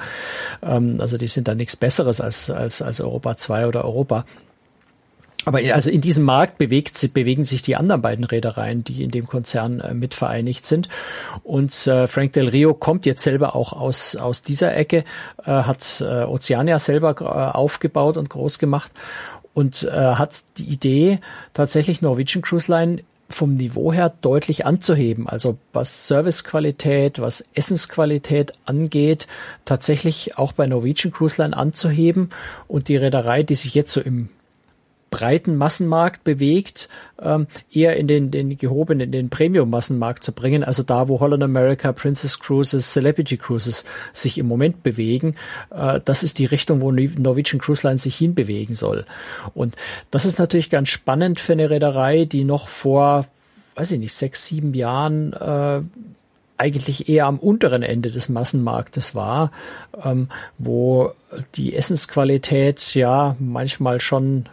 Ähm, 0.62 0.98
also 1.00 1.18
die 1.18 1.28
sind 1.28 1.48
da 1.48 1.54
nichts 1.54 1.76
Besseres 1.76 2.20
als, 2.20 2.50
als, 2.50 2.82
als 2.82 3.00
Europa 3.00 3.36
2 3.36 3.66
oder 3.66 3.84
Europa. 3.84 4.24
Aber 5.44 5.60
also 5.72 5.88
in 5.88 6.00
diesem 6.00 6.24
Markt 6.24 6.58
bewegt, 6.58 7.14
bewegen 7.14 7.44
sich 7.44 7.62
die 7.62 7.76
anderen 7.76 8.02
beiden 8.02 8.24
Reedereien, 8.24 8.84
die 8.84 9.02
in 9.02 9.10
dem 9.10 9.26
Konzern 9.26 9.80
äh, 9.80 9.94
mit 9.94 10.14
vereinigt 10.14 10.66
sind. 10.66 10.88
Und 11.42 11.86
äh, 11.86 12.06
Frank 12.06 12.32
Del 12.32 12.48
Rio 12.48 12.74
kommt 12.74 13.06
jetzt 13.06 13.22
selber 13.22 13.54
auch 13.54 13.72
aus, 13.72 14.16
aus 14.16 14.42
dieser 14.42 14.76
Ecke, 14.76 15.04
äh, 15.44 15.50
hat 15.50 16.02
äh, 16.02 16.24
Oceania 16.24 16.78
selber 16.78 17.16
äh, 17.20 17.56
aufgebaut 17.56 18.16
und 18.16 18.28
groß 18.28 18.58
gemacht 18.58 18.92
und 19.54 19.84
äh, 19.84 19.90
hat 19.90 20.42
die 20.58 20.66
Idee, 20.66 21.20
tatsächlich 21.54 22.02
Norwegian 22.02 22.42
Cruise 22.42 22.70
Line 22.70 23.02
vom 23.30 23.54
Niveau 23.54 23.92
her 23.92 24.12
deutlich 24.20 24.66
anzuheben. 24.66 25.28
Also 25.28 25.58
was 25.72 26.08
Servicequalität, 26.08 27.20
was 27.20 27.44
Essensqualität 27.54 28.52
angeht, 28.64 29.26
tatsächlich 29.64 30.38
auch 30.38 30.52
bei 30.52 30.66
Norwegian 30.66 31.12
Cruise 31.12 31.40
Line 31.40 31.56
anzuheben 31.56 32.30
und 32.68 32.88
die 32.88 32.96
Reederei, 32.96 33.42
die 33.42 33.54
sich 33.54 33.74
jetzt 33.74 33.92
so 33.92 34.00
im 34.00 34.30
breiten 35.10 35.56
Massenmarkt 35.56 36.24
bewegt, 36.24 36.88
ähm, 37.20 37.46
eher 37.72 37.96
in 37.96 38.06
den, 38.06 38.30
den 38.30 38.56
gehobenen, 38.56 39.06
in 39.06 39.12
den 39.12 39.30
Premium-Massenmarkt 39.30 40.22
zu 40.22 40.32
bringen, 40.32 40.64
also 40.64 40.82
da, 40.82 41.08
wo 41.08 41.20
Holland 41.20 41.42
America, 41.42 41.92
Princess 41.92 42.38
Cruises, 42.38 42.92
Celebrity 42.92 43.36
Cruises 43.36 43.84
sich 44.12 44.38
im 44.38 44.46
Moment 44.46 44.82
bewegen, 44.82 45.34
äh, 45.70 46.00
das 46.04 46.22
ist 46.22 46.38
die 46.38 46.46
Richtung, 46.46 46.80
wo 46.80 46.92
Norwegian 46.92 47.60
Cruise 47.60 47.86
Line 47.86 47.98
sich 47.98 48.16
hinbewegen 48.16 48.74
soll. 48.74 49.04
Und 49.54 49.76
das 50.10 50.24
ist 50.24 50.38
natürlich 50.38 50.70
ganz 50.70 50.88
spannend 50.88 51.40
für 51.40 51.52
eine 51.52 51.70
Reederei, 51.70 52.24
die 52.24 52.44
noch 52.44 52.68
vor, 52.68 53.26
weiß 53.74 53.92
ich 53.92 53.98
nicht, 53.98 54.14
sechs, 54.14 54.46
sieben 54.46 54.74
Jahren 54.74 55.32
äh, 55.32 55.80
eigentlich 56.58 57.08
eher 57.08 57.26
am 57.26 57.38
unteren 57.38 57.82
Ende 57.82 58.10
des 58.10 58.28
Massenmarktes 58.28 59.14
war, 59.14 59.52
ähm, 60.04 60.28
wo 60.58 61.12
die 61.54 61.74
Essensqualität 61.74 62.94
ja 62.94 63.36
manchmal 63.38 64.00
schon 64.00 64.48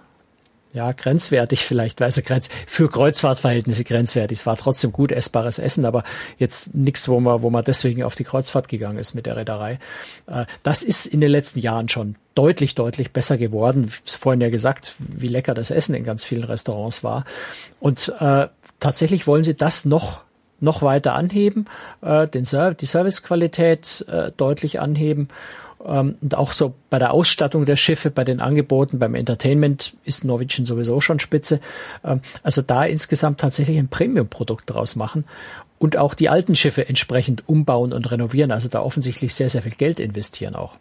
ja, 0.76 0.92
grenzwertig 0.92 1.64
vielleicht, 1.64 2.02
weil 2.02 2.10
es 2.10 2.22
grenz 2.24 2.50
für 2.68 2.90
Kreuzfahrtverhältnisse 2.90 3.86
grenzwertig. 3.86 4.40
Es 4.40 4.46
war 4.46 4.58
trotzdem 4.58 4.92
gut 4.92 5.14
essbares 5.14 5.58
Essen, 5.58 5.86
aber 5.86 6.04
jetzt 6.38 6.76
nichts, 6.76 7.08
wo 7.08 7.20
man, 7.22 7.42
wo 7.42 7.50
man 7.50 7.64
deswegen 7.64 8.04
auf 8.04 8.16
die 8.16 8.26
Kreuzfahrt 8.26 8.68
gegangen 8.68 8.98
ist 8.98 9.16
mit 9.16 9.26
der 9.26 9.38
Reederei. 9.38 9.80
Äh, 10.28 10.46
das 10.64 10.84
ist 10.84 11.06
in 11.06 11.22
den 11.22 11.32
letzten 11.32 11.60
Jahren 11.60 11.88
schon 11.88 12.16
deutlich, 12.36 12.76
deutlich 12.76 13.14
besser 13.14 13.38
geworden. 13.38 13.90
Ich 14.06 14.18
vorhin 14.18 14.42
ja 14.42 14.50
gesagt, 14.50 14.96
wie 15.00 15.28
lecker 15.28 15.54
das 15.54 15.72
Essen 15.72 15.96
in 15.96 16.04
ganz 16.04 16.26
vielen 16.26 16.44
Restaurants 16.44 17.06
war. 17.06 17.24
Und 17.80 18.14
äh, 18.20 18.48
tatsächlich 18.82 19.28
wollen 19.28 19.46
sie 19.46 19.56
das 19.56 19.86
noch 19.86 20.26
noch 20.62 20.82
weiter 20.82 21.14
anheben, 21.14 21.66
äh, 22.02 22.28
den 22.28 22.46
Ser 22.46 22.74
die 22.74 22.86
Servicequalität 22.86 24.06
äh, 24.10 24.32
deutlich 24.38 24.80
anheben 24.80 25.28
ähm, 25.88 26.16
und 26.22 26.36
auch 26.36 26.52
so 26.52 26.74
bei 26.90 27.00
der 27.00 27.14
Ausstattung 27.14 27.66
der 27.66 27.76
Schiffe, 27.76 28.12
bei 28.12 28.24
den 28.24 28.40
Angeboten, 28.40 29.00
beim 29.00 29.16
Entertainment 29.16 29.96
ist 30.04 30.24
Norwegian 30.24 30.66
sowieso 30.66 31.02
schon 31.02 31.20
spitze. 31.20 31.60
Ähm, 32.04 32.22
also 32.44 32.62
da 32.62 32.86
insgesamt 32.86 33.40
tatsächlich 33.40 33.78
ein 33.78 33.88
Premium-Produkt 33.88 34.70
draus 34.70 34.96
machen 34.96 35.26
und 35.80 35.98
auch 35.98 36.14
die 36.14 36.30
alten 36.30 36.56
Schiffe 36.56 36.88
entsprechend 36.88 37.48
umbauen 37.48 37.94
und 37.94 38.10
renovieren. 38.12 38.52
Also 38.52 38.70
da 38.70 38.82
offensichtlich 38.82 39.36
sehr, 39.36 39.50
sehr 39.50 39.62
viel 39.62 39.74
Geld 39.74 40.00
investieren 40.00 40.56
auch. 40.56 40.78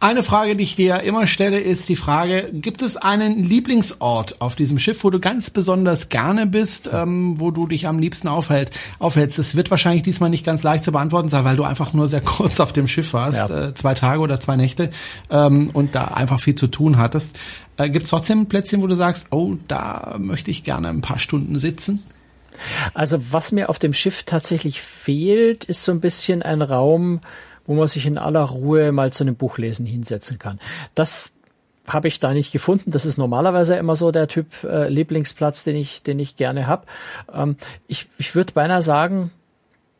Eine 0.00 0.22
Frage, 0.22 0.54
die 0.54 0.62
ich 0.62 0.76
dir 0.76 1.00
immer 1.00 1.26
stelle, 1.26 1.58
ist 1.58 1.88
die 1.88 1.96
Frage, 1.96 2.50
gibt 2.52 2.82
es 2.82 2.96
einen 2.96 3.42
Lieblingsort 3.42 4.40
auf 4.40 4.54
diesem 4.54 4.78
Schiff, 4.78 5.02
wo 5.02 5.10
du 5.10 5.18
ganz 5.18 5.50
besonders 5.50 6.08
gerne 6.08 6.46
bist, 6.46 6.88
ähm, 6.92 7.40
wo 7.40 7.50
du 7.50 7.66
dich 7.66 7.88
am 7.88 7.98
liebsten 7.98 8.28
aufhält, 8.28 8.70
aufhältst? 9.00 9.40
Das 9.40 9.56
wird 9.56 9.72
wahrscheinlich 9.72 10.04
diesmal 10.04 10.30
nicht 10.30 10.46
ganz 10.46 10.62
leicht 10.62 10.84
zu 10.84 10.92
beantworten 10.92 11.28
sein, 11.28 11.42
weil 11.42 11.56
du 11.56 11.64
einfach 11.64 11.94
nur 11.94 12.06
sehr 12.06 12.20
kurz 12.24 12.60
auf 12.60 12.72
dem 12.72 12.86
Schiff 12.86 13.12
warst, 13.12 13.50
ja. 13.50 13.68
äh, 13.68 13.74
zwei 13.74 13.94
Tage 13.94 14.20
oder 14.20 14.38
zwei 14.38 14.54
Nächte 14.54 14.90
ähm, 15.30 15.70
und 15.72 15.96
da 15.96 16.04
einfach 16.04 16.38
viel 16.38 16.54
zu 16.54 16.68
tun 16.68 16.96
hattest. 16.96 17.36
Äh, 17.76 17.90
gibt 17.90 18.04
es 18.04 18.10
trotzdem 18.10 18.46
Plätzchen, 18.46 18.80
wo 18.82 18.86
du 18.86 18.94
sagst, 18.94 19.26
oh, 19.30 19.56
da 19.66 20.14
möchte 20.20 20.52
ich 20.52 20.62
gerne 20.62 20.90
ein 20.90 21.00
paar 21.00 21.18
Stunden 21.18 21.58
sitzen? 21.58 22.04
Also 22.94 23.18
was 23.32 23.50
mir 23.50 23.68
auf 23.68 23.80
dem 23.80 23.92
Schiff 23.92 24.22
tatsächlich 24.22 24.80
fehlt, 24.80 25.64
ist 25.64 25.84
so 25.84 25.90
ein 25.90 26.00
bisschen 26.00 26.42
ein 26.42 26.62
Raum, 26.62 27.20
wo 27.68 27.74
man 27.74 27.86
sich 27.86 28.06
in 28.06 28.18
aller 28.18 28.42
Ruhe 28.42 28.90
mal 28.90 29.12
zu 29.12 29.22
einem 29.22 29.36
Buchlesen 29.36 29.86
hinsetzen 29.86 30.38
kann. 30.38 30.58
Das 30.96 31.32
habe 31.86 32.08
ich 32.08 32.18
da 32.18 32.32
nicht 32.32 32.50
gefunden. 32.50 32.90
Das 32.90 33.04
ist 33.04 33.18
normalerweise 33.18 33.76
immer 33.76 33.94
so 33.94 34.10
der 34.10 34.26
Typ 34.26 34.64
äh, 34.64 34.88
Lieblingsplatz, 34.88 35.64
den 35.64 35.76
ich, 35.76 36.02
den 36.02 36.18
ich 36.18 36.36
gerne 36.36 36.66
habe. 36.66 36.86
Ähm, 37.32 37.56
ich 37.86 38.08
ich 38.18 38.34
würde 38.34 38.52
beinahe 38.54 38.82
sagen, 38.82 39.30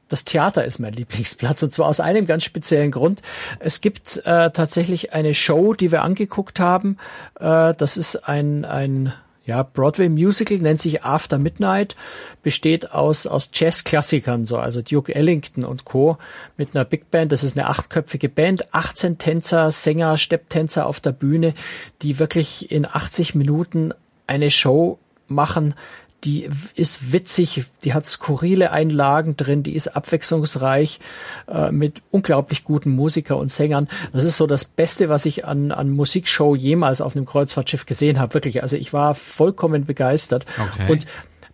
das 0.09 0.25
Theater 0.25 0.65
ist 0.65 0.79
mein 0.79 0.95
Lieblingsplatz 0.95 1.63
und 1.63 1.73
zwar 1.75 1.87
aus 1.87 2.01
einem 2.01 2.27
ganz 2.27 2.45
speziellen 2.45 2.91
Grund. 2.91 3.21
Es 3.59 3.83
gibt 3.83 4.17
äh, 4.25 4.51
tatsächlich 4.51 5.13
eine 5.13 5.35
Show, 5.35 5.75
die 5.75 5.93
wir 5.93 6.03
angeguckt 6.03 6.61
haben. 6.61 6.97
Äh, 7.39 7.75
das 7.75 7.99
ist 7.99 8.17
ein 8.29 8.65
ein 8.65 9.13
ja, 9.49 9.63
Broadway 9.63 10.11
Musical 10.11 10.59
nennt 10.59 10.79
sich 10.79 11.05
After 11.05 11.39
Midnight, 11.39 11.97
besteht 12.43 12.93
aus, 12.93 13.27
aus 13.27 13.49
Jazz-Klassikern, 13.55 14.45
so, 14.45 14.59
also 14.59 14.83
Duke 14.83 15.15
Ellington 15.15 15.65
und 15.65 15.87
Co. 15.87 16.19
mit 16.59 16.75
einer 16.75 16.85
Big 16.85 17.11
Band. 17.11 17.33
Das 17.33 17.43
ist 17.43 17.57
eine 17.59 17.67
achtköpfige 17.67 18.29
Band, 18.29 18.75
18 18.75 19.17
Tänzer, 19.17 19.71
Sänger, 19.71 20.19
Stepptänzer 20.19 20.85
auf 20.85 21.01
der 21.01 21.13
Bühne, 21.13 21.55
die 22.03 22.19
wirklich 22.19 22.71
in 22.71 22.85
80 22.85 23.35
Minuten 23.35 23.95
eine 24.27 24.51
Show 24.51 24.99
machen, 25.29 25.75
die 26.25 26.49
ist 26.75 27.13
witzig, 27.13 27.65
die 27.85 27.95
hat 27.95 28.07
skurrile 28.07 28.73
Einlagen 28.73 29.37
drin, 29.37 29.63
die 29.63 29.75
ist 29.75 29.97
abwechslungsreich 29.97 30.99
äh, 31.47 31.71
mit 31.71 32.03
unglaublich 32.11 32.65
guten 32.65 32.91
Musiker 32.91 33.37
und 33.37 33.53
Sängern. 33.53 33.89
Das 34.13 34.25
ist 34.25 34.37
so 34.37 34.47
das 34.47 34.65
Beste, 34.65 35.09
was 35.09 35.27
ich 35.27 35.47
an, 35.47 35.71
an 35.71 35.91
Musikshow 35.91 36.57
jemals 36.57 37.01
auf 37.01 37.15
einem 37.15 37.25
Kreuzfahrtschiff 37.25 37.87
gesehen 37.87 38.19
habe. 38.19 38.35
Wirklich, 38.35 38.63
also 38.63 38.77
ich 38.77 38.93
war 38.93 39.15
vollkommen 39.15 39.87
begeistert. 39.87 40.45
Okay. 40.59 40.93
Und 40.93 41.07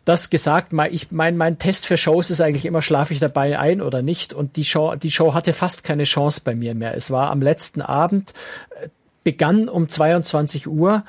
das 0.05 0.31
gesagt, 0.31 0.73
ich 0.91 1.11
mein, 1.13 1.37
mein 1.37 1.59
Test 1.59 1.87
für 1.87 1.97
Shows 1.97 2.31
ist 2.31 2.41
eigentlich 2.41 2.67
immer, 2.67 2.83
schlafe 2.83 3.15
ich 3.15 3.21
dabei 3.21 3.59
ein 3.59 3.81
oder 3.81 4.03
nicht? 4.03 4.35
Und 4.35 4.57
die 4.57 4.65
Show, 4.65 4.95
die 4.97 5.11
Show 5.11 5.35
hatte 5.35 5.53
fast 5.53 5.83
keine 5.83 6.05
Chance 6.05 6.43
bei 6.45 6.55
mir 6.55 6.75
mehr. 6.75 6.95
Es 6.95 7.11
war 7.11 7.31
am 7.31 7.41
letzten 7.41 7.81
Abend, 7.81 8.35
äh, 8.83 8.89
begann 9.25 9.69
um 9.69 9.89
22 9.89 10.69
Uhr 10.69 11.05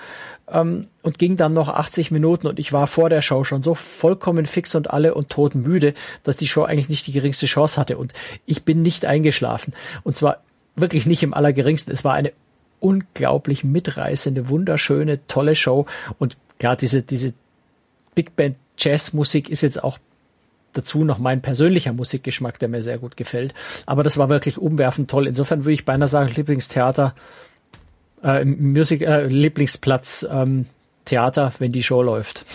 ähm, 0.49 0.87
und 1.01 1.19
ging 1.19 1.35
dann 1.35 1.53
noch 1.53 1.69
80 1.69 2.11
Minuten 2.11 2.47
und 2.47 2.59
ich 2.59 2.73
war 2.73 2.87
vor 2.87 3.09
der 3.09 3.21
Show 3.21 3.43
schon 3.43 3.61
so 3.61 3.75
vollkommen 3.75 4.45
fix 4.45 4.73
und 4.73 4.89
alle 4.89 5.13
und 5.13 5.29
totenmüde, 5.29 5.93
dass 6.23 6.37
die 6.37 6.47
Show 6.47 6.63
eigentlich 6.63 6.89
nicht 6.89 7.05
die 7.07 7.11
geringste 7.11 7.45
Chance 7.45 7.79
hatte 7.79 7.97
und 7.97 8.13
ich 8.45 8.63
bin 8.63 8.81
nicht 8.81 9.05
eingeschlafen 9.05 9.73
und 10.03 10.15
zwar 10.15 10.37
wirklich 10.75 11.05
nicht 11.05 11.23
im 11.23 11.33
allergeringsten. 11.33 11.93
Es 11.93 12.03
war 12.03 12.13
eine 12.13 12.31
unglaublich 12.79 13.63
mitreißende, 13.63 14.49
wunderschöne, 14.49 15.25
tolle 15.27 15.55
Show 15.55 15.85
und 16.17 16.37
klar, 16.57 16.75
diese, 16.75 17.01
diese 17.01 17.33
Big 18.15 18.35
Band 18.35 18.55
Jazzmusik 18.77 19.49
ist 19.49 19.61
jetzt 19.61 19.83
auch 19.83 19.99
dazu 20.73 21.03
noch 21.03 21.17
mein 21.17 21.41
persönlicher 21.41 21.93
Musikgeschmack, 21.93 22.59
der 22.59 22.67
mir 22.67 22.83
sehr 22.83 22.97
gut 22.97 23.15
gefällt. 23.17 23.53
Aber 23.85 24.03
das 24.03 24.17
war 24.17 24.29
wirklich 24.29 24.57
umwerfend 24.57 25.09
toll. 25.09 25.27
Insofern 25.27 25.63
würde 25.63 25.73
ich 25.73 25.85
beinahe 25.85 26.09
sagen, 26.09 26.33
Lieblingstheater 26.35 27.15
äh, 28.25 28.43
Musik, 28.43 29.01
äh, 29.01 29.27
Lieblingsplatz 29.27 30.27
ähm, 30.29 30.65
Theater, 31.05 31.53
wenn 31.59 31.71
die 31.71 31.83
Show 31.83 32.01
läuft. 32.01 32.45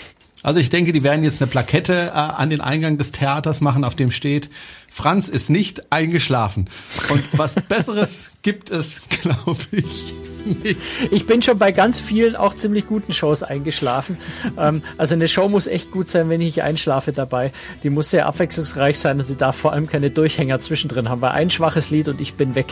Also 0.42 0.58
ich 0.58 0.70
denke, 0.70 0.92
die 0.92 1.02
werden 1.02 1.22
jetzt 1.22 1.42
eine 1.42 1.50
Plakette 1.50 2.08
äh, 2.08 2.10
an 2.12 2.48
den 2.48 2.60
Eingang 2.62 2.96
des 2.96 3.12
Theaters 3.12 3.60
machen, 3.60 3.84
auf 3.84 3.94
dem 3.94 4.10
steht, 4.10 4.48
Franz 4.88 5.28
ist 5.28 5.50
nicht 5.50 5.92
eingeschlafen. 5.92 6.70
Und 7.10 7.22
was 7.32 7.54
Besseres 7.68 8.30
gibt 8.42 8.70
es, 8.70 9.08
glaube 9.08 9.60
ich. 9.72 10.14
Nicht. 10.62 10.80
Ich 11.10 11.26
bin 11.26 11.42
schon 11.42 11.58
bei 11.58 11.70
ganz 11.70 12.00
vielen 12.00 12.34
auch 12.34 12.54
ziemlich 12.54 12.86
guten 12.86 13.12
Shows 13.12 13.42
eingeschlafen. 13.42 14.16
Ähm, 14.56 14.82
also 14.96 15.14
eine 15.14 15.28
Show 15.28 15.50
muss 15.50 15.66
echt 15.66 15.90
gut 15.90 16.08
sein, 16.08 16.30
wenn 16.30 16.40
ich 16.40 16.62
einschlafe 16.62 17.12
dabei. 17.12 17.52
Die 17.82 17.90
muss 17.90 18.08
sehr 18.08 18.24
abwechslungsreich 18.24 18.98
sein 18.98 19.18
und 19.18 19.26
sie 19.26 19.36
darf 19.36 19.56
vor 19.56 19.74
allem 19.74 19.86
keine 19.86 20.10
Durchhänger 20.10 20.58
zwischendrin 20.58 21.10
haben, 21.10 21.20
weil 21.20 21.32
ein 21.32 21.50
schwaches 21.50 21.90
Lied 21.90 22.08
und 22.08 22.22
ich 22.22 22.34
bin 22.34 22.54
weg. 22.54 22.68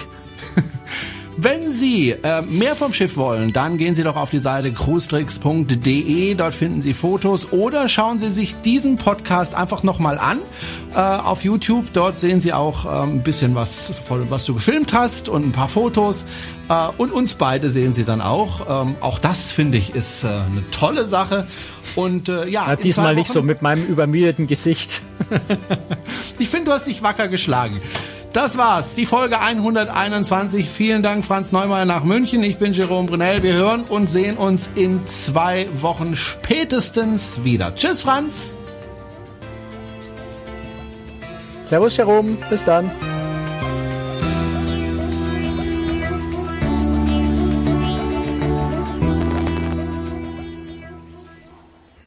Wenn 1.40 1.72
Sie 1.72 2.10
äh, 2.10 2.42
mehr 2.42 2.74
vom 2.74 2.92
Schiff 2.92 3.16
wollen, 3.16 3.52
dann 3.52 3.78
gehen 3.78 3.94
Sie 3.94 4.02
doch 4.02 4.16
auf 4.16 4.28
die 4.28 4.40
Seite 4.40 4.72
cruestricks.de. 4.72 6.34
Dort 6.34 6.52
finden 6.52 6.80
Sie 6.80 6.94
Fotos 6.94 7.52
oder 7.52 7.86
schauen 7.86 8.18
Sie 8.18 8.28
sich 8.28 8.60
diesen 8.62 8.96
Podcast 8.96 9.54
einfach 9.54 9.84
nochmal 9.84 10.18
an 10.18 10.40
äh, 10.96 10.98
auf 10.98 11.44
YouTube. 11.44 11.92
Dort 11.92 12.18
sehen 12.18 12.40
Sie 12.40 12.52
auch 12.52 12.86
äh, 12.86 13.04
ein 13.04 13.22
bisschen 13.22 13.54
was, 13.54 13.92
was 14.08 14.46
du 14.46 14.54
gefilmt 14.54 14.92
hast 14.92 15.28
und 15.28 15.46
ein 15.46 15.52
paar 15.52 15.68
Fotos. 15.68 16.26
Äh, 16.68 16.88
und 16.96 17.12
uns 17.12 17.34
beide 17.34 17.70
sehen 17.70 17.94
Sie 17.94 18.04
dann 18.04 18.20
auch. 18.20 18.82
Ähm, 18.82 18.96
auch 19.00 19.20
das 19.20 19.52
finde 19.52 19.78
ich 19.78 19.94
ist 19.94 20.24
äh, 20.24 20.26
eine 20.26 20.68
tolle 20.72 21.06
Sache. 21.06 21.46
Und 21.94 22.28
äh, 22.28 22.48
ja, 22.48 22.66
ja 22.66 22.74
diesmal 22.74 23.14
nicht 23.14 23.30
so 23.30 23.42
mit 23.42 23.62
meinem 23.62 23.86
übermüdeten 23.86 24.48
Gesicht. 24.48 25.02
ich 26.40 26.48
finde, 26.48 26.64
du 26.64 26.72
hast 26.72 26.88
dich 26.88 27.04
wacker 27.04 27.28
geschlagen. 27.28 27.80
Das 28.38 28.56
war's, 28.56 28.94
die 28.94 29.04
Folge 29.04 29.40
121. 29.40 30.70
Vielen 30.70 31.02
Dank, 31.02 31.24
Franz 31.24 31.50
Neumeier 31.50 31.86
nach 31.86 32.04
München. 32.04 32.44
Ich 32.44 32.58
bin 32.58 32.72
Jerome 32.72 33.08
Brunel. 33.08 33.42
Wir 33.42 33.54
hören 33.54 33.82
und 33.82 34.08
sehen 34.08 34.36
uns 34.36 34.70
in 34.76 35.04
zwei 35.08 35.68
Wochen 35.72 36.14
spätestens 36.14 37.42
wieder. 37.42 37.74
Tschüss, 37.74 38.02
Franz. 38.02 38.54
Servus, 41.64 41.96
Jerome. 41.96 42.36
Bis 42.48 42.64
dann. 42.64 42.92